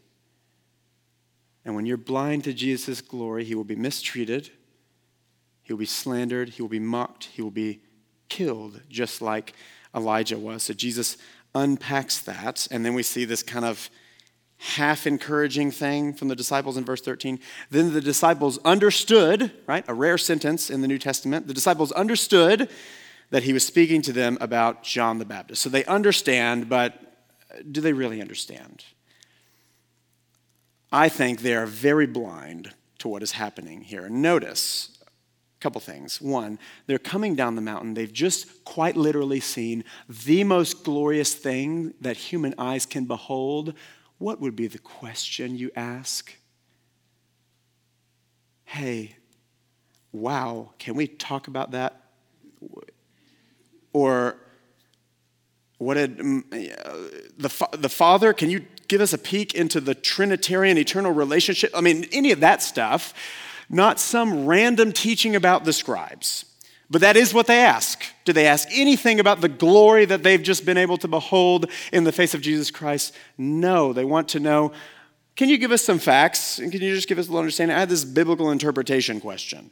And 1.65 1.75
when 1.77 1.85
you're 1.85 1.97
blind 1.97 2.45
to 2.45 2.53
Jesus' 2.53 3.01
glory, 3.01 3.45
he 3.45 3.55
will 3.55 3.65
be 3.65 3.77
mistreated, 3.77 4.51
he 5.63 5.73
will 5.73 5.79
be 5.79 5.85
slandered, 5.85 6.51
he 6.51 6.63
will 6.63 6.69
be 6.69 6.81
mocked, 6.81 7.25
he 7.25 7.43
will 7.43 7.51
be 7.51 7.83
killed, 8.29 8.81
just 8.89 9.21
like 9.21 9.55
Elijah 9.95 10.39
was. 10.39 10.65
So 10.65 10.75
Jesus 10.75 11.19
unpacks 11.55 12.19
that, 12.21 12.67
and 12.71 12.85
then 12.85 12.95
we 12.95 13.03
see 13.03 13.25
this 13.25 13.43
kind 13.43 13.65
of 13.65 13.91
half 14.59 15.07
encouraging 15.09 15.73
thing 15.73 16.15
from 16.15 16.29
the 16.29 16.37
disciples 16.37 16.77
in 16.77 16.85
verse 16.85 17.01
13. 17.01 17.41
Then 17.71 17.93
the 17.93 18.01
disciples 18.01 18.59
understood, 18.65 19.51
right? 19.67 19.85
A 19.89 19.95
rare 19.95 20.19
sentence 20.19 20.71
in 20.71 20.83
the 20.83 20.89
New 20.89 20.99
Testament. 20.99 21.49
The 21.49 21.55
disciples 21.55 21.91
understood 21.93 22.71
that 23.33 23.45
he 23.45 23.55
was 23.55 23.67
speaking 23.67 24.03
to 24.03 24.13
them 24.13 24.37
about 24.43 24.83
John 24.83 25.19
the 25.19 25.25
Baptist. 25.25 25.63
So 25.63 25.71
they 25.71 25.87
understand, 25.87 26.69
but 26.69 27.17
uh, 27.51 27.63
do 27.73 27.81
they 27.81 27.95
really 27.95 28.21
understand? 28.21 28.85
I 30.93 31.09
think 31.09 31.41
they 31.41 31.55
are 31.55 31.65
very 31.65 32.07
blind 32.07 32.75
to 32.99 33.09
what 33.09 33.23
is 33.23 33.33
happening 33.33 33.81
here. 33.81 34.07
Notice 34.11 34.99
a 35.03 35.61
couple 35.63 35.81
things. 35.81 36.21
One, 36.21 36.59
they're 36.87 36.99
coming 36.99 37.35
down 37.35 37.57
the 37.57 37.63
mountain. 37.63 37.95
They've 37.95 38.13
just 38.13 38.65
quite 38.65 38.99
literally 38.99 39.41
seen 39.41 39.85
the 40.11 40.45
most 40.45 40.85
glorious 40.85 41.33
thing 41.33 41.95
that 42.03 42.19
human 42.19 42.55
eyes 42.59 42.85
can 42.85 43.07
behold. 43.07 43.73
What 44.19 44.41
would 44.41 44.55
be 44.55 44.67
the 44.67 44.79
question 44.79 45.57
you 45.57 45.71
ask? 45.75 46.37
Hey, 48.67 49.17
wow, 50.13 50.75
can 50.79 50.97
we 50.97 51.07
talk 51.07 51.49
about 51.49 51.71
that? 51.71 51.99
Or 53.93 54.37
what 55.79 55.95
did 55.95 56.19
mm, 56.19 56.43
the, 57.37 57.77
the 57.77 57.89
Father, 57.89 58.33
can 58.33 58.51
you 58.51 58.65
give 58.89 59.01
us 59.01 59.13
a 59.13 59.19
peek 59.19 59.55
into 59.55 59.81
the 59.81 59.95
Trinitarian 59.95 60.79
eternal 60.79 61.13
relationship? 61.13 61.71
I 61.75 61.81
mean, 61.81 62.07
any 62.13 62.33
of 62.33 62.41
that 62.41 62.63
stuff, 62.63 63.15
not 63.69 63.99
some 63.99 64.47
random 64.47 64.93
teaching 64.93 65.35
about 65.35 65.65
the 65.65 65.73
scribes. 65.73 66.45
But 66.91 67.01
that 67.01 67.17
is 67.17 67.33
what 67.33 67.47
they 67.47 67.59
ask. 67.59 68.05
Do 68.27 68.35
they 68.35 68.47
ask 68.47 68.69
anything 68.71 69.19
about 69.19 69.41
the 69.41 69.49
glory 69.49 70.05
that 70.05 70.23
they've 70.23 70.43
just 70.43 70.67
been 70.67 70.77
able 70.77 70.99
to 70.99 71.09
behold 71.09 71.71
in 71.91 72.05
the 72.05 72.13
face 72.13 72.35
of 72.35 72.43
Jesus 72.43 72.71
Christ? 72.71 73.15
No. 73.39 73.95
They 73.95 74.05
want 74.05 74.29
to 74.31 74.41
know 74.41 74.73
can 75.35 75.49
you 75.49 75.57
give 75.57 75.73
us 75.73 75.83
some 75.83 75.99
facts? 75.99 76.59
And 76.59 76.71
can 76.71 76.83
you 76.83 76.95
just 76.95 77.09
give 77.09 77.19
us 77.19 77.27
a 77.27 77.31
little 77.31 77.41
understanding? 77.41 77.75
I 77.75 77.81
had 77.81 77.89
this 77.89 78.05
biblical 78.05 78.51
interpretation 78.51 79.21
question. 79.21 79.71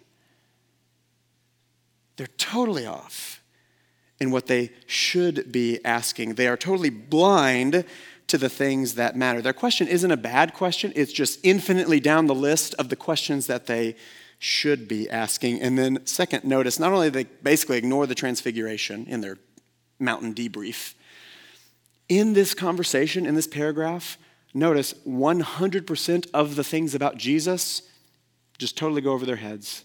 They're 2.16 2.28
totally 2.38 2.86
off 2.86 3.39
in 4.20 4.30
what 4.30 4.46
they 4.46 4.70
should 4.86 5.50
be 5.50 5.84
asking. 5.84 6.34
They 6.34 6.46
are 6.46 6.56
totally 6.56 6.90
blind 6.90 7.84
to 8.26 8.38
the 8.38 8.48
things 8.48 8.94
that 8.94 9.16
matter. 9.16 9.42
Their 9.42 9.52
question 9.52 9.88
isn't 9.88 10.10
a 10.10 10.16
bad 10.16 10.54
question, 10.54 10.92
it's 10.94 11.12
just 11.12 11.40
infinitely 11.42 11.98
down 11.98 12.26
the 12.26 12.34
list 12.34 12.74
of 12.74 12.88
the 12.88 12.96
questions 12.96 13.46
that 13.48 13.66
they 13.66 13.96
should 14.38 14.86
be 14.86 15.10
asking. 15.10 15.60
And 15.60 15.76
then, 15.76 16.06
second, 16.06 16.44
notice 16.44 16.78
not 16.78 16.92
only 16.92 17.10
they 17.10 17.24
basically 17.24 17.78
ignore 17.78 18.06
the 18.06 18.14
transfiguration 18.14 19.06
in 19.06 19.20
their 19.20 19.38
mountain 19.98 20.34
debrief, 20.34 20.94
in 22.08 22.32
this 22.32 22.54
conversation, 22.54 23.26
in 23.26 23.34
this 23.34 23.46
paragraph, 23.46 24.18
notice 24.52 24.94
100% 25.06 26.30
of 26.34 26.56
the 26.56 26.64
things 26.64 26.94
about 26.94 27.16
Jesus 27.16 27.82
just 28.58 28.76
totally 28.76 29.00
go 29.00 29.12
over 29.12 29.24
their 29.24 29.36
heads. 29.36 29.84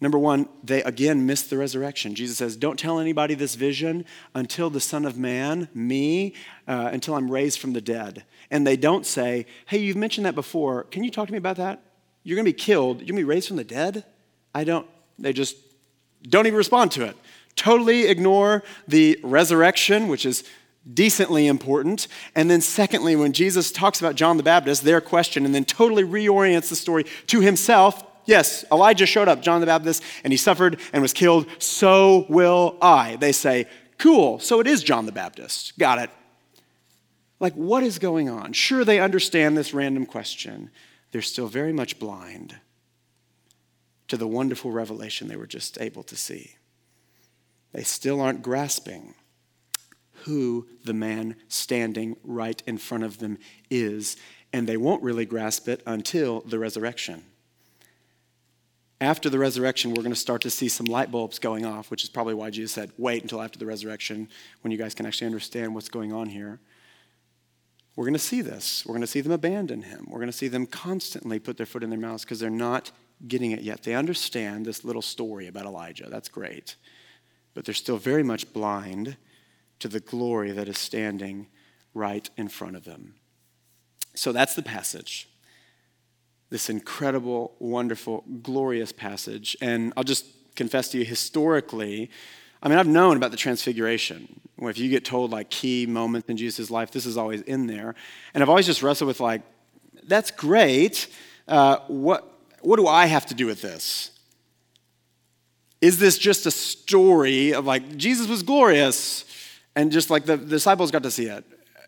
Number 0.00 0.18
one, 0.18 0.48
they 0.64 0.82
again 0.82 1.26
miss 1.26 1.42
the 1.42 1.58
resurrection. 1.58 2.14
Jesus 2.14 2.38
says, 2.38 2.56
Don't 2.56 2.78
tell 2.78 2.98
anybody 2.98 3.34
this 3.34 3.54
vision 3.54 4.06
until 4.34 4.70
the 4.70 4.80
Son 4.80 5.04
of 5.04 5.18
Man, 5.18 5.68
me, 5.74 6.34
uh, 6.66 6.88
until 6.92 7.14
I'm 7.14 7.30
raised 7.30 7.58
from 7.58 7.74
the 7.74 7.82
dead. 7.82 8.24
And 8.50 8.66
they 8.66 8.76
don't 8.76 9.04
say, 9.04 9.46
Hey, 9.66 9.78
you've 9.78 9.96
mentioned 9.96 10.24
that 10.24 10.34
before. 10.34 10.84
Can 10.84 11.04
you 11.04 11.10
talk 11.10 11.26
to 11.26 11.32
me 11.32 11.38
about 11.38 11.56
that? 11.56 11.82
You're 12.22 12.36
going 12.36 12.46
to 12.46 12.52
be 12.52 12.58
killed. 12.58 12.98
You're 12.98 13.08
going 13.08 13.16
to 13.16 13.22
be 13.22 13.24
raised 13.24 13.48
from 13.48 13.58
the 13.58 13.64
dead? 13.64 14.04
I 14.54 14.64
don't. 14.64 14.86
They 15.18 15.34
just 15.34 15.56
don't 16.22 16.46
even 16.46 16.56
respond 16.56 16.92
to 16.92 17.04
it. 17.04 17.16
Totally 17.56 18.06
ignore 18.06 18.62
the 18.88 19.18
resurrection, 19.22 20.08
which 20.08 20.24
is 20.24 20.44
decently 20.92 21.46
important. 21.46 22.08
And 22.34 22.50
then, 22.50 22.62
secondly, 22.62 23.16
when 23.16 23.32
Jesus 23.32 23.70
talks 23.70 24.00
about 24.00 24.14
John 24.14 24.38
the 24.38 24.42
Baptist, 24.42 24.82
their 24.82 25.00
question, 25.02 25.44
and 25.44 25.54
then 25.54 25.66
totally 25.66 26.04
reorients 26.04 26.70
the 26.70 26.76
story 26.76 27.04
to 27.26 27.40
himself 27.40 28.02
Yes, 28.26 28.64
Elijah 28.70 29.06
showed 29.06 29.28
up, 29.28 29.42
John 29.42 29.60
the 29.60 29.66
Baptist, 29.66 30.02
and 30.24 30.32
he 30.32 30.36
suffered 30.36 30.78
and 30.92 31.02
was 31.02 31.12
killed. 31.12 31.46
So 31.58 32.26
will 32.28 32.76
I. 32.80 33.16
They 33.16 33.32
say, 33.32 33.66
Cool, 34.00 34.38
so 34.38 34.60
it 34.60 34.66
is 34.66 34.82
John 34.82 35.04
the 35.04 35.12
Baptist. 35.12 35.78
Got 35.78 35.98
it. 35.98 36.10
Like, 37.38 37.52
what 37.52 37.82
is 37.82 37.98
going 37.98 38.30
on? 38.30 38.54
Sure, 38.54 38.82
they 38.82 38.98
understand 38.98 39.58
this 39.58 39.74
random 39.74 40.06
question. 40.06 40.70
They're 41.10 41.20
still 41.20 41.48
very 41.48 41.72
much 41.72 41.98
blind 41.98 42.56
to 44.08 44.16
the 44.16 44.26
wonderful 44.26 44.70
revelation 44.70 45.28
they 45.28 45.36
were 45.36 45.46
just 45.46 45.78
able 45.80 46.02
to 46.04 46.16
see. 46.16 46.56
They 47.72 47.82
still 47.82 48.22
aren't 48.22 48.42
grasping 48.42 49.14
who 50.24 50.66
the 50.84 50.94
man 50.94 51.36
standing 51.48 52.16
right 52.24 52.62
in 52.66 52.78
front 52.78 53.04
of 53.04 53.18
them 53.18 53.38
is, 53.70 54.16
and 54.52 54.66
they 54.66 54.76
won't 54.76 55.02
really 55.02 55.26
grasp 55.26 55.68
it 55.68 55.82
until 55.86 56.40
the 56.40 56.58
resurrection. 56.58 57.24
After 59.00 59.30
the 59.30 59.38
resurrection, 59.38 59.90
we're 59.90 60.02
going 60.02 60.12
to 60.12 60.20
start 60.20 60.42
to 60.42 60.50
see 60.50 60.68
some 60.68 60.86
light 60.86 61.10
bulbs 61.10 61.38
going 61.38 61.64
off, 61.64 61.90
which 61.90 62.04
is 62.04 62.10
probably 62.10 62.34
why 62.34 62.50
Jesus 62.50 62.72
said, 62.72 62.92
wait 62.98 63.22
until 63.22 63.40
after 63.40 63.58
the 63.58 63.66
resurrection 63.66 64.28
when 64.60 64.70
you 64.70 64.78
guys 64.78 64.94
can 64.94 65.06
actually 65.06 65.26
understand 65.26 65.74
what's 65.74 65.88
going 65.88 66.12
on 66.12 66.28
here. 66.28 66.60
We're 67.96 68.04
going 68.04 68.12
to 68.12 68.18
see 68.18 68.42
this. 68.42 68.84
We're 68.86 68.92
going 68.92 69.00
to 69.00 69.06
see 69.06 69.20
them 69.20 69.32
abandon 69.32 69.82
him. 69.82 70.06
We're 70.08 70.18
going 70.18 70.30
to 70.30 70.36
see 70.36 70.48
them 70.48 70.66
constantly 70.66 71.38
put 71.38 71.56
their 71.56 71.66
foot 71.66 71.82
in 71.82 71.90
their 71.90 71.98
mouths 71.98 72.24
because 72.24 72.40
they're 72.40 72.50
not 72.50 72.92
getting 73.26 73.52
it 73.52 73.62
yet. 73.62 73.82
They 73.82 73.94
understand 73.94 74.64
this 74.64 74.84
little 74.84 75.02
story 75.02 75.46
about 75.48 75.66
Elijah. 75.66 76.08
That's 76.08 76.28
great. 76.28 76.76
But 77.54 77.64
they're 77.64 77.74
still 77.74 77.98
very 77.98 78.22
much 78.22 78.52
blind 78.52 79.16
to 79.80 79.88
the 79.88 80.00
glory 80.00 80.52
that 80.52 80.68
is 80.68 80.78
standing 80.78 81.48
right 81.94 82.28
in 82.36 82.48
front 82.48 82.76
of 82.76 82.84
them. 82.84 83.14
So 84.14 84.32
that's 84.32 84.54
the 84.54 84.62
passage. 84.62 85.28
This 86.50 86.68
incredible, 86.68 87.54
wonderful, 87.58 88.24
glorious 88.42 88.92
passage. 88.92 89.56
And 89.60 89.92
I'll 89.96 90.04
just 90.04 90.26
confess 90.56 90.88
to 90.90 90.98
you, 90.98 91.04
historically, 91.04 92.10
I 92.62 92.68
mean, 92.68 92.78
I've 92.78 92.88
known 92.88 93.16
about 93.16 93.30
the 93.30 93.36
transfiguration. 93.36 94.40
If 94.58 94.76
you 94.76 94.90
get 94.90 95.04
told 95.04 95.30
like 95.30 95.48
key 95.48 95.86
moments 95.86 96.28
in 96.28 96.36
Jesus' 96.36 96.70
life, 96.70 96.90
this 96.90 97.06
is 97.06 97.16
always 97.16 97.40
in 97.42 97.66
there. 97.66 97.94
And 98.34 98.42
I've 98.42 98.50
always 98.50 98.66
just 98.66 98.82
wrestled 98.82 99.08
with 99.08 99.20
like, 99.20 99.42
that's 100.02 100.30
great. 100.30 101.08
Uh, 101.48 101.78
what, 101.86 102.30
what 102.60 102.76
do 102.76 102.86
I 102.86 103.06
have 103.06 103.26
to 103.26 103.34
do 103.34 103.46
with 103.46 103.62
this? 103.62 104.10
Is 105.80 105.98
this 105.98 106.18
just 106.18 106.44
a 106.44 106.50
story 106.50 107.54
of 107.54 107.64
like, 107.64 107.96
Jesus 107.96 108.28
was 108.28 108.42
glorious, 108.42 109.24
and 109.74 109.90
just 109.90 110.10
like 110.10 110.26
the, 110.26 110.36
the 110.36 110.46
disciples 110.46 110.90
got 110.90 111.04
to 111.04 111.10
see 111.10 111.26
it? 111.26 111.44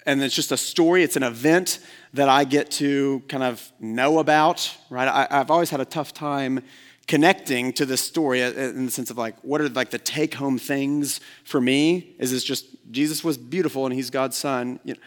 And 0.06 0.22
it's 0.22 0.34
just 0.34 0.52
a 0.52 0.56
story, 0.56 1.02
it's 1.02 1.16
an 1.16 1.22
event 1.22 1.78
that 2.12 2.28
I 2.28 2.44
get 2.44 2.70
to 2.72 3.22
kind 3.28 3.42
of 3.42 3.72
know 3.78 4.18
about, 4.18 4.76
right? 4.90 5.08
I, 5.08 5.26
I've 5.30 5.50
always 5.50 5.70
had 5.70 5.80
a 5.80 5.84
tough 5.84 6.12
time 6.12 6.62
connecting 7.06 7.72
to 7.74 7.86
this 7.86 8.00
story 8.00 8.42
uh, 8.42 8.48
uh, 8.50 8.70
in 8.70 8.86
the 8.86 8.90
sense 8.90 9.10
of 9.10 9.18
like 9.18 9.36
what 9.42 9.60
are 9.60 9.68
like 9.68 9.90
the 9.90 9.98
take 9.98 10.34
home 10.34 10.58
things 10.58 11.20
for 11.44 11.60
me 11.60 12.14
is 12.18 12.30
this 12.30 12.44
just 12.44 12.64
jesus 12.92 13.24
was 13.24 13.36
beautiful 13.36 13.86
and 13.86 13.94
he's 13.94 14.08
god's 14.08 14.36
son 14.36 14.78
you 14.84 14.94
know? 14.94 15.00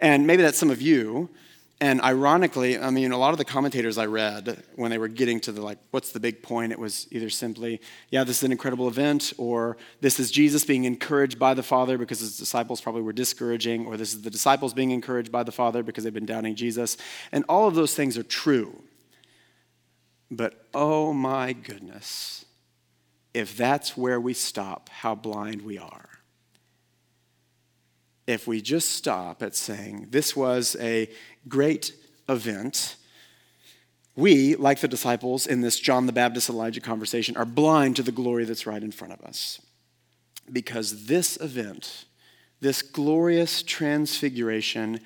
and 0.00 0.26
maybe 0.26 0.42
that's 0.42 0.58
some 0.58 0.70
of 0.70 0.82
you 0.82 1.30
and 1.80 2.00
ironically 2.02 2.78
i 2.78 2.90
mean 2.90 3.12
a 3.12 3.18
lot 3.18 3.32
of 3.32 3.38
the 3.38 3.44
commentators 3.44 3.98
i 3.98 4.06
read 4.06 4.62
when 4.76 4.90
they 4.90 4.98
were 4.98 5.08
getting 5.08 5.38
to 5.38 5.52
the 5.52 5.60
like 5.60 5.78
what's 5.90 6.12
the 6.12 6.20
big 6.20 6.42
point? 6.42 6.72
It 6.72 6.78
was 6.78 7.06
either 7.10 7.30
simply 7.30 7.80
yeah 8.10 8.24
this 8.24 8.38
is 8.38 8.42
an 8.44 8.52
incredible 8.52 8.88
event 8.88 9.32
or 9.38 9.76
this 10.00 10.18
is 10.18 10.30
jesus 10.30 10.64
being 10.64 10.84
encouraged 10.84 11.38
by 11.38 11.54
the 11.54 11.62
father 11.62 11.98
because 11.98 12.20
his 12.20 12.36
disciples 12.36 12.80
probably 12.80 13.02
were 13.02 13.12
discouraging 13.12 13.86
or 13.86 13.96
this 13.96 14.14
is 14.14 14.22
the 14.22 14.30
disciples 14.30 14.74
being 14.74 14.90
encouraged 14.90 15.30
by 15.30 15.42
the 15.42 15.52
father 15.52 15.82
because 15.82 16.04
they've 16.04 16.14
been 16.14 16.26
doubting 16.26 16.54
jesus. 16.54 16.96
And 17.30 17.44
all 17.48 17.68
of 17.68 17.74
those 17.74 17.94
things 17.94 18.18
are 18.18 18.24
true. 18.24 18.82
But 20.30 20.66
oh 20.74 21.12
my 21.12 21.52
goodness, 21.52 22.44
if 23.32 23.56
that's 23.56 23.96
where 23.96 24.20
we 24.20 24.34
stop, 24.34 24.88
how 24.88 25.14
blind 25.14 25.62
we 25.62 25.78
are. 25.78 26.05
If 28.26 28.46
we 28.46 28.60
just 28.60 28.92
stop 28.92 29.42
at 29.42 29.54
saying, 29.54 30.08
this 30.10 30.34
was 30.34 30.76
a 30.80 31.08
great 31.48 31.92
event, 32.28 32.96
we, 34.16 34.56
like 34.56 34.80
the 34.80 34.88
disciples 34.88 35.46
in 35.46 35.60
this 35.60 35.78
John 35.78 36.06
the 36.06 36.12
Baptist 36.12 36.48
Elijah 36.48 36.80
conversation, 36.80 37.36
are 37.36 37.44
blind 37.44 37.96
to 37.96 38.02
the 38.02 38.12
glory 38.12 38.44
that's 38.44 38.66
right 38.66 38.82
in 38.82 38.90
front 38.90 39.12
of 39.12 39.20
us. 39.22 39.60
Because 40.50 41.06
this 41.06 41.36
event, 41.40 42.06
this 42.60 42.82
glorious 42.82 43.62
transfiguration, 43.62 45.00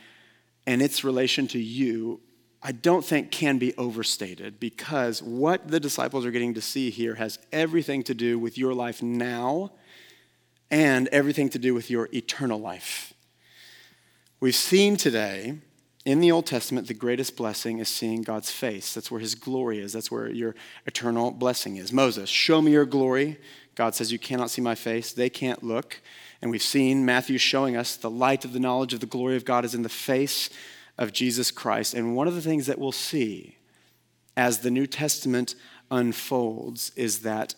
and 0.67 0.81
its 0.81 1.05
relation 1.05 1.49
to 1.49 1.59
you 1.59 2.21
I 2.63 2.73
don't 2.73 3.05
think 3.05 3.31
can 3.31 3.59
be 3.59 3.75
overstated 3.77 4.61
because 4.61 5.23
what 5.23 5.69
the 5.69 5.81
disciples 5.81 6.27
are 6.27 6.31
getting 6.31 6.55
to 6.55 6.61
see 6.61 6.91
here 6.91 7.15
has 7.15 7.39
everything 7.53 8.03
to 8.05 8.15
do 8.15 8.39
with 8.39 8.59
your 8.59 8.75
life 8.75 9.03
now 9.03 9.73
and 10.71 11.09
everything 11.09 11.49
to 11.51 11.59
do 11.59 11.75
with 11.75 11.91
your 11.91 12.09
eternal 12.13 12.61
life. 12.61 13.13
We've 14.39 14.55
seen 14.55 14.97
today 14.97 15.59
in 16.07 16.21
the 16.21 16.33
Old 16.33 16.47
Testament, 16.47 16.89
the 16.89 16.95
greatest 16.95 17.37
blessing 17.37 17.79
is 17.79 17.89
seeing 17.89 18.23
God's 18.23 18.51
face. 18.51 18.95
That's 18.95 19.11
where 19.11 19.21
his 19.21 19.35
glory 19.35 19.81
is. 19.81 19.93
That's 19.93 20.11
where 20.11 20.31
your 20.31 20.55
eternal 20.87 21.31
blessing 21.31 21.77
is. 21.77 21.93
Moses, 21.93 22.31
show 22.31 22.63
me 22.63 22.73
your 22.73 22.87
glory. 22.87 23.39
God 23.75 23.95
says, 23.95 24.11
You 24.11 24.19
cannot 24.19 24.51
see 24.51 24.63
my 24.63 24.75
face. 24.75 25.13
They 25.13 25.29
can't 25.29 25.63
look. 25.63 26.01
And 26.41 26.51
we've 26.51 26.63
seen 26.63 27.05
Matthew 27.05 27.37
showing 27.37 27.77
us 27.77 27.97
the 27.97 28.11
light 28.11 28.47
of 28.47 28.55
the 28.55 28.61
knowledge 28.61 28.95
of 28.95 29.01
the 29.01 29.07
glory 29.07 29.37
of 29.37 29.45
God 29.45 29.65
is 29.65 29.75
in 29.75 29.83
the 29.83 29.91
face 29.91 30.49
of 30.97 31.13
Jesus 31.13 31.51
Christ. 31.51 31.93
And 31.93 32.17
one 32.17 32.29
of 32.29 32.35
the 32.35 32.43
things 32.43 32.67
that 32.67 32.79
we'll 32.79 32.93
see 32.93 33.59
as 34.37 34.61
the 34.61 34.71
New 34.71 34.87
Testament 34.87 35.55
unfolds 35.91 36.93
is 36.97 37.21
that 37.21 37.55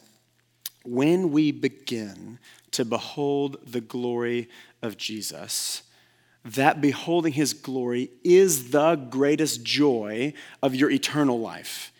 when 0.84 1.30
we 1.30 1.52
begin 1.52 2.40
to 2.72 2.84
behold 2.84 3.58
the 3.64 3.80
glory 3.80 4.48
of 4.82 4.96
Jesus, 4.96 5.82
that 6.44 6.80
beholding 6.80 7.34
his 7.34 7.54
glory 7.54 8.10
is 8.24 8.70
the 8.70 8.96
greatest 8.96 9.62
joy 9.62 10.34
of 10.62 10.74
your 10.74 10.90
eternal 10.90 11.38
life. 11.38 11.92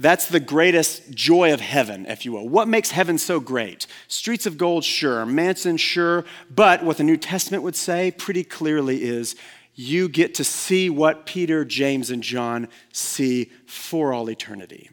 That's 0.00 0.26
the 0.26 0.40
greatest 0.40 1.10
joy 1.10 1.52
of 1.52 1.60
heaven, 1.60 2.06
if 2.06 2.24
you 2.24 2.32
will. 2.32 2.48
What 2.48 2.68
makes 2.68 2.92
heaven 2.92 3.18
so 3.18 3.40
great? 3.40 3.86
Streets 4.06 4.46
of 4.46 4.56
gold, 4.56 4.84
sure. 4.84 5.26
Mansions, 5.26 5.80
sure. 5.80 6.24
But 6.48 6.84
what 6.84 6.98
the 6.98 7.04
New 7.04 7.16
Testament 7.16 7.64
would 7.64 7.74
say 7.74 8.12
pretty 8.12 8.44
clearly 8.44 9.02
is 9.02 9.34
you 9.74 10.08
get 10.08 10.36
to 10.36 10.44
see 10.44 10.88
what 10.88 11.26
Peter, 11.26 11.64
James, 11.64 12.10
and 12.10 12.22
John 12.22 12.68
see 12.92 13.50
for 13.66 14.12
all 14.12 14.30
eternity. 14.30 14.90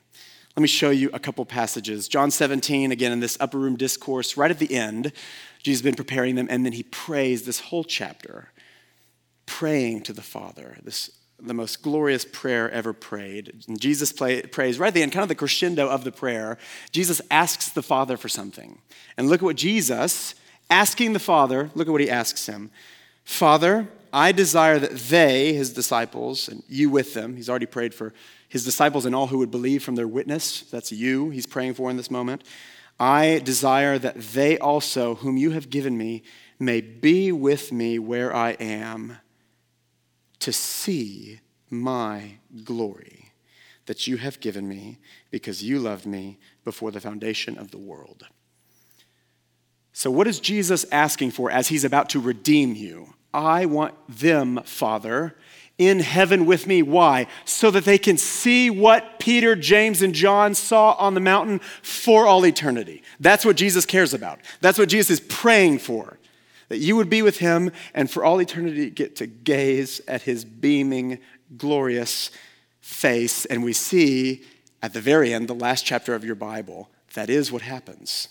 Let 0.56 0.62
me 0.62 0.68
show 0.68 0.90
you 0.90 1.10
a 1.12 1.20
couple 1.20 1.44
passages. 1.46 2.08
John 2.08 2.32
17, 2.32 2.92
again, 2.94 3.12
in 3.12 3.20
this 3.20 3.38
upper 3.42 3.58
room 3.58 3.76
discourse, 3.76 4.38
right 4.38 4.50
at 4.50 4.60
the 4.60 4.74
end, 4.74 5.12
Jesus 5.64 5.80
has 5.80 5.84
been 5.84 5.96
preparing 5.96 6.36
them, 6.36 6.48
and 6.50 6.66
then 6.66 6.72
he 6.72 6.84
prays 6.84 7.44
this 7.44 7.60
whole 7.60 7.84
chapter, 7.84 8.52
praying 9.46 10.04
to 10.04 10.14
the 10.14 10.22
Father, 10.22 10.78
this 10.82 11.12
the 11.38 11.54
most 11.54 11.82
glorious 11.82 12.26
prayer 12.26 12.72
ever 12.72 12.94
prayed. 12.94 13.66
And 13.68 13.80
Jesus 13.80 14.12
play, 14.14 14.42
prays 14.44 14.80
right 14.80 14.88
at 14.88 14.94
the 14.94 15.04
end, 15.04 15.12
kind 15.12 15.24
of 15.24 15.30
the 15.30 15.36
crescendo 15.36 15.90
of 15.90 16.04
the 16.04 16.12
prayer. 16.12 16.58
Jesus 16.92 17.22
asks 17.30 17.70
the 17.70 17.84
Father 17.84 18.16
for 18.16 18.30
something. 18.30 18.80
And 19.18 19.28
look 19.28 19.42
at 19.42 19.46
what 19.46 19.58
Jesus, 19.58 20.36
asking 20.70 21.12
the 21.12 21.20
Father, 21.20 21.72
look 21.76 21.88
at 21.88 21.92
what 21.92 22.02
he 22.02 22.10
asks 22.10 22.48
him 22.48 22.72
Father, 23.26 23.90
I 24.14 24.32
desire 24.32 24.80
that 24.80 24.96
they, 24.96 25.54
his 25.54 25.74
disciples, 25.74 26.48
and 26.48 26.64
you 26.70 26.90
with 26.90 27.14
them, 27.14 27.36
he's 27.36 27.50
already 27.50 27.66
prayed 27.66 27.94
for 27.94 28.14
his 28.56 28.64
disciples 28.64 29.06
and 29.06 29.14
all 29.14 29.28
who 29.28 29.38
would 29.40 29.52
believe 29.52 29.84
from 29.84 29.96
their 29.96 30.08
witness. 30.08 30.62
That's 30.62 30.90
you, 30.90 31.30
he's 31.30 31.46
praying 31.46 31.74
for 31.74 31.90
in 31.90 31.98
this 31.98 32.10
moment. 32.10 32.42
I 32.98 33.42
desire 33.44 34.00
that 34.00 34.18
they 34.18 34.58
also, 34.58 35.16
whom 35.16 35.36
you 35.36 35.52
have 35.52 35.70
given 35.70 35.98
me, 35.98 36.24
may 36.58 36.80
be 36.80 37.34
with 37.34 37.74
me 37.74 38.00
where 38.00 38.34
I 38.34 38.52
am 38.52 39.18
to 40.40 40.54
see 40.54 41.42
my 41.70 42.38
glory 42.64 43.34
that 43.88 44.08
you 44.08 44.16
have 44.16 44.40
given 44.40 44.70
me 44.70 45.00
because 45.32 45.62
you 45.62 45.78
loved 45.78 46.06
me 46.06 46.40
before 46.64 46.92
the 46.92 47.02
foundation 47.02 47.58
of 47.58 47.72
the 47.72 47.78
world. 47.78 48.26
So, 49.92 50.10
what 50.10 50.28
is 50.28 50.40
Jesus 50.40 50.86
asking 50.94 51.32
for 51.32 51.52
as 51.52 51.68
he's 51.68 51.84
about 51.84 52.08
to 52.12 52.22
redeem 52.22 52.74
you? 52.74 53.16
I 53.34 53.66
want 53.66 53.96
them, 54.08 54.62
Father, 54.64 55.36
in 55.78 56.00
heaven 56.00 56.46
with 56.46 56.68
me. 56.68 56.82
Why? 56.82 57.28
So 57.44 57.72
that 57.72 57.86
they 57.86 57.98
can 57.98 58.18
see 58.18 58.70
what 58.70 59.20
Peter, 59.20 59.56
James, 59.56 60.02
and 60.02 60.14
John 60.14 60.56
saw 60.56 60.94
on 60.94 61.14
the 61.14 61.20
mountain 61.20 61.60
for 61.82 62.26
all 62.26 62.46
eternity. 62.46 63.04
That's 63.20 63.46
what 63.46 63.58
Jesus 63.58 63.86
cares 63.86 64.14
about. 64.14 64.40
That's 64.62 64.78
what 64.78 64.90
Jesus 64.90 65.20
is 65.20 65.26
praying 65.28 65.80
for. 65.80 66.18
That 66.70 66.78
you 66.78 66.96
would 66.96 67.10
be 67.10 67.22
with 67.22 67.38
him 67.38 67.72
and 67.94 68.10
for 68.10 68.24
all 68.24 68.42
eternity 68.42 68.90
get 68.90 69.18
to 69.18 69.28
gaze 69.28 70.02
at 70.08 70.24
his 70.24 70.46
beaming, 70.46 71.20
glorious 71.58 72.32
face. 72.82 73.46
And 73.46 73.64
we 73.64 73.74
see 73.74 74.44
at 74.82 74.94
the 74.94 75.02
very 75.02 75.34
end, 75.34 75.48
the 75.48 75.56
last 75.56 75.86
chapter 75.86 76.16
of 76.16 76.24
your 76.24 76.36
Bible, 76.36 76.90
that 77.14 77.30
is 77.30 77.52
what 77.52 77.62
happens 77.62 78.30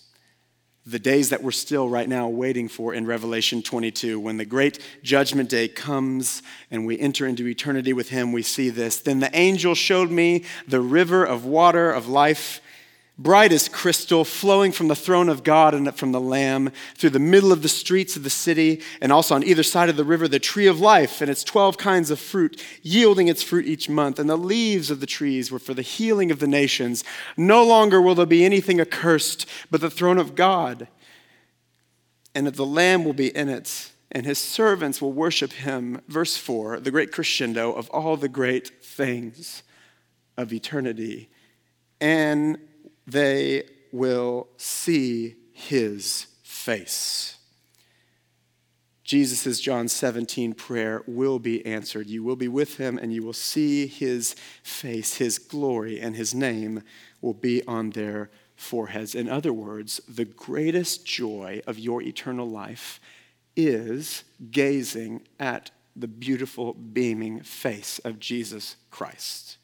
the 0.87 0.99
days 0.99 1.31
that 1.31 1.43
we're 1.43 1.51
still 1.51 1.89
right 1.89 2.09
now 2.09 2.29
waiting 2.29 2.69
for 2.69 2.93
in 2.93 3.07
Revelation 3.07 3.63
22. 3.63 4.21
When 4.21 4.37
the 4.37 4.45
great 4.45 4.79
judgment 5.03 5.49
day 5.49 5.67
comes 5.67 6.43
and 6.71 6.85
we 6.85 6.99
enter 6.99 7.27
into 7.27 7.47
eternity 7.47 7.93
with 7.93 8.11
Him, 8.11 8.33
we 8.33 8.43
see 8.43 8.69
this. 8.69 8.99
Then 8.99 9.21
the 9.21 9.35
angel 9.37 9.75
showed 9.75 10.11
me 10.11 10.45
the 10.69 10.81
river 10.81 11.25
of 11.25 11.47
water 11.47 11.91
of 11.91 12.07
life 12.07 12.61
bright 13.17 13.53
as 13.53 13.69
crystal, 13.69 14.25
flowing 14.25 14.73
from 14.73 14.89
the 14.89 14.97
throne 14.97 15.29
of 15.29 15.45
God 15.45 15.73
and 15.73 15.95
from 15.95 16.11
the 16.11 16.21
Lamb 16.21 16.73
through 16.97 17.11
the 17.11 17.21
middle 17.21 17.53
of 17.53 17.63
the 17.63 17.69
streets 17.69 18.17
of 18.17 18.25
the 18.25 18.31
city, 18.31 18.83
and 19.01 19.13
also 19.13 19.37
on 19.37 19.45
either 19.45 19.63
side 19.63 19.89
of 19.89 19.97
the 19.97 20.05
river, 20.05 20.27
the 20.27 20.41
tree 20.41 20.67
of 20.67 20.81
life 20.81 21.21
and 21.21 21.31
its 21.31 21.45
12 21.45 21.79
kinds 21.79 22.11
of 22.11 22.19
fruit, 22.19 22.61
yielding 22.83 23.29
its 23.29 23.43
fruit 23.43 23.67
each 23.67 23.89
month. 23.89 24.19
And 24.19 24.29
the 24.29 24.37
leaves 24.37 24.91
of 24.91 24.99
the 24.99 25.07
trees 25.07 25.53
were 25.53 25.61
for 25.61 25.75
the 25.75 25.83
healing 25.83 26.33
of 26.33 26.41
the 26.41 26.49
nations. 26.49 27.05
No 27.37 27.65
longer 27.65 28.01
will 28.01 28.17
there 28.17 28.27
be 28.27 28.45
anything 28.45 28.81
accursed, 28.81 29.47
but 29.71 29.81
the 29.81 29.91
throne 29.91 30.19
of 30.19 30.35
God. 30.35 30.89
And 32.35 32.49
that 32.49 32.57
the 32.57 32.67
Lamb 32.67 33.05
will 33.05 33.13
be 33.13 33.29
in 33.29 33.49
it, 33.49 33.93
and 34.11 34.27
his 34.27 34.39
servants 34.39 35.01
will 35.01 35.13
worship 35.13 35.53
him. 35.53 36.01
Verse 36.09 36.37
4, 36.37 36.81
the 36.81 36.91
great 36.91 37.13
crescendo 37.13 37.73
of 37.73 37.89
all 37.91 38.17
the 38.17 38.29
great 38.29 38.85
things 38.85 39.63
of 40.37 40.53
eternity. 40.53 41.31
And 42.01 42.59
they 43.07 43.65
will 43.93 44.49
see 44.57 45.37
his 45.53 46.27
face. 46.43 47.39
Jesus' 49.05 49.61
John 49.61 49.87
17 49.87 50.55
prayer 50.55 51.03
will 51.07 51.39
be 51.39 51.65
answered. 51.67 52.09
You 52.09 52.25
will 52.25 52.37
be 52.37 52.49
with 52.49 52.79
him 52.79 52.99
and 52.99 53.13
you 53.13 53.23
will 53.23 53.35
see 53.35 53.87
his 53.87 54.35
face, 54.63 55.17
his 55.17 55.39
glory, 55.39 56.01
and 56.01 56.17
his 56.17 56.35
name 56.35 56.83
will 57.21 57.35
be 57.35 57.63
on 57.67 57.91
their 57.91 58.31
foreheads. 58.57 59.15
In 59.15 59.29
other 59.29 59.53
words, 59.53 60.01
the 60.09 60.25
greatest 60.25 61.05
joy 61.05 61.61
of 61.67 61.79
your 61.79 62.03
eternal 62.03 62.49
life 62.49 62.99
is 63.57 64.25
gazing 64.51 65.23
at 65.39 65.71
the 65.95 66.09
beautiful, 66.09 66.73
beaming 66.73 67.41
face 67.43 67.99
of 68.01 68.19
Jesus 68.19 68.77
Christ. 68.91 69.59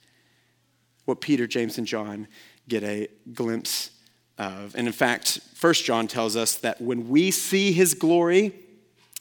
What 1.07 1.20
Peter, 1.20 1.47
James, 1.47 1.78
and 1.78 1.86
John 1.86 2.28
get 2.71 2.83
a 2.85 3.09
glimpse 3.35 3.91
of. 4.39 4.75
And 4.75 4.87
in 4.87 4.93
fact, 4.93 5.41
First 5.55 5.85
John 5.85 6.07
tells 6.07 6.37
us 6.37 6.57
that 6.57 6.81
when 6.81 7.11
we 7.11 7.31
see 7.31 7.73
his 7.73 7.93
glory, 7.93 8.55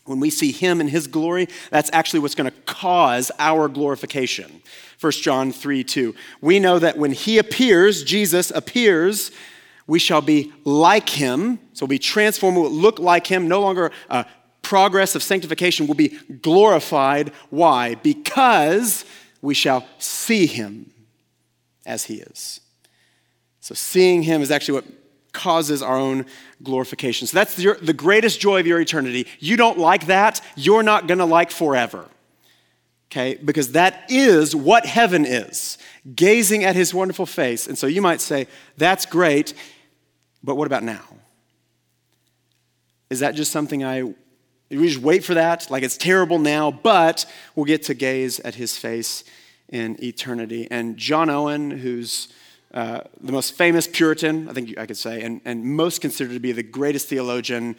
when 0.06 0.20
we 0.20 0.30
see 0.30 0.52
him 0.52 0.80
in 0.80 0.88
his 0.88 1.08
glory, 1.08 1.50
that's 1.70 1.90
actually 1.92 2.22
what's 2.22 2.36
going 2.36 2.50
to 2.50 2.58
cause 2.62 3.32
our 3.38 3.68
glorification. 3.68 4.62
1 5.02 5.12
John 5.14 5.52
3 5.52 5.84
2. 5.84 6.16
We 6.42 6.60
know 6.60 6.80
that 6.80 6.98
when 6.98 7.12
he 7.12 7.38
appears, 7.38 8.04
Jesus 8.04 8.52
appears, 8.52 9.32
we 9.88 10.00
shall 10.00 10.22
be 10.22 10.54
like 10.64 11.10
him. 11.10 11.60
So 11.74 11.86
we'll 11.86 11.90
be 11.90 12.00
transformed, 12.00 12.58
we'll 12.58 12.72
look 12.72 13.00
like 13.00 13.28
him, 13.28 13.48
no 13.48 13.60
longer 13.62 13.92
a 14.10 14.26
progress 14.62 15.16
of 15.16 15.24
sanctification, 15.24 15.88
will 15.88 15.96
be 15.96 16.18
glorified. 16.42 17.32
Why? 17.50 17.96
Because 17.96 19.04
we 19.42 19.54
shall 19.54 19.88
see 19.98 20.46
him 20.46 20.92
as 21.86 22.06
he 22.06 22.16
is. 22.16 22.62
So 23.62 23.76
seeing 23.76 24.24
him 24.24 24.42
is 24.42 24.52
actually 24.52 24.76
what 24.76 24.86
causes 25.32 25.82
our 25.82 25.98
own 25.98 26.26
glorification. 26.64 27.28
So 27.28 27.38
that's 27.38 27.60
your, 27.60 27.76
the 27.76 27.94
greatest 27.94 28.40
joy 28.40 28.60
of 28.60 28.68
your 28.68 28.80
eternity. 28.80 29.28
You 29.40 29.58
don't 29.58 29.78
like 29.78 30.08
that, 30.08 30.42
you're 30.56 30.84
not 30.84 31.08
going 31.08 31.20
to 31.20 31.26
like 31.26 31.52
forever. 31.52 32.06
Okay? 33.12 33.40
Because 33.44 33.72
that 33.74 34.06
is 34.10 34.56
what 34.56 34.86
heaven 34.86 35.26
is 35.26 35.78
gazing 36.16 36.64
at 36.64 36.76
his 36.76 36.94
wonderful 36.94 37.26
face. 37.26 37.68
And 37.68 37.78
so 37.78 37.88
you 37.88 38.02
might 38.02 38.22
say, 38.22 38.48
that's 38.78 39.06
great. 39.06 39.54
But 40.44 40.56
what 40.56 40.68
about 40.68 40.84
now? 40.84 41.02
Is 43.10 43.20
that 43.20 43.36
just 43.36 43.52
something 43.52 43.84
I, 43.84 44.04
we 44.04 44.88
just 44.88 45.00
wait 45.00 45.24
for 45.24 45.34
that? 45.34 45.70
Like 45.72 45.84
it's 45.84 45.98
terrible 45.98 46.40
now, 46.40 46.72
but 46.72 47.26
we'll 47.56 47.66
get 47.66 47.84
to 47.84 47.94
gaze 47.94 48.40
at 48.42 48.56
his 48.56 48.78
face 48.78 49.24
in 49.68 50.02
eternity. 50.04 50.68
And 50.70 50.96
John 50.96 51.30
Owen, 51.30 51.72
who's 51.72 52.30
uh, 52.74 53.02
the 53.22 53.32
most 53.32 53.56
famous 53.56 53.88
Puritan, 53.88 54.48
I 54.50 54.54
think 54.54 54.78
I 54.78 54.86
could 54.86 54.98
say, 54.98 55.22
and, 55.22 55.42
and 55.46 55.64
most 55.64 56.02
considered 56.02 56.34
to 56.34 56.40
be 56.40 56.52
the 56.52 56.64
greatest 56.64 57.08
theologian 57.08 57.76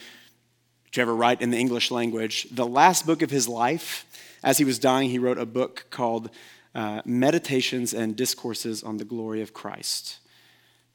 to 0.93 1.01
ever 1.01 1.14
write 1.14 1.41
in 1.41 1.51
the 1.51 1.59
English 1.59 1.91
language, 1.91 2.49
the 2.51 2.66
last 2.66 3.07
book 3.07 3.22
of 3.22 3.30
his 3.30 3.49
life, 3.49 4.05
as 4.43 4.59
he 4.59 4.64
was 4.64 4.78
dying, 4.78 5.11
he 5.11 5.18
wrote 5.18 5.38
a 5.38 5.47
book 5.47 5.86
called 5.91 6.30
uh, 6.74 7.03
Meditations 7.05 7.95
and 7.95 8.16
Discourses 8.16 8.82
on 8.82 8.97
the 8.97 9.05
Glory 9.05 9.43
of 9.43 9.53
Christ 9.53 10.18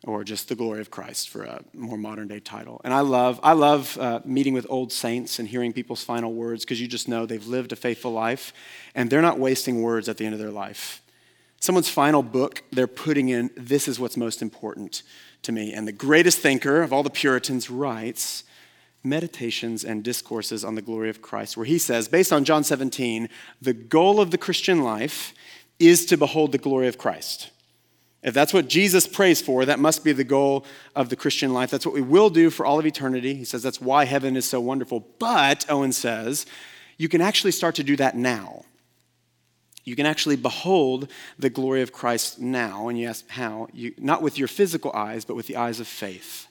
or 0.06 0.24
just 0.24 0.50
the 0.50 0.56
glory 0.56 0.82
of 0.82 0.92
Christ 0.92 1.30
for 1.30 1.44
a 1.44 1.64
more 1.74 1.98
modern 1.98 2.28
day 2.28 2.40
title. 2.40 2.80
And 2.84 2.94
I 2.94 3.00
love, 3.00 3.40
I 3.42 3.54
love 3.54 3.98
uh, 3.98 4.20
meeting 4.24 4.54
with 4.54 4.68
old 4.70 4.92
saints 4.92 5.40
and 5.40 5.48
hearing 5.48 5.74
people's 5.74 6.04
final 6.04 6.34
words 6.34 6.64
because 6.64 6.80
you 6.80 6.88
just 6.88 7.08
know 7.08 7.26
they've 7.26 7.46
lived 7.46 7.72
a 7.72 7.76
faithful 7.76 8.12
life 8.12 8.54
and 8.94 9.10
they're 9.10 9.22
not 9.22 9.40
wasting 9.40 9.82
words 9.82 10.08
at 10.08 10.18
the 10.18 10.26
end 10.26 10.34
of 10.34 10.40
their 10.40 10.52
life. 10.52 11.02
Someone's 11.60 11.90
final 11.90 12.22
book, 12.22 12.64
they're 12.72 12.88
putting 12.88 13.30
in, 13.30 13.50
this 13.56 13.88
is 13.88 14.00
what's 14.00 14.18
most 14.18 14.42
important 14.42 15.04
to 15.42 15.52
me. 15.52 15.74
And 15.74 15.88
the 15.88 15.92
greatest 15.92 16.40
thinker 16.40 16.82
of 16.82 16.94
all 16.94 17.04
the 17.04 17.10
Puritans 17.10 17.70
writes, 17.70 18.44
Meditations 19.04 19.84
and 19.84 20.04
Discourses 20.04 20.64
on 20.64 20.76
the 20.76 20.82
Glory 20.82 21.10
of 21.10 21.22
Christ, 21.22 21.56
where 21.56 21.66
he 21.66 21.78
says, 21.78 22.08
based 22.08 22.34
on 22.34 22.44
John 22.44 22.64
17, 22.64 23.30
the 23.62 23.74
goal 23.74 24.20
of 24.20 24.32
the 24.32 24.38
Christian 24.38 24.84
life 24.84 25.34
is 25.80 26.06
to 26.08 26.18
behold 26.18 26.52
the 26.52 26.58
glory 26.58 26.88
of 26.88 26.98
Christ. 26.98 27.52
If 28.24 28.34
that's 28.34 28.54
what 28.54 28.68
Jesus 28.68 29.06
prays 29.06 29.40
for, 29.40 29.66
that 29.66 29.80
must 29.80 30.04
be 30.04 30.12
the 30.12 30.24
goal 30.24 30.66
of 30.96 31.10
the 31.10 31.16
Christian 31.16 31.54
life. 31.54 31.70
That's 31.70 31.86
what 31.86 31.94
we 31.94 32.02
will 32.02 32.32
do 32.32 32.50
for 32.50 32.66
all 32.66 32.80
of 32.80 32.86
eternity. 32.86 33.36
He 33.36 33.46
says 33.46 33.62
that's 33.62 33.80
why 33.80 34.06
heaven 34.06 34.36
is 34.36 34.46
so 34.46 34.60
wonderful. 34.60 35.08
But, 35.20 35.66
Owen 35.70 35.92
says, 35.92 36.48
you 36.98 37.08
can 37.08 37.22
actually 37.22 37.52
start 37.52 37.76
to 37.76 37.84
do 37.84 37.96
that 37.98 38.18
now. 38.18 38.64
You 39.86 39.96
can 39.96 40.08
actually 40.08 40.36
behold 40.36 41.10
the 41.38 41.50
glory 41.50 41.84
of 41.84 41.94
Christ 41.94 42.40
now. 42.40 42.90
And 42.90 43.00
you 43.00 43.08
ask 43.08 43.30
how? 43.30 43.68
You, 43.72 43.94
not 43.98 44.24
with 44.24 44.38
your 44.38 44.48
physical 44.48 44.92
eyes, 44.94 45.24
but 45.24 45.36
with 45.36 45.46
the 45.46 45.56
eyes 45.56 45.80
of 45.80 45.88
faith. 45.88 46.48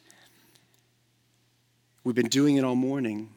We've 2.05 2.15
been 2.15 2.29
doing 2.29 2.57
it 2.57 2.65
all 2.65 2.77
morning. 2.77 3.31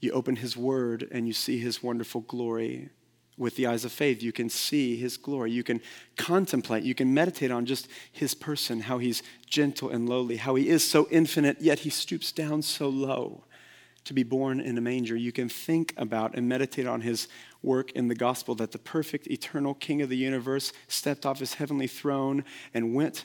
You 0.00 0.12
open 0.12 0.36
his 0.36 0.56
word 0.56 1.06
and 1.12 1.26
you 1.28 1.32
see 1.32 1.58
his 1.58 1.82
wonderful 1.82 2.22
glory 2.22 2.90
with 3.36 3.54
the 3.56 3.66
eyes 3.66 3.84
of 3.84 3.92
faith. 3.92 4.22
You 4.22 4.32
can 4.32 4.50
see 4.50 4.96
his 4.96 5.16
glory. 5.16 5.52
You 5.52 5.62
can 5.62 5.80
contemplate. 6.16 6.82
You 6.82 6.94
can 6.94 7.14
meditate 7.14 7.50
on 7.50 7.66
just 7.66 7.88
his 8.10 8.34
person, 8.34 8.80
how 8.80 8.98
he's 8.98 9.22
gentle 9.48 9.90
and 9.90 10.08
lowly, 10.08 10.36
how 10.38 10.56
he 10.56 10.68
is 10.68 10.86
so 10.86 11.06
infinite, 11.10 11.60
yet 11.60 11.80
he 11.80 11.90
stoops 11.90 12.32
down 12.32 12.62
so 12.62 12.88
low 12.88 13.44
to 14.04 14.14
be 14.14 14.22
born 14.22 14.60
in 14.60 14.78
a 14.78 14.80
manger. 14.80 15.16
You 15.16 15.32
can 15.32 15.48
think 15.48 15.94
about 15.96 16.34
and 16.34 16.48
meditate 16.48 16.86
on 16.86 17.02
his 17.02 17.28
work 17.62 17.92
in 17.92 18.08
the 18.08 18.14
gospel 18.14 18.54
that 18.56 18.72
the 18.72 18.78
perfect, 18.78 19.26
eternal 19.28 19.74
King 19.74 20.02
of 20.02 20.08
the 20.08 20.16
universe 20.16 20.72
stepped 20.88 21.26
off 21.26 21.40
his 21.40 21.54
heavenly 21.54 21.86
throne 21.86 22.44
and 22.72 22.94
went 22.94 23.24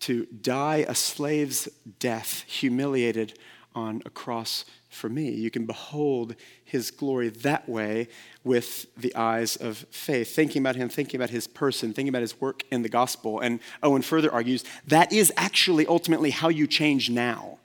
to 0.00 0.26
die 0.26 0.84
a 0.88 0.94
slave's 0.94 1.68
death, 1.98 2.44
humiliated 2.46 3.38
on 3.74 4.02
a 4.06 4.10
cross 4.10 4.64
for 4.88 5.08
me. 5.08 5.30
You 5.30 5.50
can 5.50 5.66
behold 5.66 6.36
his 6.64 6.90
glory 6.90 7.28
that 7.28 7.68
way 7.68 8.08
with 8.44 8.86
the 8.96 9.14
eyes 9.16 9.56
of 9.56 9.78
faith, 9.90 10.34
thinking 10.34 10.62
about 10.62 10.76
him, 10.76 10.88
thinking 10.88 11.18
about 11.18 11.30
his 11.30 11.46
person, 11.46 11.92
thinking 11.92 12.10
about 12.10 12.22
his 12.22 12.40
work 12.40 12.62
in 12.70 12.82
the 12.82 12.88
gospel. 12.88 13.40
And 13.40 13.60
Owen 13.82 14.02
further 14.02 14.32
argues 14.32 14.64
that 14.86 15.12
is 15.12 15.32
actually 15.36 15.86
ultimately 15.86 16.30
how 16.30 16.48
you 16.48 16.66
change 16.66 17.10
now. 17.10 17.58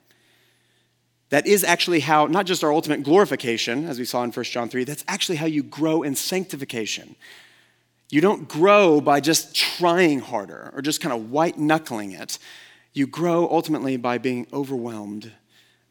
That 1.30 1.46
is 1.46 1.64
actually 1.64 2.00
how, 2.00 2.26
not 2.26 2.46
just 2.46 2.62
our 2.62 2.72
ultimate 2.72 3.02
glorification, 3.02 3.86
as 3.86 3.98
we 3.98 4.04
saw 4.04 4.22
in 4.22 4.32
1 4.32 4.44
John 4.46 4.68
3, 4.68 4.84
that's 4.84 5.04
actually 5.08 5.36
how 5.36 5.46
you 5.46 5.62
grow 5.62 6.02
in 6.02 6.14
sanctification. 6.14 7.16
You 8.10 8.20
don't 8.20 8.48
grow 8.48 9.00
by 9.00 9.20
just 9.20 9.54
trying 9.54 10.18
harder 10.18 10.72
or 10.74 10.82
just 10.82 11.00
kind 11.00 11.14
of 11.14 11.30
white 11.30 11.56
knuckling 11.56 12.10
it. 12.10 12.38
You 12.92 13.06
grow 13.06 13.48
ultimately 13.48 13.96
by 13.96 14.18
being 14.18 14.48
overwhelmed 14.52 15.32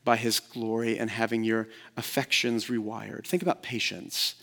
by 0.04 0.18
his 0.18 0.42
glory 0.42 1.00
and 1.00 1.10
having 1.10 1.46
your 1.46 1.70
affections 1.96 2.66
rewired. 2.66 3.26
Think 3.26 3.42
about 3.42 3.64
patience. 3.64 4.36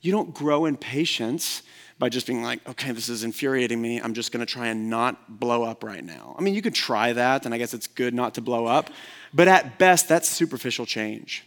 You 0.00 0.10
don't 0.10 0.34
grow 0.34 0.64
in 0.64 0.76
patience 0.76 1.62
by 1.98 2.08
just 2.08 2.26
being 2.26 2.42
like, 2.42 2.66
okay, 2.68 2.92
this 2.92 3.08
is 3.08 3.24
infuriating 3.24 3.80
me. 3.80 4.00
I'm 4.00 4.12
just 4.12 4.30
going 4.30 4.44
to 4.44 4.50
try 4.50 4.66
and 4.68 4.90
not 4.90 5.40
blow 5.40 5.62
up 5.62 5.82
right 5.82 6.04
now. 6.04 6.36
I 6.38 6.42
mean, 6.42 6.54
you 6.54 6.60
could 6.60 6.74
try 6.74 7.12
that, 7.14 7.46
and 7.46 7.54
I 7.54 7.58
guess 7.58 7.72
it's 7.72 7.86
good 7.86 8.12
not 8.12 8.34
to 8.34 8.40
blow 8.42 8.66
up. 8.66 8.90
But 9.32 9.48
at 9.48 9.78
best, 9.78 10.08
that's 10.08 10.28
superficial 10.28 10.84
change. 10.84 11.44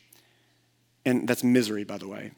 And 1.05 1.27
that's 1.27 1.43
misery, 1.43 1.83
by 1.83 1.97
the 1.97 2.07
way. 2.07 2.31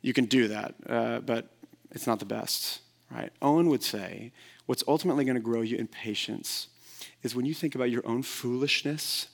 You 0.00 0.12
can 0.12 0.24
do 0.24 0.48
that, 0.48 0.74
uh, 0.88 1.18
but 1.20 1.48
it's 1.90 2.06
not 2.06 2.20
the 2.20 2.24
best, 2.24 2.80
right? 3.10 3.30
Owen 3.42 3.68
would 3.68 3.82
say 3.82 4.32
what's 4.66 4.84
ultimately 4.88 5.24
going 5.24 5.34
to 5.34 5.40
grow 5.40 5.60
you 5.60 5.76
in 5.76 5.88
patience 5.88 6.68
is 7.22 7.34
when 7.34 7.44
you 7.44 7.54
think 7.54 7.74
about 7.74 7.90
your 7.90 8.06
own 8.06 8.22
foolishness 8.22 9.28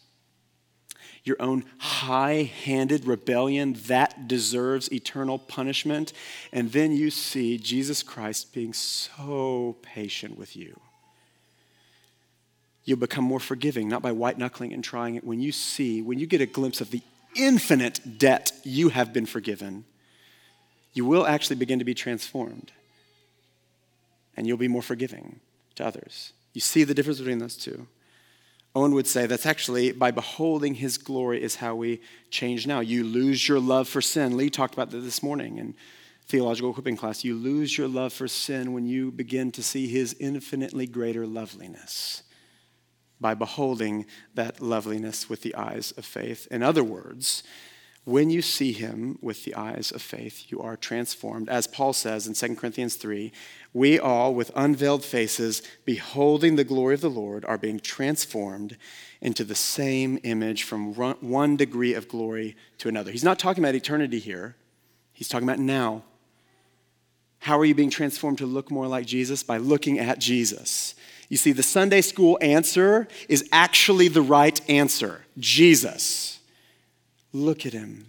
your 1.25 1.37
own 1.41 1.65
high 1.79 2.51
handed 2.65 3.07
rebellion 3.07 3.75
that 3.87 4.29
deserves 4.29 4.93
eternal 4.93 5.39
punishment. 5.39 6.13
And 6.53 6.71
then 6.73 6.93
you 6.93 7.11
see 7.11 7.57
Jesus 7.57 8.03
Christ 8.03 8.53
being 8.53 8.75
so 8.75 9.77
patient 9.83 10.39
with 10.39 10.55
you. 10.55 10.79
You'll 12.85 12.99
become 12.99 13.25
more 13.25 13.41
forgiving, 13.41 13.89
not 13.89 14.03
by 14.03 14.13
white 14.13 14.37
knuckling 14.37 14.75
and 14.75 14.85
trying 14.85 15.15
it. 15.15 15.25
When 15.25 15.41
you 15.41 15.53
see, 15.53 16.03
when 16.03 16.19
you 16.19 16.27
get 16.27 16.43
a 16.43 16.47
glimpse 16.47 16.83
of 16.83 16.91
the 16.91 17.01
infinite 17.35 18.19
debt 18.19 18.53
you 18.63 18.91
have 18.91 19.15
been 19.15 19.27
forgiven, 19.27 19.87
you 20.93 21.07
will 21.07 21.27
actually 21.27 21.57
begin 21.57 21.79
to 21.79 21.85
be 21.85 21.95
transformed. 21.95 22.73
And 24.37 24.47
you'll 24.47 24.59
be 24.59 24.69
more 24.69 24.83
forgiving 24.83 25.41
to 25.77 25.87
others. 25.87 26.33
You 26.53 26.61
see 26.61 26.85
the 26.85 26.93
difference 26.93 27.19
between 27.19 27.39
those 27.39 27.57
two. 27.57 27.87
Owen 28.75 28.93
would 28.95 29.07
say 29.07 29.27
that's 29.27 29.47
actually 29.47 29.93
by 29.93 30.11
beholding 30.11 30.75
his 30.75 30.99
glory 30.99 31.41
is 31.43 31.57
how 31.57 31.77
we 31.77 32.01
change 32.31 32.67
now. 32.67 32.81
You 32.81 33.05
lose 33.05 33.49
your 33.49 33.61
love 33.61 33.89
for 33.89 34.01
sin. 34.01 34.37
Lee 34.37 34.51
talked 34.51 34.75
about 34.75 34.91
that 34.91 34.99
this 34.99 35.23
morning 35.23 35.59
in 35.59 35.77
theological 36.27 36.71
equipping 36.71 36.97
class. 36.97 37.23
You 37.23 37.37
lose 37.37 37.79
your 37.79 37.87
love 37.87 38.13
for 38.13 38.27
sin 38.27 38.73
when 38.73 38.87
you 38.87 39.13
begin 39.13 39.53
to 39.53 39.63
see 39.63 39.87
his 39.87 40.17
infinitely 40.19 40.87
greater 40.87 41.27
loveliness 41.27 42.25
by 43.21 43.35
beholding 43.35 44.07
that 44.35 44.61
loveliness 44.61 45.29
with 45.29 45.43
the 45.43 45.55
eyes 45.55 45.93
of 45.93 46.05
faith. 46.05 46.49
In 46.51 46.63
other 46.63 46.83
words, 46.83 47.45
When 48.05 48.29
you 48.29 48.43
see 48.43 48.73
him 48.73 49.19
with 49.23 49.45
the 49.45 49.55
eyes 49.55 49.91
of 49.91 50.03
faith, 50.03 50.47
you 50.49 50.61
are 50.61 50.77
transformed. 50.77 51.49
As 51.49 51.67
Paul 51.67 51.95
says 51.95 52.27
in 52.27 52.35
2 52.35 52.57
Corinthians 52.57 52.97
3, 52.97 53.33
we 53.73 53.99
all, 53.99 54.35
with 54.35 54.51
unveiled 54.55 55.03
faces, 55.03 55.63
beholding 55.87 56.57
the 56.57 56.65
glory 56.65 56.95
of 56.95 57.01
the 57.01 57.09
Lord, 57.09 57.47
are 57.47 57.57
being 57.57 57.81
transformed 57.81 58.77
into 59.23 59.43
the 59.43 59.55
same 59.55 60.19
image 60.23 60.65
from 60.65 60.95
one 60.95 61.57
degree 61.57 61.95
of 61.95 62.09
glory 62.09 62.57
to 62.77 62.91
another. 62.91 63.11
He's 63.11 63.25
not 63.25 63.39
talking 63.39 63.65
about 63.65 63.75
eternity 63.75 64.19
here, 64.19 64.55
he's 65.15 65.29
talking 65.29 65.49
about 65.49 65.59
now. 65.59 66.03
How 67.39 67.59
are 67.59 67.65
you 67.65 67.75
being 67.75 67.91
transformed 67.91 68.39
to 68.39 68.47
look 68.47 68.71
more 68.71 68.87
like 68.87 69.07
Jesus? 69.07 69.43
By 69.43 69.59
looking 69.59 69.99
at 69.99 70.19
Jesus. 70.19 70.95
You 71.29 71.37
see, 71.37 71.53
the 71.53 71.63
Sunday 71.63 72.01
school 72.01 72.39
answer 72.41 73.07
is 73.29 73.47
actually 73.53 74.09
the 74.09 74.23
right 74.23 74.59
answer 74.69 75.27
Jesus. 75.39 76.34
Look 77.35 77.67
at 77.67 77.73
him, 77.73 78.07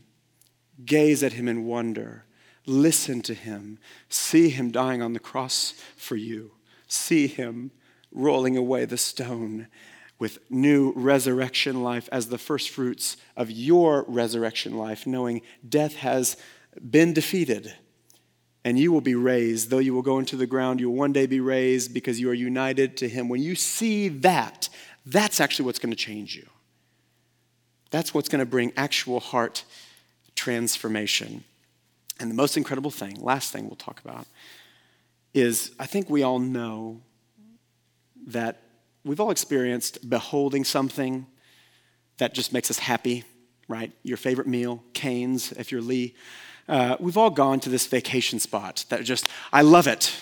gaze 0.85 1.23
at 1.23 1.33
him 1.33 1.47
in 1.49 1.65
wonder, 1.65 2.25
listen 2.67 3.21
to 3.23 3.33
him, 3.33 3.79
see 4.07 4.49
him 4.49 4.69
dying 4.71 5.01
on 5.01 5.13
the 5.13 5.19
cross 5.19 5.73
for 5.97 6.15
you, 6.15 6.51
see 6.87 7.25
him 7.25 7.71
rolling 8.11 8.55
away 8.55 8.85
the 8.85 8.97
stone 8.97 9.67
with 10.19 10.39
new 10.49 10.93
resurrection 10.95 11.83
life 11.83 12.07
as 12.11 12.29
the 12.29 12.37
first 12.37 12.69
fruits 12.69 13.17
of 13.35 13.49
your 13.49 14.05
resurrection 14.07 14.77
life, 14.77 15.07
knowing 15.07 15.41
death 15.67 15.95
has 15.95 16.37
been 16.89 17.11
defeated 17.11 17.73
and 18.63 18.79
you 18.79 18.91
will 18.91 19.01
be 19.01 19.15
raised. 19.15 19.69
Though 19.69 19.79
you 19.79 19.93
will 19.93 20.01
go 20.01 20.17
into 20.19 20.35
the 20.35 20.47
ground, 20.47 20.79
you 20.79 20.89
will 20.89 20.97
one 20.97 21.13
day 21.13 21.27
be 21.27 21.39
raised 21.39 21.93
because 21.93 22.19
you 22.19 22.29
are 22.29 22.35
united 22.35 22.97
to 22.97 23.07
Him. 23.07 23.29
When 23.29 23.41
you 23.41 23.55
see 23.55 24.07
that, 24.09 24.69
that's 25.05 25.39
actually 25.39 25.65
what's 25.65 25.79
going 25.79 25.91
to 25.91 25.95
change 25.95 26.35
you. 26.35 26.47
That's 27.95 28.13
what's 28.13 28.27
going 28.27 28.39
to 28.39 28.45
bring 28.45 28.73
actual 28.75 29.21
heart 29.21 29.63
transformation. 30.35 31.45
And 32.19 32.29
the 32.29 32.35
most 32.35 32.57
incredible 32.57 32.91
thing, 32.91 33.21
last 33.21 33.53
thing 33.53 33.67
we'll 33.67 33.77
talk 33.77 34.01
about, 34.03 34.27
is 35.33 35.71
I 35.79 35.85
think 35.85 36.09
we 36.09 36.21
all 36.21 36.39
know 36.39 36.99
that 38.27 38.63
we've 39.05 39.21
all 39.21 39.31
experienced 39.31 40.09
beholding 40.09 40.65
something 40.65 41.25
that 42.17 42.33
just 42.33 42.51
makes 42.51 42.69
us 42.69 42.79
happy, 42.79 43.23
right? 43.69 43.93
Your 44.03 44.17
favorite 44.17 44.47
meal, 44.47 44.83
Cane's, 44.91 45.53
if 45.53 45.71
you're 45.71 45.79
Lee. 45.79 46.15
Uh, 46.67 46.97
we've 46.99 47.17
all 47.17 47.29
gone 47.29 47.61
to 47.61 47.69
this 47.69 47.87
vacation 47.87 48.39
spot 48.39 48.83
that 48.89 49.05
just, 49.05 49.29
I 49.53 49.61
love 49.61 49.87
it, 49.87 50.13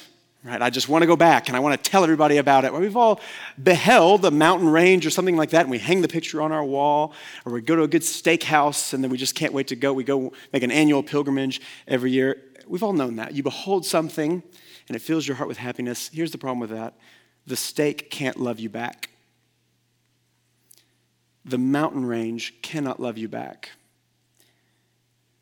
right? 0.44 0.62
I 0.62 0.70
just 0.70 0.90
want 0.90 1.04
to 1.04 1.08
go 1.08 1.16
back 1.16 1.48
and 1.48 1.56
I 1.56 1.60
want 1.60 1.82
to 1.82 1.90
tell 1.90 2.04
everybody 2.04 2.38
about 2.38 2.66
it. 2.66 2.74
We've 2.74 2.98
all 2.98 3.22
beheld 3.62 4.26
a 4.26 4.32
mountain 4.32 4.68
range 4.68 5.06
or 5.06 5.10
something 5.10 5.38
like 5.38 5.52
that, 5.52 5.62
and 5.62 5.72
we 5.72 5.80
hang 5.80 6.02
the 6.02 6.08
picture 6.08 6.42
on 6.42 6.52
our 6.52 6.64
wall, 6.64 7.14
or 7.46 7.54
we 7.54 7.62
go 7.62 7.76
to 7.76 7.84
a 7.84 7.88
good 7.88 8.02
steakhouse, 8.02 8.94
and 8.94 9.04
then 9.04 9.10
we 9.10 9.18
just 9.18 9.36
can't 9.36 9.54
wait 9.54 9.68
to 9.68 9.76
go. 9.76 9.94
We 9.94 10.04
go 10.04 10.34
make 10.52 10.64
an 10.64 10.72
annual 10.72 11.04
pilgrimage 11.04 11.62
every 11.88 12.12
year. 12.12 12.42
We've 12.68 12.84
all 12.84 12.94
known 12.94 13.16
that. 13.18 13.34
You 13.34 13.44
behold 13.44 13.86
something, 13.86 14.44
and 14.88 14.96
it 14.96 15.00
fills 15.00 15.28
your 15.28 15.38
heart 15.38 15.48
with 15.48 15.58
happiness. 15.58 16.10
Here's 16.14 16.32
the 16.32 16.38
problem 16.38 16.60
with 16.60 16.72
that 16.72 16.96
the 17.46 17.56
steak 17.56 18.10
can't 18.10 18.40
love 18.40 18.60
you 18.60 18.70
back. 18.70 19.10
The 21.46 21.58
mountain 21.58 22.06
range 22.06 22.62
cannot 22.62 23.02
love 23.02 23.18
you 23.18 23.28
back. 23.28 23.72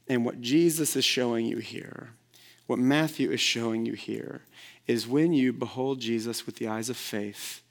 And 0.07 0.25
what 0.25 0.41
Jesus 0.41 0.95
is 0.95 1.05
showing 1.05 1.45
you 1.45 1.57
here, 1.57 2.09
what 2.65 2.79
Matthew 2.79 3.29
is 3.29 3.39
showing 3.39 3.85
you 3.85 3.93
here, 3.93 4.41
is 4.91 5.07
when 5.07 5.33
you 5.33 5.53
behold 5.53 5.99
Jesus 5.99 6.45
with 6.45 6.57
the 6.57 6.67
eyes 6.67 6.89
of 6.89 6.97
faith, 6.97 7.61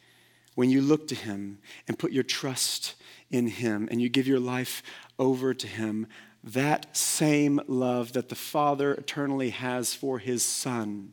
when 0.55 0.71
you 0.71 0.81
look 0.81 1.07
to 1.09 1.15
him 1.15 1.59
and 1.87 1.99
put 1.99 2.13
your 2.13 2.25
trust 2.25 2.95
in 3.31 3.47
him 3.47 3.89
and 3.91 4.01
you 4.01 4.09
give 4.09 4.27
your 4.27 4.41
life 4.41 4.83
over 5.19 5.55
to 5.55 5.67
him, 5.67 6.07
that 6.43 6.97
same 6.97 7.61
love 7.67 8.15
that 8.15 8.31
the 8.31 8.35
Father 8.35 8.95
eternally 8.95 9.51
has 9.51 9.95
for 9.95 10.19
his 10.19 10.43
Son, 10.43 11.13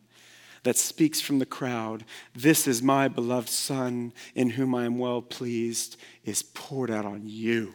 that 0.63 0.77
speaks 0.77 1.21
from 1.21 1.39
the 1.39 1.45
crowd, 1.45 2.05
This 2.33 2.67
is 2.67 2.81
my 2.81 3.07
beloved 3.07 3.49
Son 3.49 4.13
in 4.33 4.51
whom 4.51 4.73
I 4.73 4.85
am 4.85 4.97
well 4.97 5.21
pleased, 5.21 5.97
is 6.23 6.41
poured 6.41 6.89
out 6.89 7.05
on 7.05 7.21
you. 7.25 7.73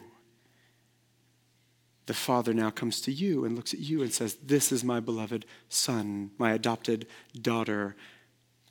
The 2.05 2.13
Father 2.13 2.53
now 2.53 2.69
comes 2.69 2.99
to 3.01 3.11
you 3.11 3.45
and 3.45 3.55
looks 3.55 3.73
at 3.73 3.79
you 3.79 4.01
and 4.01 4.11
says, 4.11 4.35
This 4.43 4.71
is 4.71 4.83
my 4.83 4.99
beloved 4.99 5.45
Son, 5.69 6.31
my 6.37 6.51
adopted 6.51 7.07
daughter, 7.39 7.95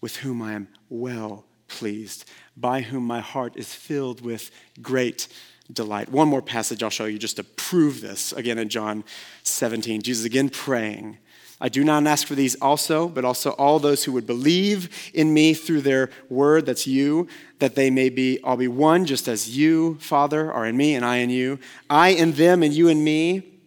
with 0.03 0.17
whom 0.17 0.43
I 0.43 0.53
am 0.53 0.69
well 0.91 1.47
pleased, 1.69 2.29
by 2.55 2.83
whom 2.83 3.07
my 3.07 3.21
heart 3.21 3.57
is 3.57 3.75
filled 3.75 4.21
with 4.21 4.51
great 4.83 5.29
delight. 5.73 6.11
One 6.11 6.29
more 6.29 6.43
passage 6.43 6.83
I'll 6.83 6.91
show 6.91 7.07
you 7.07 7.19
just 7.19 7.37
to 7.37 7.45
prove 7.45 8.03
this, 8.03 8.33
again 8.33 8.59
in 8.59 8.69
John 8.69 9.05
17. 9.45 10.03
Jesus 10.03 10.27
again 10.27 10.51
praying. 10.51 11.17
I 11.61 11.69
do 11.69 11.85
not 11.85 12.05
ask 12.09 12.27
for 12.27 12.35
these 12.35 12.57
also, 12.57 13.09
but 13.09 13.25
also 13.25 13.53
all 13.53 13.79
those 13.79 14.03
who 14.03 14.13
would 14.13 14.27
believe 14.27 15.11
in 15.15 15.33
me 15.33 15.55
through 15.55 15.83
their 15.83 16.11
word, 16.29 16.67
that's 16.67 16.89
you, 16.89 17.29
that 17.61 17.77
they 17.77 17.89
may 17.89 18.09
be 18.11 18.41
all 18.43 18.57
be 18.57 18.67
one, 18.67 19.07
just 19.07 19.29
as 19.29 19.57
you, 19.57 19.97
Father, 20.01 20.53
are 20.53 20.67
in 20.67 20.77
me 20.77 20.97
and 20.97 21.05
I 21.05 21.19
in 21.19 21.31
you, 21.31 21.61
I 21.89 22.09
in 22.09 22.33
them 22.33 22.65
and 22.65 22.75
you 22.75 22.89
in 22.89 23.05
me, 23.05 23.61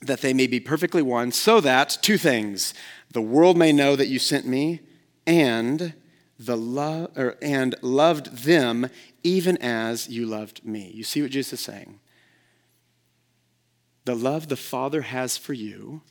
that 0.00 0.22
they 0.22 0.32
may 0.32 0.46
be 0.46 0.58
perfectly 0.58 1.02
one, 1.02 1.32
so 1.32 1.60
that, 1.60 1.98
two 2.00 2.16
things, 2.16 2.72
the 3.12 3.20
world 3.20 3.58
may 3.58 3.72
know 3.72 3.94
that 3.94 4.08
you 4.08 4.18
sent 4.18 4.46
me 4.46 4.80
and 5.26 5.94
the 6.38 6.56
love 6.56 7.10
or, 7.16 7.36
and 7.40 7.74
loved 7.82 8.44
them 8.44 8.88
even 9.22 9.56
as 9.58 10.08
you 10.08 10.26
loved 10.26 10.64
me. 10.64 10.90
You 10.94 11.04
see 11.04 11.22
what 11.22 11.30
Jesus 11.30 11.54
is 11.54 11.60
saying? 11.60 12.00
The 14.04 14.14
love 14.14 14.48
the 14.48 14.56
Father 14.56 15.02
has 15.02 15.38
for 15.38 15.54
you 15.54 16.02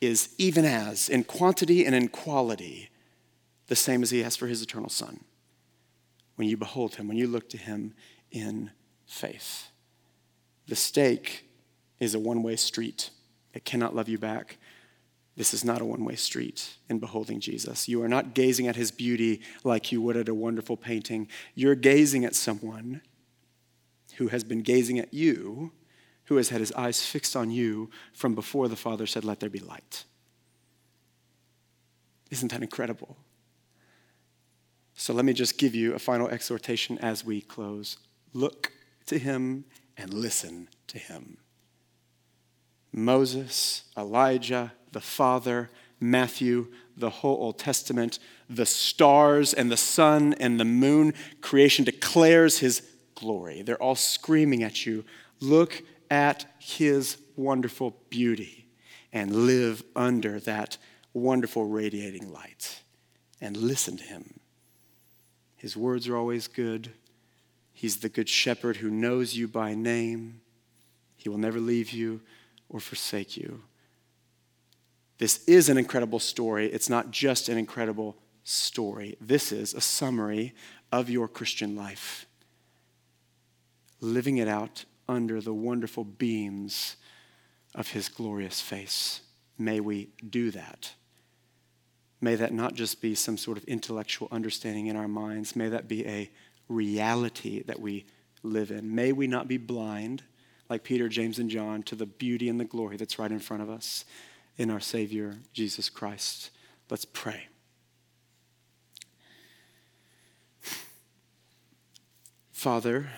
is 0.00 0.34
even 0.38 0.64
as, 0.64 1.08
in 1.08 1.24
quantity 1.24 1.84
and 1.84 1.94
in 1.94 2.08
quality, 2.08 2.90
the 3.66 3.76
same 3.76 4.02
as 4.02 4.10
he 4.10 4.22
has 4.22 4.36
for 4.36 4.46
his 4.46 4.62
eternal 4.62 4.88
Son. 4.88 5.24
When 6.36 6.48
you 6.48 6.56
behold 6.56 6.96
him, 6.96 7.08
when 7.08 7.16
you 7.16 7.26
look 7.26 7.48
to 7.50 7.58
him 7.58 7.94
in 8.30 8.70
faith. 9.06 9.68
The 10.66 10.76
steak 10.76 11.44
is 12.00 12.14
a 12.14 12.18
one 12.18 12.42
way 12.42 12.56
street, 12.56 13.10
it 13.52 13.64
cannot 13.64 13.94
love 13.94 14.08
you 14.08 14.18
back. 14.18 14.58
This 15.36 15.52
is 15.52 15.64
not 15.64 15.80
a 15.80 15.84
one 15.84 16.04
way 16.04 16.14
street 16.14 16.76
in 16.88 16.98
beholding 16.98 17.40
Jesus. 17.40 17.88
You 17.88 18.02
are 18.02 18.08
not 18.08 18.34
gazing 18.34 18.68
at 18.68 18.76
his 18.76 18.90
beauty 18.90 19.40
like 19.64 19.90
you 19.90 20.00
would 20.00 20.16
at 20.16 20.28
a 20.28 20.34
wonderful 20.34 20.76
painting. 20.76 21.28
You're 21.54 21.74
gazing 21.74 22.24
at 22.24 22.34
someone 22.34 23.02
who 24.16 24.28
has 24.28 24.44
been 24.44 24.62
gazing 24.62 24.98
at 24.98 25.12
you 25.12 25.72
who 26.24 26.36
has 26.36 26.48
had 26.48 26.60
his 26.60 26.72
eyes 26.72 27.04
fixed 27.04 27.36
on 27.36 27.50
you 27.50 27.90
from 28.12 28.34
before 28.34 28.68
the 28.68 28.76
Father 28.76 29.06
said, 29.06 29.24
Let 29.24 29.40
there 29.40 29.50
be 29.50 29.58
light. 29.58 30.04
Isn't 32.30 32.50
that 32.52 32.62
incredible? 32.62 33.16
So 34.94 35.12
let 35.12 35.24
me 35.24 35.32
just 35.32 35.58
give 35.58 35.74
you 35.74 35.94
a 35.94 35.98
final 35.98 36.28
exhortation 36.28 36.98
as 36.98 37.24
we 37.24 37.40
close. 37.40 37.98
Look 38.32 38.72
to 39.06 39.18
him 39.18 39.64
and 39.96 40.14
listen 40.14 40.68
to 40.88 40.98
him. 40.98 41.38
Moses, 42.94 43.82
Elijah, 43.96 44.72
the 44.92 45.00
Father, 45.00 45.68
Matthew, 45.98 46.68
the 46.96 47.10
whole 47.10 47.36
Old 47.36 47.58
Testament, 47.58 48.20
the 48.48 48.64
stars 48.64 49.52
and 49.52 49.70
the 49.70 49.76
sun 49.76 50.34
and 50.34 50.60
the 50.60 50.64
moon, 50.64 51.12
creation 51.40 51.84
declares 51.84 52.60
his 52.60 52.82
glory. 53.16 53.62
They're 53.62 53.82
all 53.82 53.96
screaming 53.96 54.62
at 54.62 54.86
you. 54.86 55.04
Look 55.40 55.82
at 56.08 56.46
his 56.60 57.16
wonderful 57.34 57.96
beauty 58.10 58.66
and 59.12 59.46
live 59.46 59.82
under 59.96 60.38
that 60.40 60.78
wonderful 61.12 61.66
radiating 61.66 62.32
light 62.32 62.82
and 63.40 63.56
listen 63.56 63.96
to 63.96 64.04
him. 64.04 64.38
His 65.56 65.76
words 65.76 66.06
are 66.06 66.16
always 66.16 66.46
good. 66.46 66.92
He's 67.72 67.96
the 67.96 68.08
good 68.08 68.28
shepherd 68.28 68.76
who 68.76 68.90
knows 68.90 69.36
you 69.36 69.48
by 69.48 69.74
name. 69.74 70.42
He 71.16 71.28
will 71.28 71.38
never 71.38 71.58
leave 71.58 71.90
you 71.90 72.20
or 72.74 72.80
forsake 72.80 73.36
you. 73.36 73.62
This 75.18 75.44
is 75.44 75.68
an 75.68 75.78
incredible 75.78 76.18
story. 76.18 76.66
It's 76.66 76.90
not 76.90 77.12
just 77.12 77.48
an 77.48 77.56
incredible 77.56 78.16
story. 78.42 79.16
This 79.20 79.52
is 79.52 79.74
a 79.74 79.80
summary 79.80 80.54
of 80.90 81.08
your 81.08 81.28
Christian 81.28 81.76
life. 81.76 82.26
Living 84.00 84.38
it 84.38 84.48
out 84.48 84.86
under 85.08 85.40
the 85.40 85.54
wonderful 85.54 86.02
beams 86.02 86.96
of 87.76 87.92
his 87.92 88.08
glorious 88.08 88.60
face. 88.60 89.20
May 89.56 89.78
we 89.78 90.08
do 90.28 90.50
that. 90.50 90.94
May 92.20 92.34
that 92.34 92.52
not 92.52 92.74
just 92.74 93.00
be 93.00 93.14
some 93.14 93.38
sort 93.38 93.56
of 93.56 93.64
intellectual 93.64 94.26
understanding 94.32 94.88
in 94.88 94.96
our 94.96 95.06
minds, 95.06 95.54
may 95.54 95.68
that 95.68 95.86
be 95.86 96.04
a 96.08 96.28
reality 96.68 97.62
that 97.62 97.78
we 97.78 98.04
live 98.42 98.72
in. 98.72 98.96
May 98.96 99.12
we 99.12 99.28
not 99.28 99.46
be 99.46 99.58
blind, 99.58 100.24
like 100.68 100.82
Peter, 100.84 101.08
James, 101.08 101.38
and 101.38 101.50
John, 101.50 101.82
to 101.84 101.94
the 101.94 102.06
beauty 102.06 102.48
and 102.48 102.58
the 102.58 102.64
glory 102.64 102.96
that's 102.96 103.18
right 103.18 103.30
in 103.30 103.38
front 103.38 103.62
of 103.62 103.70
us 103.70 104.04
in 104.56 104.70
our 104.70 104.80
Savior, 104.80 105.36
Jesus 105.52 105.90
Christ. 105.90 106.50
Let's 106.90 107.04
pray. 107.04 107.48
Father, 112.52 113.10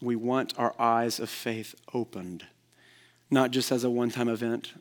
we 0.00 0.14
want 0.14 0.56
our 0.58 0.74
eyes 0.78 1.18
of 1.18 1.28
faith 1.28 1.74
opened, 1.92 2.44
not 3.30 3.50
just 3.50 3.72
as 3.72 3.82
a 3.82 3.90
one 3.90 4.10
time 4.10 4.28
event. 4.28 4.74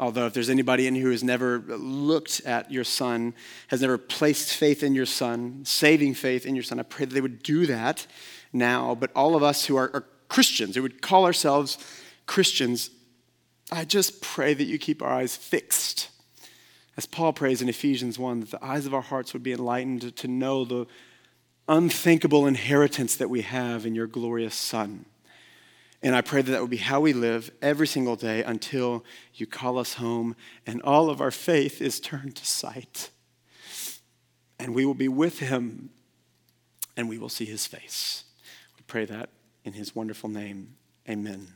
Although, 0.00 0.24
if 0.24 0.32
there's 0.32 0.48
anybody 0.48 0.86
in 0.86 0.94
here 0.94 1.04
who 1.04 1.10
has 1.10 1.22
never 1.22 1.58
looked 1.58 2.40
at 2.46 2.72
your 2.72 2.84
son, 2.84 3.34
has 3.68 3.82
never 3.82 3.98
placed 3.98 4.54
faith 4.54 4.82
in 4.82 4.94
your 4.94 5.04
son, 5.04 5.60
saving 5.66 6.14
faith 6.14 6.46
in 6.46 6.56
your 6.56 6.64
son, 6.64 6.80
I 6.80 6.84
pray 6.84 7.04
that 7.04 7.12
they 7.12 7.20
would 7.20 7.42
do 7.42 7.66
that 7.66 8.06
now. 8.50 8.94
But 8.94 9.10
all 9.14 9.36
of 9.36 9.42
us 9.42 9.66
who 9.66 9.76
are, 9.76 9.90
are 9.92 10.06
Christians, 10.28 10.74
who 10.74 10.80
would 10.80 11.02
call 11.02 11.26
ourselves 11.26 11.76
Christians, 12.24 12.88
I 13.70 13.84
just 13.84 14.22
pray 14.22 14.54
that 14.54 14.64
you 14.64 14.78
keep 14.78 15.02
our 15.02 15.12
eyes 15.12 15.36
fixed. 15.36 16.08
As 16.96 17.04
Paul 17.04 17.34
prays 17.34 17.60
in 17.60 17.68
Ephesians 17.68 18.18
1, 18.18 18.40
that 18.40 18.50
the 18.52 18.64
eyes 18.64 18.86
of 18.86 18.94
our 18.94 19.02
hearts 19.02 19.34
would 19.34 19.42
be 19.42 19.52
enlightened 19.52 20.00
to, 20.00 20.10
to 20.12 20.28
know 20.28 20.64
the 20.64 20.86
unthinkable 21.68 22.46
inheritance 22.46 23.16
that 23.16 23.28
we 23.28 23.42
have 23.42 23.84
in 23.84 23.94
your 23.94 24.06
glorious 24.06 24.54
Son. 24.54 25.04
And 26.02 26.14
I 26.14 26.22
pray 26.22 26.40
that 26.40 26.50
that 26.50 26.60
would 26.60 26.70
be 26.70 26.78
how 26.78 27.00
we 27.00 27.12
live 27.12 27.50
every 27.60 27.86
single 27.86 28.16
day 28.16 28.42
until 28.42 29.04
you 29.34 29.46
call 29.46 29.78
us 29.78 29.94
home 29.94 30.34
and 30.66 30.80
all 30.82 31.10
of 31.10 31.20
our 31.20 31.30
faith 31.30 31.82
is 31.82 32.00
turned 32.00 32.36
to 32.36 32.46
sight. 32.46 33.10
And 34.58 34.74
we 34.74 34.84
will 34.84 34.94
be 34.94 35.08
with 35.08 35.40
him 35.40 35.90
and 36.96 37.08
we 37.08 37.18
will 37.18 37.28
see 37.28 37.44
his 37.44 37.66
face. 37.66 38.24
We 38.76 38.84
pray 38.86 39.04
that 39.06 39.30
in 39.64 39.74
his 39.74 39.94
wonderful 39.94 40.30
name. 40.30 40.76
Amen. 41.08 41.48